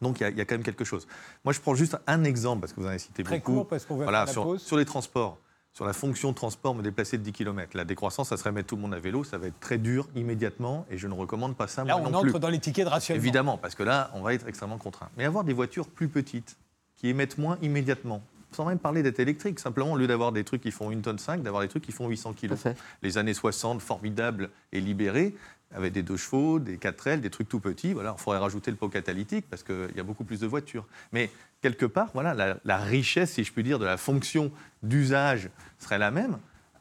Donc 0.01 0.21
il 0.21 0.37
y, 0.37 0.41
a 0.41 0.45
quand 0.45 0.55
même 0.57 0.65
quelque 0.65 0.85
chose. 0.85 1.07
Moi, 1.45 1.53
je 1.53 1.61
prends 1.61 1.75
juste 1.75 1.97
un 2.07 2.25
exemple, 2.25 2.61
parce 2.61 2.73
que 2.73 2.81
vous 2.81 2.87
en 2.87 2.91
avez 2.91 2.99
cité 2.99 3.23
Très 3.23 3.39
beaucoup. 3.39 3.53
Court 3.53 3.69
parce 3.69 3.85
qu'on 3.85 3.97
voilà, 3.97 4.27
sur, 4.27 4.61
sur 4.61 4.77
les 4.77 4.85
transports 4.85 5.39
sur 5.73 5.87
la 5.87 5.93
fonction 5.93 6.31
de 6.31 6.35
transport, 6.35 6.75
me 6.75 6.83
déplacer 6.83 7.19
de 7.19 7.23
10 7.23 7.33
km. 7.33 7.77
La 7.77 7.85
décroissance, 7.85 8.29
ça 8.29 8.37
serait 8.37 8.53
mettre 8.53 8.69
tout 8.69 8.77
le 8.77 8.83
monde 8.83 8.95
à 8.95 8.99
vélo, 8.99 9.25
ça 9.25 9.39
va 9.39 9.47
être 9.47 9.59
très 9.59 9.79
dur 9.79 10.09
immédiatement, 10.15 10.87
et 10.91 10.99
je 10.99 11.09
ne 11.09 11.15
recommande 11.15 11.57
pas 11.57 11.67
ça. 11.67 11.85
Là, 11.85 11.97
on 11.97 12.13
entre 12.13 12.39
dans 12.39 12.49
les 12.49 12.59
tickets 12.59 12.85
de 12.85 12.91
rationnement. 12.91 13.23
Évidemment, 13.23 13.59
parce 13.59 13.75
que 13.75 13.83
là, 13.83 14.11
on 14.15 14.21
va 14.21 14.35
être 14.35 14.47
extrêmement 14.47 14.79
contraint. 14.79 15.09
Mais 15.17 15.25
avoir 15.25 15.45
des 15.45 15.55
voitures 15.55 15.89
plus 15.89 16.09
petites, 16.09 16.57
qui 16.97 17.09
émettent 17.09 17.39
moins 17.39 17.59
immédiatement, 17.63 18.23
sans 18.53 18.67
même 18.67 18.79
parler 18.79 19.03
d'être 19.03 19.19
électrique, 19.19 19.59
simplement 19.59 19.93
au 19.93 19.97
lieu 19.97 20.07
d'avoir 20.07 20.31
des 20.31 20.45
trucs 20.45 20.61
qui 20.61 20.71
font 20.71 20.91
1 20.91 21.01
tonne 21.01 21.19
5, 21.19 21.43
d'avoir 21.43 21.63
des 21.63 21.69
trucs 21.69 21.83
qui 21.83 21.93
font 21.93 22.07
800 22.09 22.35
kg. 22.35 22.53
Les 23.01 23.17
années 23.17 23.35
60, 23.35 23.81
formidables 23.81 24.51
et 24.73 24.81
libérées, 24.81 25.35
avec 25.75 25.93
des 25.93 26.03
deux 26.03 26.17
chevaux, 26.17 26.59
des 26.59 26.77
4 26.79 27.07
ailes, 27.07 27.21
des 27.21 27.31
trucs 27.31 27.49
tout 27.49 27.61
petits. 27.61 27.93
Voilà, 27.93 28.15
il 28.17 28.21
faudrait 28.21 28.39
rajouter 28.39 28.71
le 28.71 28.77
pot 28.77 28.89
catalytique 28.89 29.47
parce 29.49 29.63
qu'il 29.63 29.93
y 29.97 30.01
a 30.01 30.03
beaucoup 30.03 30.25
plus 30.25 30.41
de 30.41 30.47
voitures. 30.47 30.87
Mais 31.13 31.31
quelque 31.61 31.87
part, 31.87 32.11
voilà, 32.15 32.59
la, 32.65 32.79
richesse, 32.79 33.33
si 33.33 33.45
je 33.45 33.53
puis 33.53 33.63
dire, 33.63 33.79
de 33.79 33.85
la 33.85 33.97
fonction 33.97 34.51
d'usage 34.83 35.51
serait 35.79 35.99
la 35.99 36.11
même. 36.11 36.39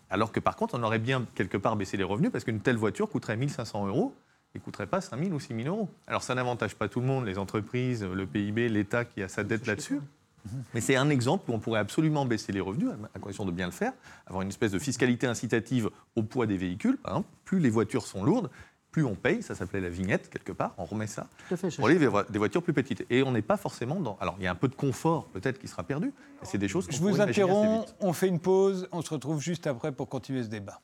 Alors 0.09 0.31
que 0.31 0.39
par 0.39 0.55
contre, 0.55 0.77
on 0.77 0.83
aurait 0.83 0.99
bien 0.99 1.25
quelque 1.35 1.57
part 1.57 1.75
baissé 1.75 1.97
les 1.97 2.03
revenus 2.03 2.31
parce 2.31 2.43
qu'une 2.43 2.59
telle 2.59 2.77
voiture 2.77 3.09
coûterait 3.09 3.37
1500 3.37 3.87
euros 3.87 4.13
et 4.53 4.59
ne 4.59 4.63
coûterait 4.63 4.87
pas 4.87 4.99
5000 4.99 5.33
ou 5.33 5.39
6000 5.39 5.67
euros. 5.67 5.89
Alors 6.07 6.23
ça 6.23 6.35
n'avantage 6.35 6.75
pas 6.75 6.89
tout 6.89 6.99
le 6.99 7.07
monde, 7.07 7.25
les 7.25 7.37
entreprises, 7.37 8.03
le 8.03 8.25
PIB, 8.25 8.67
l'État 8.67 9.05
qui 9.05 9.23
a 9.23 9.29
sa 9.29 9.43
dette 9.43 9.67
là-dessus. 9.67 10.01
Mais 10.73 10.81
c'est 10.81 10.95
un 10.95 11.09
exemple 11.09 11.49
où 11.49 11.53
on 11.53 11.59
pourrait 11.59 11.79
absolument 11.79 12.25
baisser 12.25 12.51
les 12.51 12.59
revenus, 12.59 12.89
à 13.13 13.19
condition 13.19 13.45
de 13.45 13.51
bien 13.51 13.67
le 13.67 13.71
faire, 13.71 13.93
avoir 14.25 14.41
une 14.41 14.49
espèce 14.49 14.71
de 14.71 14.79
fiscalité 14.79 15.27
incitative 15.27 15.89
au 16.15 16.23
poids 16.23 16.47
des 16.47 16.57
véhicules. 16.57 16.97
Par 16.97 17.13
exemple, 17.13 17.29
plus 17.45 17.59
les 17.59 17.69
voitures 17.69 18.07
sont 18.07 18.23
lourdes, 18.23 18.49
plus 18.91 19.05
on 19.05 19.15
paye, 19.15 19.41
ça 19.41 19.55
s'appelait 19.55 19.79
la 19.79 19.89
vignette 19.89 20.29
quelque 20.29 20.51
part, 20.51 20.73
on 20.77 20.85
remet 20.85 21.07
ça, 21.07 21.27
pour 21.77 21.87
les, 21.87 21.97
des 21.97 22.37
voitures 22.37 22.61
plus 22.61 22.73
petites. 22.73 23.05
Et 23.09 23.23
on 23.23 23.31
n'est 23.31 23.41
pas 23.41 23.57
forcément 23.57 23.99
dans... 23.99 24.17
Alors 24.19 24.35
il 24.37 24.43
y 24.43 24.47
a 24.47 24.51
un 24.51 24.55
peu 24.55 24.67
de 24.67 24.75
confort 24.75 25.27
peut-être 25.27 25.59
qui 25.59 25.67
sera 25.67 25.83
perdu, 25.83 26.07
mais 26.07 26.47
c'est 26.47 26.57
des 26.57 26.67
choses 26.67 26.87
Je 26.89 26.99
vous 26.99 27.21
interromps, 27.21 27.93
on 28.01 28.13
fait 28.13 28.27
une 28.27 28.39
pause, 28.39 28.87
on 28.91 29.01
se 29.01 29.09
retrouve 29.09 29.41
juste 29.41 29.65
après 29.67 29.91
pour 29.91 30.09
continuer 30.09 30.43
ce 30.43 30.49
débat. 30.49 30.81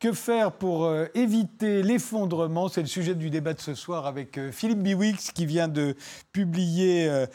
Que 0.00 0.12
faire 0.14 0.52
pour 0.52 0.86
euh, 0.86 1.08
éviter 1.14 1.82
l'effondrement? 1.82 2.68
C'est 2.68 2.80
le 2.80 2.86
sujet 2.86 3.14
du 3.14 3.28
débat 3.28 3.52
de 3.52 3.60
ce 3.60 3.74
soir 3.74 4.06
avec 4.06 4.38
euh, 4.38 4.50
Philippe 4.50 4.78
Biwix 4.78 5.30
qui 5.30 5.44
vient 5.44 5.68
de 5.68 5.94
publier 6.32 7.06
euh, 7.06 7.26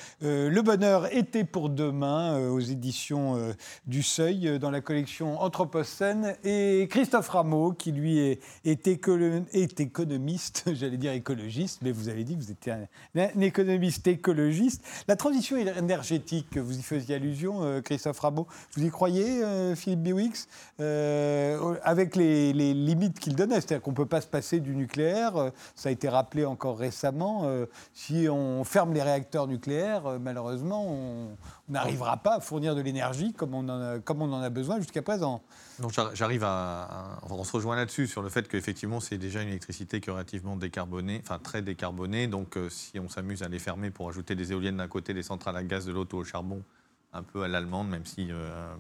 Le 0.50 0.62
bonheur 0.64 1.16
été 1.16 1.44
pour 1.44 1.70
demain 1.70 2.40
aux 2.50 2.60
éditions 2.60 3.54
du 3.86 4.02
Seuil 4.02 4.58
dans 4.58 4.72
la 4.72 4.82
collection 4.82 5.40
Anthropocène. 5.42 6.36
Et 6.44 6.88
Christophe 6.90 7.30
Rameau 7.30 7.72
qui 7.72 7.92
lui 7.92 8.18
est, 8.18 8.88
économiste, 8.88 10.64
j'allais 10.74 10.98
dire 10.98 11.12
écologiste, 11.12 11.82
mais 11.84 11.92
vous 11.92 12.10
avez 12.10 12.24
dit 12.24 12.36
que 12.36 12.42
vous 12.42 12.52
étiez 12.52 12.74
un, 12.74 13.42
économiste 13.42 14.08
écologiste. 14.08 14.84
La 15.08 15.16
transition 15.16 15.56
énergétique, 15.58 16.58
vous 16.58 16.80
y 16.80 16.82
faisiez 16.82 17.16
allusion, 17.16 17.82
Christophe 17.84 18.20
Rameau, 18.20 18.48
vous 18.76 18.84
y 18.84 18.90
croyez, 18.90 19.44
Philippe 19.76 20.02
Biwix? 20.02 20.48
Avec 20.80 22.16
les 22.16 22.55
les 22.56 22.74
limites 22.74 23.20
qu'il 23.20 23.36
donnait. 23.36 23.56
C'est-à-dire 23.56 23.82
qu'on 23.82 23.92
ne 23.92 23.96
peut 23.96 24.06
pas 24.06 24.22
se 24.22 24.28
passer 24.28 24.60
du 24.60 24.76
nucléaire. 24.76 25.36
Euh, 25.36 25.50
ça 25.76 25.90
a 25.90 25.92
été 25.92 26.10
rappelé 26.10 26.46
encore 26.46 26.78
récemment. 26.78 27.42
Euh, 27.44 27.66
si 27.94 28.28
on 28.30 28.64
ferme 28.64 28.94
les 28.94 29.04
réacteurs 29.04 29.48
nucléaires, 29.48 30.06
euh, 30.06 30.20
malheureusement, 30.20 30.88
on 30.88 31.38
n'arrivera 31.70 32.18
pas 32.18 32.36
à 32.36 32.40
fournir 32.40 32.76
de 32.76 32.82
l'énergie 32.82 33.34
comme, 33.34 33.54
on 33.54 33.68
en 33.70 33.82
a, 33.82 34.00
comme 34.00 34.22
on 34.22 34.32
en 34.32 34.42
a 34.42 34.50
besoin 34.50 34.80
jusqu'à 34.80 35.02
présent. 35.02 35.42
Donc 35.80 35.92
j'arrive 36.14 36.44
à, 36.46 37.20
On 37.30 37.44
se 37.44 37.52
rejoint 37.52 37.76
là-dessus, 37.76 38.08
sur 38.08 38.22
le 38.22 38.30
fait 38.30 38.48
qu'effectivement, 38.48 39.00
c'est 39.00 39.18
déjà 39.18 39.42
une 39.42 39.50
électricité 39.50 40.00
qui 40.00 40.10
est 40.10 40.14
relativement 40.14 40.56
décarbonée, 40.56 41.22
enfin 41.22 41.38
très 41.38 41.62
décarbonée. 41.62 42.28
Donc 42.28 42.58
si 42.70 42.98
on 43.00 43.10
s'amuse 43.10 43.44
à 43.44 43.50
les 43.50 43.60
fermer 43.60 43.92
pour 43.92 44.08
ajouter 44.08 44.36
des 44.36 44.54
éoliennes 44.54 44.78
d'un 44.78 44.88
côté, 44.88 45.14
des 45.14 45.24
centrales 45.24 45.58
à 45.58 45.64
gaz 45.64 45.86
de 45.86 45.92
l'autre 45.92 46.16
au 46.16 46.24
charbon, 46.24 46.64
un 47.12 47.24
peu 47.24 47.44
à 47.44 47.50
l'allemande, 47.50 47.90
même 47.90 48.06
si 48.06 48.30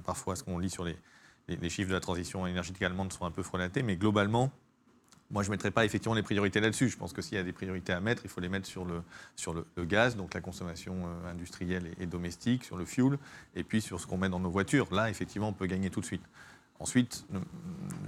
parfois 0.05 0.37
ce 0.37 0.43
qu'on 0.43 0.57
lit 0.57 0.69
sur 0.69 0.85
les, 0.85 0.95
les, 1.47 1.69
chiffres 1.69 1.89
de 1.89 1.93
la 1.93 1.99
transition 1.99 2.45
énergétique 2.47 2.81
allemande 2.81 3.13
sont 3.13 3.25
un 3.25 3.31
peu 3.31 3.43
frelatés, 3.43 3.83
mais 3.83 3.95
globalement, 3.95 4.51
moi, 5.31 5.41
je 5.41 5.49
ne 5.49 5.53
mettrais 5.53 5.71
pas 5.71 5.85
effectivement 5.85 6.13
les 6.13 6.23
priorités 6.23 6.59
là-dessus. 6.59 6.87
Je 6.89 6.97
pense 6.97 7.11
que 7.11 7.21
s'il 7.21 7.35
y 7.35 7.41
a 7.41 7.43
des 7.43 7.51
priorités 7.51 7.93
à 7.93 7.99
mettre, 7.99 8.21
il 8.25 8.29
faut 8.29 8.41
les 8.41 8.49
mettre 8.49 8.67
sur 8.67 8.85
le, 8.85 9.03
gaz, 9.85 10.15
donc 10.15 10.33
la 10.33 10.41
consommation 10.41 10.95
euh, 11.05 11.31
industrielle 11.31 11.95
et, 11.99 12.05
domestique, 12.05 12.63
sur 12.63 12.77
le 12.77 12.85
fuel, 12.85 13.17
et 13.55 13.63
puis 13.63 13.81
sur 13.81 13.99
ce 13.99 14.05
qu'on 14.05 14.17
met 14.17 14.29
dans 14.29 14.39
nos 14.39 14.51
voitures. 14.51 14.93
Là, 14.93 15.09
effectivement, 15.09 15.49
on 15.49 15.53
peut 15.53 15.65
gagner 15.65 15.89
tout 15.89 16.01
de 16.01 16.05
suite. 16.05 16.23
Ensuite, 16.79 17.25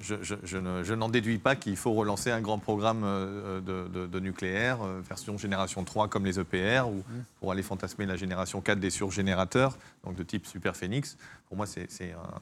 je, 0.01 0.93
n'en 0.93 1.07
déduis 1.09 1.37
pas 1.37 1.55
qu'il 1.55 1.77
faut 1.77 1.93
relancer 1.93 2.31
un 2.31 2.41
grand 2.41 2.59
programme 2.59 3.03
euh, 3.05 3.61
de, 3.61 4.19
nucléaire, 4.19 4.79
euh, 4.83 5.01
version 5.07 5.37
génération 5.37 5.83
3 5.85 6.09
comme 6.09 6.25
les 6.25 6.37
EPR, 6.39 6.87
ou 6.87 6.97
mmh. 6.97 7.23
pour 7.39 7.51
aller 7.51 7.63
fantasmer 7.63 8.05
la 8.05 8.17
génération 8.17 8.59
4 8.59 8.79
des 8.79 8.89
surgénérateurs, 8.89 9.77
donc 10.03 10.15
de 10.15 10.23
type 10.23 10.45
Super 10.45 10.75
Phoenix. 10.75 11.17
Pour 11.47 11.55
moi, 11.55 11.65
c'est 11.65 11.87
un 12.11 12.41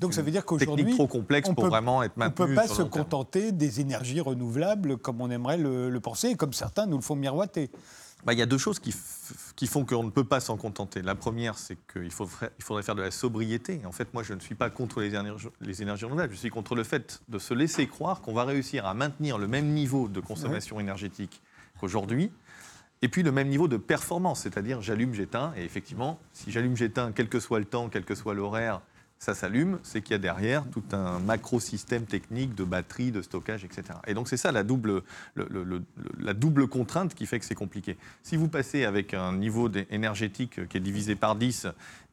donc 0.00 0.14
ça 0.14 0.22
veut 0.22 0.30
dire 0.30 0.46
qu'aujourd'hui, 0.46 0.94
trop 0.94 1.06
complexe 1.06 1.50
pour 1.54 1.66
vraiment 1.66 2.02
être 2.02 2.16
maintenu. 2.16 2.44
On 2.44 2.48
ne 2.48 2.54
peut 2.54 2.60
pas 2.62 2.68
se 2.68 2.82
contenter 2.82 3.52
des 3.52 3.80
énergies 3.80 4.20
renouvelables 4.20 4.96
comme 4.96 5.20
on 5.20 5.30
aimerait 5.30 5.58
le, 5.58 5.90
le 5.90 6.00
penser, 6.00 6.28
et 6.28 6.36
comme 6.36 6.54
certains 6.54 6.86
nous 6.86 6.96
le 6.96 7.02
font 7.02 7.16
miroiter. 7.16 7.70
Bah, 8.24 8.32
il 8.32 8.38
y 8.38 8.42
a 8.42 8.46
deux 8.46 8.58
choses 8.58 8.78
qui, 8.78 8.94
qui 9.56 9.66
font 9.66 9.84
qu'on 9.86 10.04
ne 10.04 10.10
peut 10.10 10.24
pas 10.24 10.40
s'en 10.40 10.56
contenter. 10.56 11.00
La 11.02 11.14
première, 11.14 11.56
c'est 11.56 11.78
qu'il 11.90 12.10
faudrait, 12.10 12.52
il 12.58 12.64
faudrait 12.64 12.82
faire 12.82 12.94
de 12.94 13.02
la 13.02 13.10
sobriété. 13.10 13.80
En 13.86 13.92
fait, 13.92 14.12
moi, 14.12 14.22
je 14.22 14.34
ne 14.34 14.40
suis 14.40 14.54
pas 14.54 14.68
contre 14.68 15.00
les 15.00 15.14
énergies, 15.14 15.48
les 15.62 15.82
énergies 15.82 16.04
renouvelables. 16.04 16.34
Je 16.34 16.38
suis 16.38 16.50
contre 16.50 16.74
le 16.74 16.84
fait 16.84 17.22
de 17.28 17.38
se 17.38 17.54
laisser 17.54 17.86
croire 17.86 18.20
qu'on 18.20 18.34
va 18.34 18.44
réussir 18.44 18.86
à 18.86 18.92
maintenir 18.92 19.38
le 19.38 19.48
même 19.48 19.68
niveau 19.68 20.08
de 20.08 20.20
consommation 20.20 20.78
énergétique 20.78 21.40
qu'aujourd'hui, 21.80 22.30
et 23.02 23.08
puis 23.08 23.22
le 23.22 23.32
même 23.32 23.48
niveau 23.48 23.68
de 23.68 23.76
performance, 23.76 24.40
c'est-à-dire 24.40 24.80
j'allume, 24.80 25.14
j'éteins, 25.14 25.52
et 25.56 25.64
effectivement, 25.64 26.18
si 26.32 26.50
j'allume, 26.50 26.76
j'éteins, 26.76 27.12
quel 27.12 27.28
que 27.28 27.40
soit 27.40 27.58
le 27.58 27.64
temps, 27.64 27.88
quel 27.88 28.04
que 28.04 28.14
soit 28.14 28.34
l'horaire, 28.34 28.80
ça 29.18 29.34
s'allume, 29.34 29.78
c'est 29.82 30.02
qu'il 30.02 30.12
y 30.12 30.14
a 30.14 30.18
derrière 30.18 30.64
tout 30.70 30.84
un 30.92 31.18
macro-système 31.20 32.04
technique 32.04 32.54
de 32.54 32.64
batterie, 32.64 33.10
de 33.10 33.22
stockage, 33.22 33.64
etc. 33.64 33.98
Et 34.06 34.14
donc 34.14 34.28
c'est 34.28 34.36
ça 34.36 34.52
la 34.52 34.62
double, 34.62 35.02
la 36.18 36.34
double 36.34 36.68
contrainte 36.68 37.14
qui 37.14 37.26
fait 37.26 37.38
que 37.38 37.44
c'est 37.44 37.54
compliqué. 37.54 37.96
Si 38.22 38.36
vous 38.36 38.48
passez 38.48 38.84
avec 38.84 39.14
un 39.14 39.32
niveau 39.32 39.70
énergétique 39.90 40.68
qui 40.68 40.76
est 40.76 40.80
divisé 40.80 41.16
par 41.16 41.34
10 41.34 41.66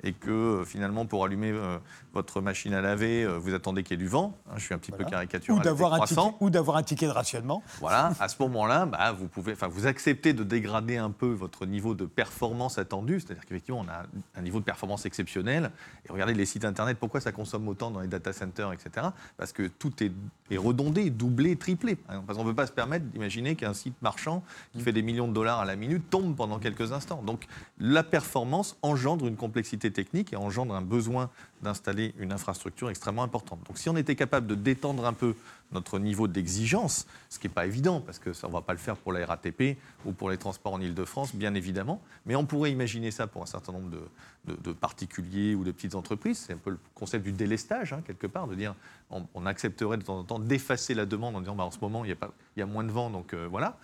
et 0.03 0.13
que 0.13 0.63
finalement 0.65 1.05
pour 1.05 1.23
allumer 1.23 1.51
euh, 1.51 1.77
votre 2.13 2.41
machine 2.41 2.73
à 2.73 2.81
laver, 2.81 3.23
euh, 3.23 3.37
vous 3.37 3.53
attendez 3.53 3.83
qu'il 3.83 3.97
y 3.97 4.01
ait 4.01 4.03
du 4.03 4.09
vent, 4.09 4.37
hein, 4.49 4.55
je 4.57 4.65
suis 4.65 4.73
un 4.73 4.77
petit 4.77 4.91
peu 4.91 5.05
caricatural, 5.05 5.59
ou 5.59 5.63
d'avoir 5.63 5.93
un, 5.93 6.05
ticket, 6.05 6.21
ou 6.41 6.49
d'avoir 6.49 6.77
un 6.77 6.83
ticket 6.83 7.05
de 7.05 7.11
rationnement. 7.11 7.63
Voilà, 7.79 8.11
à 8.19 8.27
ce 8.27 8.35
moment-là, 8.41 8.85
bah, 8.85 9.13
vous 9.13 9.27
pouvez, 9.27 9.53
vous 9.53 9.87
acceptez 9.87 10.33
de 10.33 10.43
dégrader 10.43 10.97
un 10.97 11.11
peu 11.11 11.27
votre 11.27 11.65
niveau 11.65 11.95
de 11.95 12.05
performance 12.05 12.77
attendu, 12.77 13.19
c'est-à-dire 13.19 13.45
qu'effectivement 13.45 13.81
on 13.85 13.89
a 13.89 14.03
un 14.35 14.41
niveau 14.41 14.59
de 14.59 14.65
performance 14.65 15.05
exceptionnel. 15.05 15.71
Et 16.07 16.11
regardez 16.11 16.33
les 16.33 16.45
sites 16.45 16.65
internet 16.65 16.92
pourquoi 16.99 17.21
ça 17.21 17.32
consomme 17.32 17.67
autant 17.67 17.91
dans 17.91 17.99
les 17.99 18.08
data 18.08 18.34
centers, 18.34 18.71
etc. 18.71 19.08
Parce 19.38 19.51
que 19.51 19.67
tout 19.67 19.91
est, 20.03 20.12
redondé, 20.58 21.10
doublé, 21.10 21.56
triplé. 21.56 21.95
Parce 21.95 22.38
qu'on 22.38 22.43
ne 22.43 22.49
peut 22.49 22.56
pas 22.56 22.67
se 22.67 22.71
permettre 22.71 23.06
d'imaginer 23.06 23.56
qu'un 23.56 23.73
site 23.73 23.99
marchand 24.01 24.43
qui 24.73 24.82
fait 24.82 24.91
des 24.91 25.01
millions 25.01 25.27
de 25.27 25.34
dollars 25.34 25.60
à 25.60 25.65
la 25.65 25.75
minute 25.75 26.10
tombe 26.10 26.36
pendant 26.36 26.60
quelques 26.60 26.91
instants. 26.91 27.23
Donc 27.23 27.45
la 27.79 28.03
performance 28.03 28.77
engendre 28.82 29.27
une 29.27 29.36
complexité 29.36 29.91
technique 29.91 30.34
et 30.34 30.36
engendre 30.36 30.75
un 30.75 30.82
besoin 30.82 31.29
d'installer 31.63 32.13
une 32.19 32.32
infrastructure 32.32 32.89
extrêmement 32.89 33.23
importante. 33.23 33.60
Donc 33.67 33.78
si 33.78 33.89
on 33.89 33.97
était 33.97 34.15
capable 34.15 34.47
de 34.47 34.56
détendre 34.56 35.06
un 35.06 35.13
peu 35.13 35.36
notre 35.71 35.99
niveau 35.99 36.28
d'exigence, 36.28 37.08
ce 37.30 37.39
qui 37.39 37.47
n'est 37.47 37.54
pas 37.54 37.65
évident, 37.65 37.99
parce 38.02 38.19
que 38.19 38.34
ça, 38.34 38.47
on 38.47 38.52
ne 38.52 38.56
va 38.56 38.62
pas 38.62 38.73
le 38.73 38.80
faire 38.80 38.95
pour 38.95 39.12
la 39.12 39.26
RATP 39.26 39.78
ou 40.06 40.12
pour 40.12 40.30
les 40.30 40.38
transports 40.38 40.73
en 40.73 40.82
Ile-de-France, 40.82 41.36
bien 41.36 41.56
évidemment, 41.56 42.02
mais 42.26 42.36
on 42.36 42.45
pourrait 42.45 42.71
imaginer 42.71 43.12
ça 43.12 43.28
pour 43.28 43.41
un 43.41 43.47
certain 43.47 43.71
nombre 43.71 43.89
de, 43.89 44.73
particuliers 44.73 45.56
ou 45.56 45.63
de 45.63 45.71
petites 45.71 45.95
entreprises. 45.95 46.38
C'est 46.45 46.54
un 46.54 46.58
peu 46.58 46.71
le 46.71 46.80
concept 46.93 47.23
du 47.23 47.32
délestage, 47.32 47.93
hein, 47.93 48.04
quelque 48.06 48.28
part, 48.28 48.47
de 48.47 48.56
dire 48.56 48.76
on, 49.10 49.45
accepterait 49.45 49.97
de 49.97 50.04
temps 50.04 50.19
en 50.19 50.23
temps 50.23 50.39
d'effacer 50.39 50.93
la 50.93 51.06
demande 51.06 51.36
en 51.36 51.39
disant 51.39 51.56
bah, 51.56 51.63
en 51.63 51.71
ce 51.71 51.80
moment, 51.82 52.06
il 52.06 52.15
y, 52.58 52.62
a 52.62 52.65
moins 52.65 52.84
de 52.84 52.91
vent, 52.91 53.10
donc 53.10 53.34
euh, 53.34 53.47
voilà. 53.49 53.78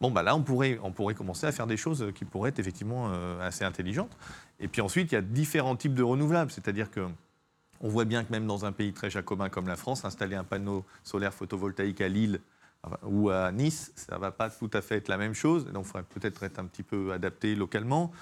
Bon, 0.00 0.10
bah 0.10 0.22
là, 0.22 0.36
on 0.36 0.42
pourrait, 0.42 0.78
on 0.82 0.92
pourrait 0.92 1.14
commencer 1.14 1.46
à 1.46 1.52
faire 1.52 1.66
des 1.66 1.78
choses 1.78 2.12
qui 2.14 2.24
pourraient 2.24 2.50
être 2.50 2.58
effectivement 2.58 3.08
euh, 3.10 3.46
assez 3.46 3.64
intelligentes. 3.64 4.16
Et 4.60 4.68
puis 4.68 4.82
ensuite, 4.82 5.12
il 5.12 5.14
y 5.14 5.18
a 5.18 5.22
différents 5.22 5.76
types 5.76 5.94
de 5.94 6.02
renouvelables, 6.02 6.50
c'est-à-dire 6.50 6.90
que 6.90 7.06
on 7.80 7.88
voit 7.88 8.04
bien 8.04 8.24
que 8.24 8.32
même 8.32 8.46
dans 8.46 8.64
un 8.64 8.72
pays 8.72 8.92
très 8.92 9.10
jacobin 9.10 9.48
comme 9.48 9.68
la 9.68 9.76
France, 9.76 10.04
installer 10.04 10.36
un 10.36 10.44
panneau 10.44 10.84
solaire 11.02 11.34
photovoltaïque 11.34 12.00
à 12.00 12.08
Lille 12.08 12.40
ou 13.02 13.30
à 13.30 13.52
Nice, 13.52 13.92
ça 13.96 14.16
ne 14.16 14.20
va 14.20 14.30
pas 14.30 14.48
tout 14.48 14.70
à 14.72 14.80
fait 14.80 14.96
être 14.96 15.08
la 15.08 15.18
même 15.18 15.34
chose. 15.34 15.66
Donc, 15.66 15.84
il 15.84 15.88
faudrait 15.88 16.04
peut-être 16.04 16.42
être 16.42 16.58
un 16.58 16.66
petit 16.66 16.82
peu 16.82 17.12
adapté 17.12 17.54
localement. 17.54 18.12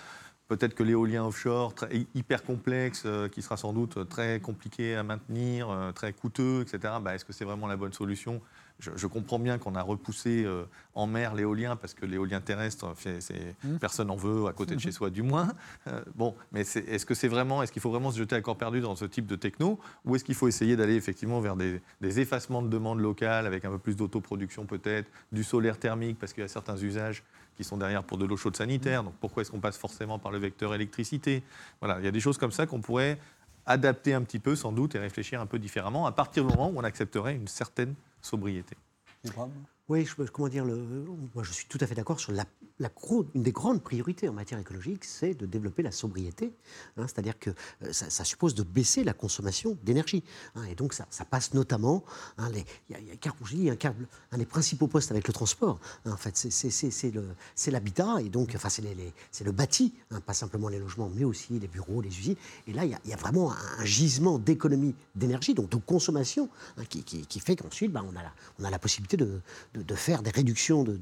Peut-être 0.48 0.74
que 0.74 0.82
l'éolien 0.82 1.24
offshore, 1.24 1.74
hyper 2.14 2.42
complexe, 2.42 3.04
euh, 3.06 3.28
qui 3.28 3.40
sera 3.40 3.56
sans 3.56 3.72
doute 3.72 4.08
très 4.08 4.40
compliqué 4.40 4.94
à 4.94 5.02
maintenir, 5.02 5.70
euh, 5.70 5.92
très 5.92 6.12
coûteux, 6.12 6.60
etc. 6.62 6.94
Bah, 7.00 7.14
est-ce 7.14 7.24
que 7.24 7.32
c'est 7.32 7.46
vraiment 7.46 7.66
la 7.66 7.76
bonne 7.76 7.94
solution? 7.94 8.42
Je, 8.78 9.06
comprends 9.06 9.38
bien 9.38 9.58
qu'on 9.58 9.74
a 9.74 9.82
repoussé 9.82 10.44
euh, 10.44 10.64
en 10.94 11.06
mer 11.06 11.34
l'éolien 11.34 11.76
parce 11.76 11.94
que 11.94 12.06
l'éolien 12.06 12.40
terrestre, 12.40 12.94
mmh. 13.64 13.76
personne 13.78 14.08
n'en 14.08 14.16
veut 14.16 14.46
à 14.46 14.52
côté 14.52 14.74
de 14.74 14.80
chez 14.80 14.92
soi, 14.92 15.10
du 15.10 15.22
moins. 15.22 15.48
bon, 16.14 16.34
mais 16.52 16.60
est-ce 16.60 17.06
que 17.06 17.14
c'est 17.14 17.28
vraiment, 17.28 17.62
est-ce 17.62 17.72
qu'il 17.72 17.82
faut 17.82 17.90
vraiment 17.90 18.10
se 18.10 18.18
jeter 18.18 18.36
à 18.36 18.40
corps 18.40 18.58
perdu 18.58 18.80
dans 18.80 18.96
ce 18.96 19.04
type 19.04 19.26
de 19.26 19.36
techno, 19.36 19.78
ou 20.04 20.16
est-ce 20.16 20.24
qu'il 20.24 20.34
faut 20.34 20.48
essayer 20.48 20.76
d'aller 20.76 20.96
effectivement 20.96 21.40
vers 21.40 21.56
des, 21.56 21.80
des, 22.00 22.20
effacements 22.20 22.62
de 22.62 22.68
demande 22.68 23.00
locale 23.00 23.46
avec 23.46 23.64
un 23.64 23.70
peu 23.70 23.78
plus 23.78 23.96
d'autoproduction 23.96 24.66
peut-être, 24.66 25.10
du 25.32 25.44
solaire 25.44 25.78
thermique 25.78 26.18
parce 26.18 26.32
qu'il 26.32 26.42
y 26.42 26.44
a 26.44 26.48
certains 26.48 26.76
usages 26.76 27.22
qui 27.56 27.64
sont 27.64 27.76
derrière 27.76 28.02
pour 28.02 28.18
de 28.18 28.24
l'eau 28.24 28.36
chaude 28.36 28.56
sanitaire. 28.56 29.04
Donc 29.04 29.14
pourquoi 29.20 29.42
est-ce 29.42 29.50
qu'on 29.50 29.60
passe 29.60 29.78
forcément 29.78 30.18
par 30.18 30.32
le 30.32 30.38
vecteur 30.38 30.74
électricité? 30.74 31.42
Voilà, 31.80 31.98
il 31.98 32.04
y 32.04 32.08
a 32.08 32.10
des 32.10 32.20
choses 32.20 32.38
comme 32.38 32.52
ça 32.52 32.66
qu'on 32.66 32.80
pourrait 32.80 33.18
adapter 33.66 34.14
un 34.14 34.22
petit 34.22 34.38
peu 34.38 34.56
sans 34.56 34.72
doute 34.72 34.94
et 34.94 34.98
réfléchir 34.98 35.40
un 35.40 35.46
peu 35.46 35.58
différemment 35.58 36.06
à 36.06 36.12
partir 36.12 36.44
du 36.44 36.50
moment 36.50 36.70
où 36.70 36.78
on 36.78 36.84
accepterait 36.84 37.34
une 37.34 37.48
certaine 37.48 37.94
sobriété. 38.20 38.76
Oui, 39.90 40.06
je, 40.06 40.14
comment 40.30 40.48
dire, 40.48 40.64
moi 40.64 41.42
je 41.42 41.52
suis 41.52 41.66
tout 41.66 41.76
à 41.82 41.86
fait 41.86 41.94
d'accord 41.94 42.18
sur 42.18 42.32
la, 42.32 42.46
une 43.34 43.42
des 43.42 43.52
grandes 43.52 43.82
priorités 43.82 44.28
en 44.30 44.32
matière 44.32 44.58
écologique, 44.58 45.04
c'est 45.04 45.34
de 45.34 45.44
développer 45.44 45.82
la 45.82 45.92
sobriété. 45.92 46.54
Hein, 46.96 47.06
c'est-à-dire 47.06 47.38
que 47.38 47.50
euh, 47.50 47.92
ça, 47.92 48.24
suppose 48.24 48.54
de 48.54 48.62
baisser 48.62 49.04
la 49.04 49.12
consommation 49.12 49.76
d'énergie. 49.82 50.24
Hein, 50.54 50.64
et 50.64 50.74
donc 50.74 50.94
ça, 50.94 51.06
passe 51.30 51.52
notamment, 51.52 52.02
hein, 52.38 52.50
y 52.88 52.94
a, 52.94 52.98
y 52.98 53.70
un, 53.70 54.38
des 54.38 54.46
principaux 54.46 54.86
postes 54.86 55.10
avec 55.10 55.28
le 55.28 55.34
transport. 55.34 55.78
en 56.06 56.16
fait, 56.16 56.34
c'est 56.34 57.70
l'habitat 57.70 58.22
et 58.22 58.30
donc, 58.30 58.52
enfin, 58.56 58.70
c'est 58.70 59.44
le 59.44 59.52
bâti, 59.52 59.92
pas 60.24 60.34
simplement 60.34 60.68
les 60.68 60.78
logements, 60.78 61.10
mais 61.14 61.24
aussi 61.24 61.58
les 61.58 61.68
bureaux, 61.68 62.00
les 62.00 62.18
usines. 62.18 62.36
Et 62.66 62.72
là, 62.72 62.86
il 62.86 62.96
y, 63.04 63.12
a 63.12 63.16
vraiment 63.16 63.52
un, 63.52 63.84
gisement 63.84 64.38
d'économie 64.38 64.94
d'énergie, 65.14 65.52
donc 65.52 65.68
de 65.68 65.76
consommation, 65.76 66.48
qui, 66.88 67.02
qui, 67.02 67.40
fait 67.40 67.54
qu'ensuite, 67.54 67.92
bah, 67.92 68.02
on, 68.04 68.14
on 68.58 68.64
a 68.64 68.70
la 68.70 68.78
possibilité 68.78 69.16
de 69.16 69.42
de, 69.74 69.94
faire 69.94 70.22
des 70.22 70.30
réductions 70.30 70.84
de, 70.84 70.98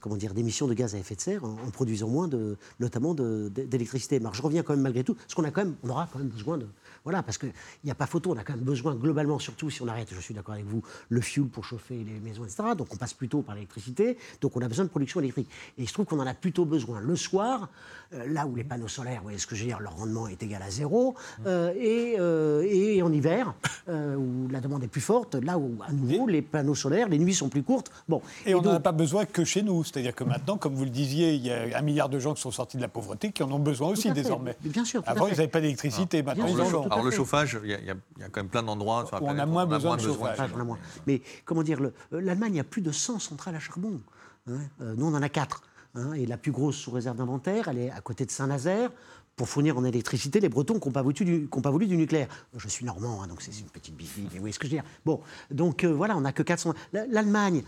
comment 0.00 0.16
dire, 0.16 0.34
d'émissions 0.34 0.66
de 0.66 0.74
gaz 0.74 0.94
à 0.94 0.98
effet 0.98 1.14
de 1.14 1.20
serre 1.20 1.44
en, 1.44 1.70
produisant 1.70 2.08
moins, 2.08 2.28
de, 2.28 2.56
notamment 2.80 3.14
d'électricité. 3.14 4.20
Je 4.32 4.42
reviens 4.42 4.62
quand 4.62 4.72
même 4.72 4.82
malgré 4.82 5.04
tout, 5.04 5.14
parce 5.14 5.34
qu'on 5.34 5.44
a 5.44 5.50
quand 5.50 5.64
même, 5.64 5.74
on 5.82 5.88
aura 5.88 6.08
quand 6.12 6.18
même 6.18 6.28
besoin 6.28 6.58
de, 6.58 6.66
voilà, 7.04 7.22
parce 7.22 7.38
qu'il 7.38 7.52
n'y 7.84 7.90
a 7.90 7.94
pas 7.94 8.06
photo, 8.06 8.32
on 8.32 8.36
a 8.36 8.44
quand 8.44 8.54
même 8.54 8.64
besoin 8.64 8.94
globalement, 8.94 9.38
surtout 9.38 9.70
si 9.70 9.82
on 9.82 9.88
arrête, 9.88 10.08
je 10.12 10.20
suis 10.20 10.34
d'accord 10.34 10.54
avec 10.54 10.66
vous, 10.66 10.82
le 11.08 11.20
fuel 11.20 11.46
pour 11.46 11.64
chauffer 11.64 11.96
les 12.04 12.20
maisons, 12.20 12.44
etc. 12.44 12.74
Donc 12.76 12.88
on 12.92 12.96
passe 12.96 13.14
plutôt 13.14 13.42
par 13.42 13.54
l'électricité, 13.54 14.18
donc 14.40 14.56
on 14.56 14.60
a 14.60 14.68
besoin 14.68 14.84
de 14.84 14.90
production 14.90 15.20
électrique. 15.20 15.48
Et 15.78 15.82
il 15.82 15.88
se 15.88 15.92
trouve 15.92 16.06
qu'on 16.06 16.20
en 16.20 16.26
a 16.26 16.34
plutôt 16.34 16.64
besoin 16.64 17.00
le 17.00 17.16
soir, 17.16 17.68
euh, 18.14 18.26
là 18.26 18.46
où 18.46 18.54
les 18.56 18.64
panneaux 18.64 18.88
solaires, 18.88 19.18
vous 19.18 19.24
voyez 19.24 19.38
ce 19.38 19.46
que 19.46 19.54
je 19.54 19.62
veux 19.62 19.68
dire, 19.68 19.80
leur 19.80 19.96
rendement 19.96 20.28
est 20.28 20.42
égal 20.42 20.62
à 20.62 20.70
zéro, 20.70 21.14
euh, 21.46 21.72
euh, 21.76 22.62
et, 22.62 23.02
en 23.02 23.12
hiver, 23.12 23.54
où 23.88 24.48
la 24.50 24.60
demande 24.60 24.84
est 24.84 24.88
plus 24.88 25.00
forte, 25.00 25.34
là 25.34 25.58
où 25.58 25.78
à 25.86 25.92
nouveau 25.92 26.26
les 26.26 26.42
panneaux 26.42 26.74
solaires, 26.74 27.08
les 27.08 27.18
nuits 27.18 27.34
sont 27.34 27.48
plus 27.48 27.62
courtes. 27.62 27.90
Bon, 28.08 28.20
et, 28.44 28.54
on 28.54 28.62
n'en 28.62 28.74
a 28.74 28.80
pas 28.80 28.92
besoin 28.92 29.24
que 29.24 29.44
chez 29.44 29.62
nous, 29.62 29.84
c'est-à-dire 29.84 30.14
que 30.14 30.24
maintenant, 30.24 30.58
comme 30.58 30.74
vous 30.74 30.84
le 30.84 30.90
disiez, 30.90 31.34
il 31.34 31.46
y 31.46 31.50
a 31.50 31.78
un 31.78 31.82
milliard 31.82 32.08
de 32.08 32.18
gens 32.18 32.34
qui 32.34 32.42
sont 32.42 32.50
sortis 32.50 32.76
de 32.76 32.82
la 32.82 32.88
pauvreté 32.88 33.32
qui 33.32 33.42
en 33.42 33.50
ont 33.50 33.58
besoin 33.58 33.88
aussi 33.88 34.10
désormais. 34.12 34.56
Bien 34.62 34.84
sûr. 34.84 35.02
Avant, 35.06 35.26
ils 35.26 35.30
n'avaient 35.30 35.48
pas 35.48 35.60
d'électricité, 35.60 36.22
maintenant 36.22 36.46
ils 36.46 36.60
en 36.60 36.88
alors 36.88 37.02
le 37.02 37.10
chauffage, 37.10 37.58
il 37.62 37.70
y, 37.70 37.74
a 37.74 38.28
quand 38.30 38.40
même 38.40 38.48
plein 38.48 38.62
d'endroits 38.62 39.06
sur 39.06 39.22
on 39.22 39.38
a 39.38 39.46
moins 39.46 39.66
besoin 39.66 39.96
de 39.96 40.02
chauffage. 40.02 40.50
Mais 41.06 41.22
comment 41.44 41.62
dire, 41.62 41.78
euh, 41.82 42.20
l'Allemagne 42.20 42.60
a 42.60 42.64
plus 42.64 42.82
de 42.82 42.92
100 42.92 43.18
centrales 43.18 43.54
à 43.54 43.60
charbon. 43.60 44.00
Hein. 44.48 44.58
Euh, 44.80 44.94
nous, 44.96 45.06
on 45.06 45.14
en 45.14 45.22
a 45.22 45.28
4. 45.28 45.62
Hein, 45.94 46.12
et 46.12 46.26
la 46.26 46.36
plus 46.36 46.52
grosse 46.52 46.76
sous 46.76 46.90
réserve 46.90 47.16
d'inventaire, 47.16 47.68
elle 47.68 47.78
est 47.78 47.90
à 47.90 48.00
côté 48.00 48.26
de 48.26 48.30
Saint-Nazaire 48.30 48.90
pour 49.38 49.48
fournir 49.48 49.78
en 49.78 49.84
électricité 49.84 50.40
les 50.40 50.50
Bretons 50.50 50.78
qui 50.78 50.88
n'ont 50.88 50.92
pas, 50.92 51.70
voulu 51.70 51.86
du 51.86 51.96
nucléaire. 51.96 52.28
Je 52.56 52.68
suis 52.68 52.84
normand, 52.84 53.22
hein, 53.22 53.26
donc 53.28 53.40
c'est 53.40 53.58
une 53.58 53.66
petite 53.66 53.96
bifide, 53.96 54.24
mais 54.24 54.34
vous 54.34 54.40
voyez 54.40 54.52
ce 54.52 54.58
que 54.58 54.66
je 54.66 54.72
veux 54.72 54.76
dire. 54.76 54.84
Bon, 55.06 55.20
donc 55.50 55.84
euh, 55.84 55.88
voilà, 55.88 56.16
on 56.16 56.20
n'a 56.20 56.32
que 56.32 56.42
400. 56.42 56.74
L'Allemagne, 56.92 57.62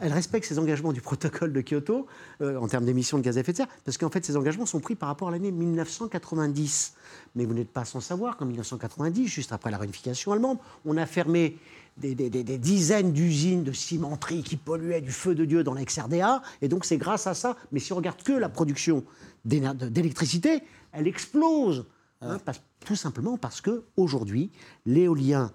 elle 0.00 0.12
respecte 0.12 0.46
ses 0.46 0.58
engagements 0.58 0.92
du 0.92 1.00
protocole 1.00 1.52
de 1.52 1.60
Kyoto 1.60 2.06
en 2.40 2.68
termes 2.68 2.84
d'émissions 2.84 3.18
de 3.18 3.22
gaz 3.22 3.36
à 3.36 3.40
effet 3.40 3.52
de 3.52 3.56
serre, 3.56 3.68
parce 3.84 3.98
qu'en 3.98 4.10
fait, 4.10 4.24
ces 4.24 4.36
engagements 4.36 4.66
sont 4.66 4.80
pris 4.80 4.94
par 4.94 5.08
rapport 5.08 5.28
à 5.28 5.30
l'année 5.32 5.50
1990. 5.50 6.94
Mais 7.34 7.46
vous 7.46 7.54
n'êtes 7.54 7.70
pas 7.70 7.84
sans 7.84 8.00
savoir 8.00 8.36
qu'en 8.36 8.44
1990, 8.44 9.26
juste 9.26 9.52
après 9.52 9.70
la 9.70 9.78
réunification 9.78 10.32
allemande, 10.32 10.58
on 10.84 10.96
a 10.96 11.06
fermé 11.06 11.58
des, 11.96 12.14
dizaines 12.58 13.12
d'usines 13.12 13.64
de 13.64 13.72
cimenterie 13.72 14.42
qui 14.42 14.56
polluaient 14.56 15.00
du 15.00 15.12
feu 15.12 15.34
de 15.34 15.44
Dieu 15.44 15.64
dans 15.64 15.74
l'ex-RDA. 15.74 16.42
Et 16.62 16.68
donc 16.68 16.84
c'est 16.84 16.96
grâce 16.96 17.26
à 17.26 17.34
ça. 17.34 17.56
Mais 17.72 17.80
si 17.80 17.92
on 17.92 17.96
regarde 17.96 18.22
que 18.22 18.32
la 18.32 18.48
production 18.48 19.04
d'électricité, 19.44 20.62
elle 20.94 21.06
explose. 21.06 21.86
Hein, 22.20 22.38
tout 22.80 22.96
simplement 22.96 23.36
parce 23.36 23.60
qu'aujourd'hui, 23.60 24.50
l'éolien, 24.86 25.52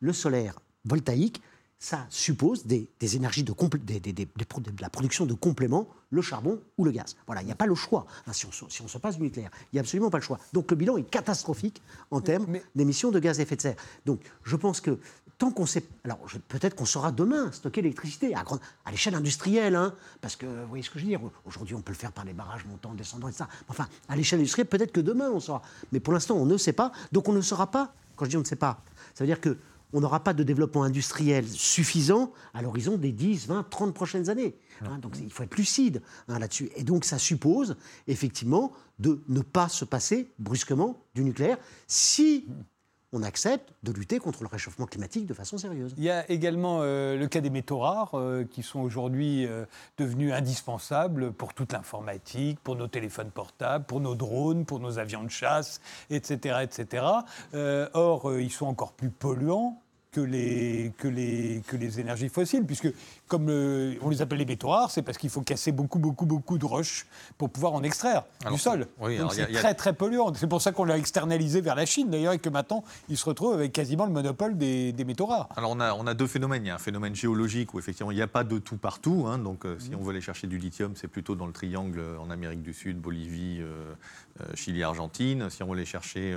le 0.00 0.12
solaire 0.12 0.60
voltaïque, 0.84 1.40
ça 1.78 2.06
suppose 2.10 2.66
des, 2.66 2.90
énergies 3.16 3.42
de, 3.42 3.54
de, 3.54 4.82
la 4.82 4.90
production 4.90 5.24
de 5.24 5.32
compléments, 5.32 5.88
le 6.10 6.20
charbon 6.20 6.60
ou 6.76 6.84
le 6.84 6.90
gaz. 6.90 7.16
Voilà, 7.26 7.40
il 7.40 7.46
n'y 7.46 7.52
a 7.52 7.56
pas 7.56 7.66
le 7.66 7.74
choix. 7.74 8.04
Hein, 8.26 8.34
si, 8.34 8.44
on, 8.44 8.52
si, 8.52 8.82
on, 8.82 8.88
se 8.88 8.98
passe 8.98 9.16
du 9.16 9.22
nucléaire, 9.22 9.50
il 9.72 9.76
n'y 9.76 9.78
a 9.78 9.80
absolument 9.80 10.10
pas 10.10 10.18
le 10.18 10.22
choix. 10.22 10.38
Donc 10.52 10.70
le 10.70 10.76
bilan 10.76 10.98
est 10.98 11.08
catastrophique 11.08 11.80
en 12.10 12.20
termes 12.20 12.58
d'émissions 12.74 13.10
de 13.10 13.18
gaz 13.18 13.40
à 13.40 13.44
effet 13.44 13.56
de 13.56 13.62
serre. 13.62 13.76
Donc 14.04 14.20
je 14.44 14.56
pense 14.56 14.82
que 14.82 14.98
tant 15.40 15.50
qu'on 15.50 15.66
sait. 15.66 15.82
Alors 16.04 16.18
peut-être 16.48 16.76
qu'on 16.76 16.84
saura 16.84 17.12
demain 17.12 17.50
stocker 17.50 17.80
l'électricité 17.80 18.34
à, 18.34 18.44
à 18.84 18.90
l'échelle 18.90 19.14
industrielle, 19.14 19.74
hein, 19.74 19.94
parce 20.20 20.36
que 20.36 20.44
vous 20.44 20.68
voyez 20.68 20.84
ce 20.84 20.90
que 20.90 20.98
je 20.98 21.04
veux 21.04 21.10
dire. 21.10 21.20
Aujourd'hui, 21.46 21.74
on 21.74 21.80
peut 21.80 21.92
le 21.92 21.98
faire 21.98 22.12
par 22.12 22.26
les 22.26 22.34
barrages 22.34 22.66
montants, 22.66 22.92
descendants, 22.92 23.26
etc. 23.28 23.44
Enfin, 23.68 23.88
à 24.08 24.16
l'échelle 24.16 24.38
industrielle, 24.38 24.68
peut-être 24.68 24.92
que 24.92 25.00
demain 25.00 25.30
on 25.30 25.40
saura. 25.40 25.62
Mais 25.92 25.98
pour 25.98 26.12
l'instant, 26.12 26.36
on 26.36 26.44
ne 26.44 26.58
sait 26.58 26.74
pas. 26.74 26.92
Donc 27.10 27.28
on 27.28 27.32
ne 27.32 27.40
saura 27.40 27.70
pas. 27.70 27.94
Quand 28.16 28.26
je 28.26 28.30
dis 28.30 28.36
on 28.36 28.40
ne 28.40 28.44
sait 28.44 28.54
pas, 28.54 28.82
ça 29.14 29.24
veut 29.24 29.28
dire 29.28 29.40
que 29.40 29.56
on 29.92 30.00
n'aura 30.00 30.22
pas 30.22 30.34
de 30.34 30.42
développement 30.42 30.84
industriel 30.84 31.48
suffisant 31.48 32.32
à 32.54 32.62
l'horizon 32.62 32.96
des 32.96 33.10
10, 33.10 33.48
20, 33.48 33.68
30 33.70 33.94
prochaines 33.94 34.28
années. 34.28 34.54
Hein. 34.82 34.98
donc 34.98 35.16
il 35.20 35.32
faut 35.32 35.42
être 35.42 35.56
lucide 35.56 36.02
hein, 36.28 36.38
là-dessus. 36.38 36.70
Et 36.76 36.84
donc 36.84 37.04
ça 37.04 37.18
suppose 37.18 37.76
effectivement 38.06 38.72
de 38.98 39.22
ne 39.28 39.40
pas 39.40 39.68
se 39.68 39.84
passer 39.86 40.30
brusquement 40.38 41.02
du 41.14 41.24
nucléaire 41.24 41.58
si 41.86 42.46
on 43.12 43.22
accepte 43.22 43.72
de 43.82 43.92
lutter 43.92 44.18
contre 44.18 44.42
le 44.42 44.48
réchauffement 44.48 44.86
climatique 44.86 45.26
de 45.26 45.34
façon 45.34 45.58
sérieuse. 45.58 45.94
Il 45.96 46.04
y 46.04 46.10
a 46.10 46.30
également 46.30 46.80
euh, 46.82 47.16
le 47.16 47.26
cas 47.26 47.40
des 47.40 47.50
métaux 47.50 47.78
rares 47.78 48.14
euh, 48.14 48.44
qui 48.44 48.62
sont 48.62 48.80
aujourd'hui 48.80 49.46
euh, 49.46 49.64
devenus 49.98 50.32
indispensables 50.32 51.32
pour 51.32 51.54
toute 51.54 51.72
l'informatique, 51.72 52.60
pour 52.60 52.76
nos 52.76 52.86
téléphones 52.86 53.30
portables, 53.30 53.84
pour 53.84 54.00
nos 54.00 54.14
drones, 54.14 54.64
pour 54.64 54.78
nos 54.78 54.98
avions 54.98 55.24
de 55.24 55.30
chasse, 55.30 55.80
etc. 56.10 56.58
etc. 56.62 57.04
or, 57.94 58.38
ils 58.38 58.50
sont 58.50 58.66
encore 58.66 58.92
plus 58.92 59.10
polluants 59.10 59.82
que 60.12 60.20
les, 60.20 60.92
que 60.98 61.06
les, 61.06 61.62
que 61.66 61.76
les 61.76 62.00
énergies 62.00 62.28
fossiles, 62.28 62.64
puisque 62.64 62.92
comme 63.28 63.48
euh, 63.48 63.94
on 64.02 64.10
les 64.10 64.22
appelle 64.22 64.38
les 64.38 64.44
métaux 64.44 64.68
rares, 64.68 64.90
c'est 64.90 65.02
parce 65.02 65.18
qu'il 65.18 65.30
faut 65.30 65.42
casser 65.42 65.70
beaucoup, 65.70 65.98
beaucoup, 65.98 66.26
beaucoup 66.26 66.58
de 66.58 66.64
roches 66.64 67.06
pour 67.38 67.50
pouvoir 67.50 67.74
en 67.74 67.82
extraire 67.82 68.24
du 68.50 68.58
sol. 68.58 68.86
Donc 69.00 69.32
c'est 69.32 69.52
très, 69.52 69.74
très 69.74 69.92
polluant. 69.92 70.32
C'est 70.34 70.48
pour 70.48 70.60
ça 70.60 70.72
qu'on 70.72 70.84
l'a 70.84 70.98
externalisé 70.98 71.60
vers 71.60 71.76
la 71.76 71.86
Chine, 71.86 72.10
d'ailleurs, 72.10 72.32
et 72.32 72.38
que 72.38 72.48
maintenant, 72.48 72.82
il 73.08 73.16
se 73.16 73.24
retrouve 73.24 73.54
avec 73.54 73.72
quasiment 73.72 74.04
le 74.04 74.12
monopole 74.12 74.58
des, 74.58 74.92
des, 74.92 75.04
métaux 75.04 75.26
rares. 75.26 75.48
Alors 75.56 75.70
on 75.70 75.80
a, 75.80 75.94
on 75.94 76.06
a 76.06 76.14
deux 76.14 76.26
phénomènes. 76.26 76.64
Il 76.64 76.68
y 76.68 76.70
a 76.72 76.74
un 76.74 76.78
phénomène 76.78 77.14
géologique 77.14 77.74
où 77.74 77.78
effectivement, 77.78 78.10
il 78.10 78.16
n'y 78.16 78.22
a 78.22 78.26
pas 78.26 78.44
de 78.44 78.58
tout 78.58 78.76
partout. 78.76 79.26
Hein. 79.28 79.38
donc 79.38 79.64
euh, 79.64 79.76
si 79.78 79.90
mmh. 79.90 79.96
on 79.98 80.02
veut 80.02 80.10
aller 80.10 80.20
chercher 80.20 80.46
du 80.46 80.58
lithium, 80.58 80.92
c'est 80.96 81.08
plutôt 81.08 81.36
dans 81.36 81.46
le 81.46 81.52
triangle 81.52 82.02
en 82.20 82.30
Amérique 82.30 82.62
du 82.62 82.74
Sud, 82.74 82.98
Bolivie, 82.98 83.60
euh, 83.60 83.94
Chili, 84.54 84.82
Argentine. 84.82 85.50
Si 85.50 85.62
on 85.62 85.66
veut 85.66 85.74
aller 85.74 85.84
chercher 85.84 86.36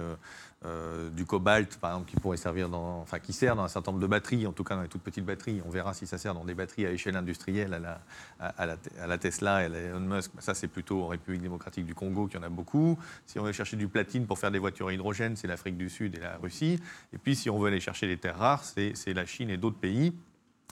euh, 0.65 1.09
du 1.09 1.25
cobalt, 1.25 1.77
par 1.77 1.91
exemple, 1.91 2.09
qui 2.09 2.15
pourrait 2.15 2.37
servir 2.37 2.69
dans, 2.69 3.01
enfin, 3.01 3.19
qui 3.19 3.33
sert 3.33 3.55
dans 3.55 3.63
un 3.63 3.67
certain 3.67 3.91
nombre 3.91 4.01
de 4.01 4.07
batteries, 4.07 4.47
en 4.47 4.53
tout 4.53 4.63
cas 4.63 4.75
dans 4.75 4.81
les 4.81 4.87
toutes 4.87 5.03
petites 5.03 5.25
batteries. 5.25 5.61
On 5.65 5.69
verra 5.69 5.93
si 5.93 6.07
ça 6.07 6.17
sert 6.17 6.33
dans 6.33 6.45
des 6.45 6.53
batteries 6.53 6.85
à 6.85 6.91
échelle 6.91 7.17
industrielle, 7.17 7.73
à 7.73 7.79
la, 7.79 8.01
à, 8.39 8.65
la, 9.07 9.17
Tesla 9.17 9.61
et 9.61 9.65
à 9.65 9.69
la 9.69 9.77
Elon 9.77 9.99
Musk. 9.99 10.31
Ça, 10.39 10.53
c'est 10.53 10.69
plutôt 10.69 11.03
en 11.03 11.07
République 11.07 11.41
démocratique 11.41 11.85
du 11.85 11.93
Congo 11.93 12.27
qu'il 12.27 12.39
y 12.39 12.43
en 12.43 12.45
a 12.45 12.49
beaucoup. 12.49 12.97
Si 13.25 13.39
on 13.39 13.43
veut 13.43 13.51
chercher 13.51 13.75
du 13.75 13.87
platine 13.87 14.25
pour 14.25 14.39
faire 14.39 14.51
des 14.51 14.59
voitures 14.59 14.87
à 14.87 14.93
hydrogène, 14.93 15.35
c'est 15.35 15.47
l'Afrique 15.47 15.77
du 15.77 15.89
Sud 15.89 16.15
et 16.15 16.21
la 16.21 16.37
Russie. 16.37 16.79
Et 17.11 17.17
puis, 17.17 17.35
si 17.35 17.49
on 17.49 17.59
veut 17.59 17.67
aller 17.67 17.81
chercher 17.81 18.07
les 18.07 18.17
terres 18.17 18.37
rares, 18.37 18.63
c'est 18.63 19.13
la 19.13 19.25
Chine 19.25 19.49
et 19.49 19.57
d'autres 19.57 19.79
pays. 19.79 20.13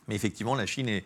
Mais 0.07 0.15
effectivement, 0.15 0.55
la 0.55 0.65
Chine 0.65 0.87
est, 0.87 1.03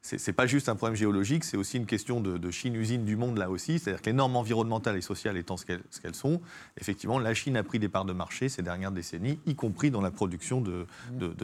c'est 0.00 0.32
pas 0.32 0.46
juste 0.46 0.68
un 0.68 0.76
problème 0.76 0.96
géologique, 0.96 1.44
c'est 1.44 1.56
aussi 1.56 1.76
une 1.76 1.86
question 1.86 2.20
de, 2.20 2.50
Chine-usine 2.50 3.04
du 3.04 3.16
monde 3.16 3.36
là 3.36 3.50
aussi. 3.50 3.78
C'est-à-dire 3.78 4.00
que 4.00 4.06
les 4.06 4.14
normes 4.14 4.36
environnementales 4.36 4.96
et 4.96 5.00
sociales 5.00 5.36
étant 5.36 5.56
ce 5.56 5.66
qu'elles 5.66 6.14
sont, 6.14 6.40
effectivement, 6.80 7.18
la 7.18 7.34
Chine 7.34 7.56
a 7.56 7.62
pris 7.62 7.78
des 7.78 7.88
parts 7.88 8.04
de 8.04 8.12
marché 8.12 8.48
ces 8.48 8.62
dernières 8.62 8.92
décennies, 8.92 9.38
y 9.46 9.54
compris 9.54 9.90
dans 9.90 10.00
la 10.00 10.10
production 10.10 10.60
de, 10.60 10.86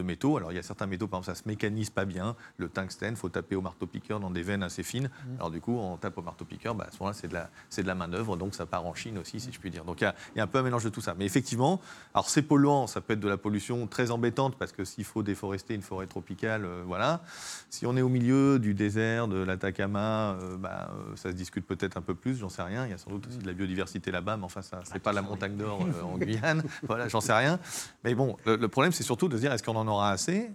métaux. 0.02 0.36
Alors 0.36 0.52
il 0.52 0.57
y 0.57 0.59
a 0.59 0.62
certains 0.62 0.86
métaux, 0.86 1.07
par 1.07 1.20
exemple, 1.20 1.36
ça 1.36 1.42
se 1.42 1.48
mécanise 1.48 1.90
pas 1.90 2.05
bien. 2.05 2.36
Le 2.57 2.68
tungstène, 2.68 3.16
faut 3.16 3.28
taper 3.28 3.57
au 3.57 3.61
marteau-piqueur 3.61 4.20
dans 4.20 4.30
des 4.30 4.42
veines 4.42 4.62
assez 4.62 4.82
fines. 4.82 5.09
Mm. 5.09 5.34
Alors 5.36 5.50
du 5.50 5.61
coup, 5.61 5.76
on 5.76 5.96
tape 5.96 6.16
au 6.18 6.22
marteau-piqueur, 6.22 6.74
bah, 6.74 6.86
à 6.88 6.90
ce 6.90 6.98
moment-là, 7.00 7.14
c'est 7.14 7.28
de 7.28 7.34
la, 7.34 7.50
de 7.76 7.86
la 7.86 7.94
main-d'œuvre, 7.94 8.36
donc 8.36 8.55
ça 8.55 8.66
part 8.66 8.86
en 8.86 8.94
Chine 8.94 9.18
aussi, 9.18 9.40
si 9.40 9.52
je 9.52 9.59
puis 9.59 9.70
dire. 9.70 9.84
Donc 9.84 10.00
il 10.00 10.05
y, 10.36 10.40
a, 10.40 10.42
un 10.42 10.46
peu 10.46 10.59
un 10.59 10.62
mélange 10.62 10.84
de 10.84 10.90
tout 10.90 11.00
ça. 11.00 11.14
Mais 11.18 11.26
effectivement, 11.26 11.80
alors 12.14 12.28
c'est 12.28 12.42
polluant, 12.42 12.86
ça 12.86 13.00
peut 13.00 13.14
être 13.14 13.20
de 13.20 13.28
la 13.28 13.36
pollution 13.36 13.86
très 13.86 14.11
embêtante 14.11 14.57
parce 14.57 14.72
que 14.72 14.84
s'il 14.84 15.05
faut 15.05 15.22
déforester 15.22 15.74
une 15.74 15.82
forêt 15.82 16.07
tropicale, 16.07 16.64
euh, 16.64 16.82
voilà. 16.86 17.22
Si 17.70 17.86
on 17.86 17.96
est 17.96 18.02
au 18.02 18.09
milieu 18.09 18.43
du 18.59 18.74
désert 18.74 19.28
de 19.28 19.38
l'Atacama, 19.38 20.36
bah, 20.59 20.90
ça 21.16 21.30
se 21.30 21.34
discute 21.34 21.66
peut-être 21.66 21.97
un 21.97 22.03
peu 22.03 22.14
plus, 22.14 22.38
j'en 22.38 22.49
sais 22.49 22.62
rien. 22.62 22.86
Il 22.86 22.90
y 22.90 22.95
a 22.95 22.99
sans 22.99 23.11
doute 23.11 23.26
aussi 23.26 23.38
de 23.38 23.47
la 23.47 23.53
biodiversité 23.53 24.11
là-bas, 24.11 24.36
mais 24.36 24.45
enfin, 24.45 24.62
ça, 24.62 24.80
c'est 24.84 25.03
pas 25.03 25.12
la 25.12 25.22
montagne 25.22 25.57
d'or 25.57 25.86
en 26.05 26.18
Guyane. 26.18 26.62
voilà, 26.82 27.09
j'en 27.09 27.20
sais 27.20 27.32
rien. 27.32 27.59
Mais 28.05 28.14
bon, 28.14 28.36
le, 28.47 28.66
problème, 28.68 28.92
c'est 28.92 29.03
surtout 29.03 29.28
de 29.28 29.36
se 29.36 29.40
dire 29.40 29.53
est-ce 29.53 29.62
qu'on 29.62 29.76
en 29.76 29.88
aura 29.88 30.11
assez 30.11 30.51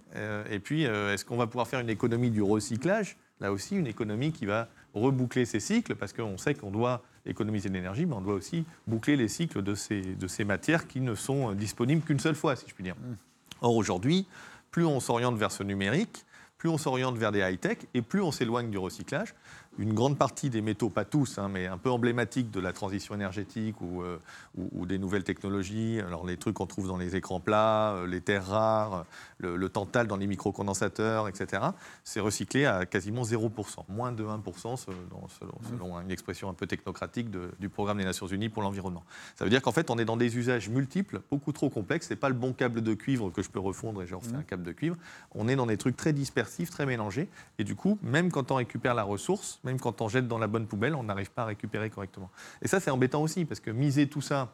Et 0.50 0.58
puis, 0.58 0.84
est-ce 0.84 1.24
qu'on 1.24 1.36
va 1.36 1.46
pouvoir 1.46 1.68
faire 1.68 1.80
une 1.80 1.90
économie 1.90 2.30
du 2.30 2.42
recyclage? 2.42 3.16
Là 3.40 3.52
aussi, 3.52 3.76
une 3.76 3.86
économie 3.86 4.32
qui 4.32 4.44
va 4.46 4.68
reboucler 4.94 5.44
ces 5.46 5.60
cycles, 5.60 5.94
parce 5.94 6.12
qu'on 6.12 6.36
sait 6.36 6.54
qu'on 6.54 6.70
doit 6.70 7.02
économiser 7.26 7.68
de 7.68 7.74
l'énergie, 7.74 8.06
mais 8.06 8.14
on 8.14 8.20
doit 8.20 8.34
aussi 8.34 8.64
boucler 8.86 9.16
les 9.16 9.28
cycles 9.28 9.62
de 9.62 9.74
ces, 9.74 10.00
de 10.02 10.26
ces 10.26 10.44
matières 10.44 10.86
qui 10.86 11.00
ne 11.00 11.14
sont 11.14 11.52
disponibles 11.52 12.02
qu'une 12.02 12.18
seule 12.18 12.34
fois, 12.34 12.56
si 12.56 12.66
je 12.68 12.74
puis 12.74 12.84
dire. 12.84 12.96
Mm. 12.96 13.14
Or, 13.62 13.76
aujourd'hui, 13.76 14.26
plus 14.70 14.84
on 14.84 15.00
s'oriente 15.00 15.36
vers 15.36 15.52
ce 15.52 15.62
numérique, 15.62 16.24
plus 16.60 16.68
on 16.68 16.76
s'oriente 16.76 17.16
vers 17.16 17.32
des 17.32 17.40
high-tech 17.40 17.78
et 17.94 18.02
plus 18.02 18.20
on 18.20 18.30
s'éloigne 18.30 18.70
du 18.70 18.76
recyclage 18.76 19.34
une 19.78 19.94
grande 19.94 20.18
partie 20.18 20.50
des 20.50 20.62
métaux, 20.62 20.90
pas 20.90 21.04
tous, 21.04 21.38
hein, 21.38 21.48
mais 21.48 21.66
un 21.66 21.78
peu 21.78 21.90
emblématiques 21.90 22.50
de 22.50 22.60
la 22.60 22.72
transition 22.72 23.14
énergétique 23.14 23.76
euh, 23.82 24.18
ou, 24.56 24.84
des 24.84 24.98
nouvelles 24.98 25.24
technologies. 25.24 26.00
Alors 26.00 26.26
les 26.26 26.36
trucs 26.36 26.56
qu'on 26.56 26.66
trouve 26.66 26.88
dans 26.88 26.96
les 26.96 27.16
écrans 27.16 27.40
plats, 27.40 27.94
euh, 27.94 28.06
les 28.06 28.20
terres 28.20 28.46
rares, 28.46 29.06
le, 29.38 29.56
le 29.56 29.68
tantal 29.68 30.06
dans 30.06 30.16
les 30.16 30.26
microcondensateurs, 30.26 31.28
etc., 31.28 31.62
c'est 32.04 32.20
recyclé 32.20 32.66
à 32.66 32.84
quasiment 32.84 33.22
0%, 33.22 33.84
moins 33.88 34.12
de 34.12 34.24
1% 34.24 34.76
selon, 34.76 35.56
selon, 35.70 36.00
une 36.00 36.10
expression 36.10 36.48
un 36.48 36.54
peu 36.54 36.66
technocratique 36.66 37.28
du 37.30 37.68
programme 37.68 37.98
des 37.98 38.04
Nations 38.04 38.26
Unies 38.26 38.48
pour 38.48 38.62
l'environnement. 38.62 39.04
Ça 39.36 39.44
veut 39.44 39.50
dire 39.50 39.62
qu'en 39.62 39.72
fait, 39.72 39.90
on 39.90 39.98
est 39.98 40.04
dans 40.04 40.16
des 40.16 40.36
usages 40.36 40.68
multiples, 40.68 41.20
beaucoup 41.30 41.52
trop 41.52 41.70
complexes. 41.70 42.08
Ce 42.08 42.14
n'est 42.14 42.20
pas 42.20 42.28
le 42.28 42.34
bon 42.34 42.52
câble 42.52 42.82
de 42.82 42.94
cuivre 42.94 43.30
que 43.30 43.42
je 43.42 43.50
peux 43.50 43.60
refondre 43.60 44.02
et 44.02 44.06
je 44.06 44.14
refais 44.14 44.34
un 44.34 44.42
câble 44.42 44.62
de 44.62 44.72
cuivre. 44.72 44.96
On 45.34 45.48
est 45.48 45.56
dans 45.56 45.66
des 45.66 45.76
trucs 45.76 45.96
très 45.96 46.12
dispersifs, 46.12 46.70
très 46.70 46.86
mélangés. 46.86 47.28
Et 47.58 47.64
du 47.64 47.76
coup, 47.76 47.98
même 48.02 48.30
quand 48.30 48.50
on 48.50 48.56
récupère 48.56 48.94
la 48.94 49.02
ressource, 49.02 49.59
même 49.64 49.78
quand 49.78 50.00
on 50.00 50.08
jette 50.08 50.28
dans 50.28 50.38
la 50.38 50.46
bonne 50.46 50.66
poubelle, 50.66 50.94
on 50.94 51.02
n'arrive 51.02 51.30
pas 51.30 51.42
à 51.42 51.46
récupérer 51.46 51.90
correctement. 51.90 52.30
Et 52.62 52.68
ça, 52.68 52.80
c'est 52.80 52.90
embêtant 52.90 53.22
aussi, 53.22 53.44
parce 53.44 53.60
que 53.60 53.70
miser 53.70 54.08
tout 54.08 54.22
ça, 54.22 54.52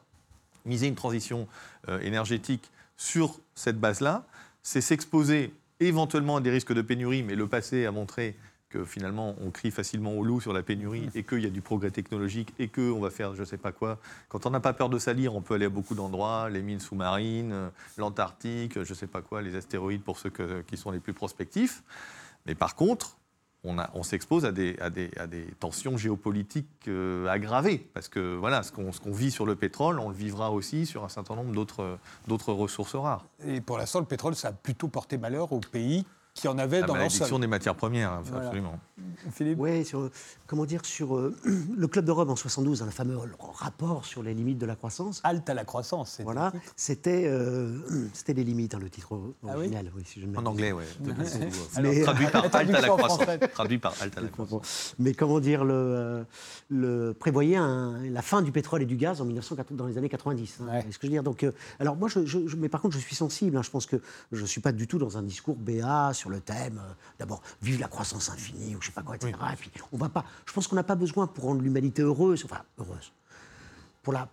miser 0.64 0.88
une 0.88 0.94
transition 0.94 1.46
euh, 1.88 2.00
énergétique 2.00 2.70
sur 2.96 3.38
cette 3.54 3.78
base-là, 3.78 4.26
c'est 4.62 4.80
s'exposer 4.80 5.54
éventuellement 5.80 6.36
à 6.36 6.40
des 6.40 6.50
risques 6.50 6.72
de 6.72 6.82
pénurie, 6.82 7.22
mais 7.22 7.34
le 7.34 7.46
passé 7.46 7.86
a 7.86 7.92
montré 7.92 8.36
que 8.68 8.84
finalement 8.84 9.36
on 9.40 9.50
crie 9.50 9.70
facilement 9.70 10.12
au 10.14 10.24
loup 10.24 10.40
sur 10.40 10.52
la 10.52 10.62
pénurie 10.62 11.08
et 11.14 11.22
qu'il 11.22 11.38
y 11.38 11.46
a 11.46 11.50
du 11.50 11.60
progrès 11.60 11.92
technologique 11.92 12.52
et 12.58 12.66
qu'on 12.66 12.98
va 12.98 13.10
faire 13.10 13.34
je 13.34 13.40
ne 13.40 13.44
sais 13.44 13.58
pas 13.58 13.70
quoi. 13.70 14.00
Quand 14.28 14.44
on 14.44 14.50
n'a 14.50 14.58
pas 14.58 14.72
peur 14.72 14.88
de 14.88 14.98
salir, 14.98 15.36
on 15.36 15.40
peut 15.40 15.54
aller 15.54 15.66
à 15.66 15.70
beaucoup 15.70 15.94
d'endroits, 15.94 16.50
les 16.50 16.62
mines 16.62 16.80
sous-marines, 16.80 17.52
euh, 17.52 17.68
l'Antarctique, 17.96 18.82
je 18.82 18.90
ne 18.90 18.96
sais 18.96 19.06
pas 19.06 19.22
quoi, 19.22 19.40
les 19.40 19.54
astéroïdes 19.54 20.02
pour 20.02 20.18
ceux 20.18 20.32
qui 20.66 20.76
sont 20.76 20.90
les 20.90 20.98
plus 20.98 21.12
prospectifs. 21.12 21.84
Mais 22.46 22.54
par 22.54 22.74
contre, 22.74 23.16
on, 23.66 24.02
s'expose 24.02 24.44
à 24.44 24.52
des, 24.52 24.76
tensions 25.60 25.96
géopolitiques 25.96 26.88
euh, 26.88 27.26
aggravées. 27.28 27.88
Parce 27.94 28.08
que 28.08 28.34
voilà, 28.36 28.62
ce 28.62 28.72
qu'on 28.72 29.12
vit 29.12 29.30
sur 29.30 29.46
le 29.46 29.56
pétrole, 29.56 30.00
on 30.00 30.08
le 30.08 30.14
vivra 30.14 30.50
aussi 30.50 30.86
sur 30.86 31.04
un 31.04 31.08
certain 31.08 31.36
nombre 31.36 31.52
d'autres 31.52 32.52
ressources 32.52 32.94
rares. 32.94 33.26
Et 33.46 33.60
pour 33.60 33.78
l'instant, 33.78 34.00
le 34.00 34.06
pétrole, 34.06 34.34
ça 34.34 34.48
a 34.48 34.52
plutôt 34.52 34.88
porté 34.88 35.18
malheur 35.18 35.52
aux 35.52 35.60
pays 35.60 36.04
qui 36.36 36.48
en 36.48 36.58
avait 36.58 36.82
ah 36.82 36.86
dans 36.86 36.94
L'addiction 36.94 37.38
des 37.38 37.46
matières 37.46 37.74
premières, 37.74 38.20
absolument. 38.34 38.78
Philippe 39.32 39.58
Oui, 39.58 39.84
sur, 39.84 40.10
comment 40.46 40.66
dire, 40.66 40.84
sur 40.84 41.16
euh, 41.16 41.34
le 41.76 41.88
Club 41.88 42.04
de 42.04 42.10
Rome 42.10 42.30
en 42.30 42.36
72, 42.36 42.82
un 42.82 42.90
fameux 42.90 43.18
rapport 43.54 44.04
sur 44.04 44.22
les 44.22 44.34
limites 44.34 44.58
de 44.58 44.66
la 44.66 44.76
croissance. 44.76 45.20
Halte 45.24 45.48
à 45.48 45.54
la 45.54 45.64
croissance, 45.64 46.20
Voilà, 46.22 46.52
c'était 46.76 47.24
euh, 47.26 47.78
c'était 48.12 48.34
les 48.34 48.44
limites, 48.44 48.74
hein, 48.74 48.78
le 48.80 48.90
titre 48.90 49.18
ah 49.46 49.56
original, 49.56 49.90
oui, 49.96 50.02
si 50.04 50.20
je 50.20 50.26
En 50.38 50.46
anglais, 50.46 50.72
oui. 50.72 50.84
traduit 52.02 52.26
par 52.26 52.54
Halte 52.54 52.74
à 52.74 52.80
la 52.80 52.88
croissance. 52.88 53.26
Traduit 53.52 53.78
par 53.78 53.94
Halte 54.00 54.18
à 54.18 54.20
la 54.20 54.28
croissance. 54.28 54.94
Mais 54.98 55.14
comment 55.14 55.40
dire, 55.40 55.64
le, 55.64 56.26
le 56.68 57.14
prévoyait 57.18 57.58
la 57.58 58.22
fin 58.22 58.42
du 58.42 58.52
pétrole 58.52 58.82
et 58.82 58.86
du 58.86 58.96
gaz 58.96 59.20
en 59.20 59.24
1980, 59.24 59.76
dans 59.76 59.86
les 59.86 59.96
années 59.98 60.08
90. 60.08 60.58
Hein, 60.60 60.80
ce 60.90 60.98
que 60.98 61.02
je 61.02 61.06
veux 61.06 61.12
dire 61.12 61.22
Donc, 61.22 61.44
euh, 61.44 61.52
alors 61.80 61.96
moi, 61.96 62.08
je, 62.08 62.38
mais 62.56 62.68
par 62.68 62.82
contre, 62.82 62.96
je 62.96 63.00
suis 63.00 63.16
sensible. 63.16 63.56
Hein, 63.56 63.62
je 63.62 63.70
pense 63.70 63.86
que 63.86 63.96
je 64.32 64.40
ne 64.40 64.46
suis 64.46 64.60
pas 64.60 64.72
du 64.72 64.86
tout 64.86 64.98
dans 64.98 65.16
un 65.16 65.22
discours 65.22 65.56
BA 65.56 66.12
sur 66.12 66.25
le 66.30 66.40
thème, 66.40 66.78
euh, 66.78 66.92
d'abord, 67.18 67.42
vive 67.62 67.80
la 67.80 67.88
croissance 67.88 68.30
infinie, 68.30 68.76
ou 68.76 68.80
je 68.80 68.86
sais 68.86 68.92
pas 68.92 69.02
quoi, 69.02 69.16
etc. 69.16 69.32
Et 69.52 69.56
puis, 69.56 69.70
on 69.92 69.96
va 69.96 70.08
pas, 70.08 70.24
je 70.46 70.52
pense 70.52 70.66
qu'on 70.66 70.76
n'a 70.76 70.84
pas 70.84 70.94
besoin 70.94 71.26
pour 71.26 71.44
rendre 71.44 71.62
l'humanité 71.62 72.02
heureuse, 72.02 72.44
enfin, 72.44 72.62
heureuse, 72.78 73.12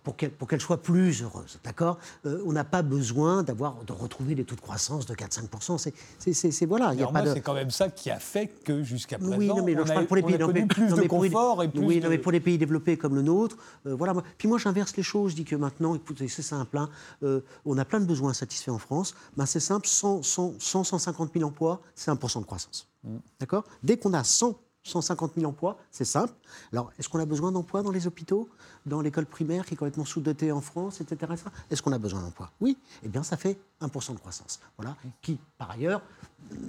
pour, 0.02 0.16
qu'elle 0.16 0.60
soit 0.60 0.82
plus 0.82 1.22
heureuse. 1.22 1.58
D'accord? 1.64 1.98
Euh, 2.26 2.42
On 2.46 2.52
n'a 2.52 2.64
pas 2.64 2.82
besoin 2.82 3.42
d'avoir 3.42 3.82
de 3.84 3.92
retrouver 3.92 4.34
des 4.34 4.44
taux 4.44 4.54
de 4.54 4.60
croissance 4.60 5.06
de 5.06 5.14
4-5%. 5.14 5.78
C'est 6.18 6.66
voilà. 6.66 6.92
C'est 7.32 7.40
quand 7.40 7.54
même 7.54 7.70
ça 7.70 7.88
qui 7.88 8.10
a 8.10 8.18
fait 8.18 8.46
que 8.46 8.82
jusqu'à 8.82 9.18
présent, 9.18 9.36
oui, 9.36 9.62
mais 9.64 9.76
on, 9.76 9.88
a, 9.88 10.02
pour 10.04 10.16
les 10.16 10.22
pays, 10.22 10.66
plus 10.66 10.94
de 10.94 11.06
confort 11.06 11.62
et 11.62 11.68
plus 11.68 11.80
oui, 11.80 12.00
de... 12.00 12.08
mais 12.08 12.18
pour 12.18 12.32
les 12.32 12.40
pays 12.40 12.58
développés 12.58 12.96
comme 12.96 13.14
le 13.14 13.22
nôtre, 13.22 13.56
euh, 13.86 13.94
voilà. 13.94 14.14
Puis 14.38 14.48
moi, 14.48 14.58
j'inverse 14.58 14.96
les 14.96 15.02
choses. 15.02 15.32
Je 15.32 15.36
dis 15.36 15.44
que 15.44 15.56
maintenant, 15.56 15.94
écoutez, 15.94 16.28
c'est 16.28 16.42
simple. 16.42 16.78
Hein, 16.78 16.88
euh, 17.22 17.40
on 17.64 17.76
a 17.78 17.84
plein 17.84 18.00
de 18.00 18.06
besoins 18.06 18.32
satisfaits 18.32 18.70
en 18.70 18.78
France. 18.78 19.14
Ben, 19.36 19.46
c'est 19.46 19.60
simple. 19.60 19.86
100, 19.86 20.22
100, 20.22 20.58
150 20.58 21.30
000 21.34 21.48
emplois, 21.48 21.80
c'est 21.94 22.10
1% 22.10 22.40
de 22.40 22.44
croissance. 22.44 22.88
Mm. 23.02 23.16
D'accord? 23.40 23.64
Dès 23.82 23.96
qu'on 23.96 24.12
a 24.14 24.24
100 24.24 24.54
150 24.84 25.32
000 25.36 25.48
emplois, 25.48 25.78
c'est 25.90 26.04
simple. 26.04 26.34
Alors, 26.72 26.92
est-ce 26.98 27.08
qu'on 27.08 27.18
a 27.18 27.24
besoin 27.24 27.50
d'emplois 27.50 27.82
dans 27.82 27.90
les 27.90 28.06
hôpitaux, 28.06 28.48
dans 28.86 29.00
l'école 29.00 29.26
primaire 29.26 29.64
qui 29.64 29.74
est 29.74 29.76
complètement 29.76 30.04
sous-dotée 30.04 30.52
en 30.52 30.60
France, 30.60 31.00
etc. 31.00 31.32
Est-ce 31.70 31.82
qu'on 31.82 31.92
a 31.92 31.98
besoin 31.98 32.20
d'emplois 32.20 32.50
Oui. 32.60 32.76
Eh 33.02 33.08
bien, 33.08 33.22
ça 33.22 33.36
fait 33.36 33.58
1% 33.80 34.12
de 34.12 34.18
croissance. 34.18 34.60
Voilà. 34.76 34.96
Qui, 35.22 35.38
par 35.58 35.70
ailleurs, 35.70 36.02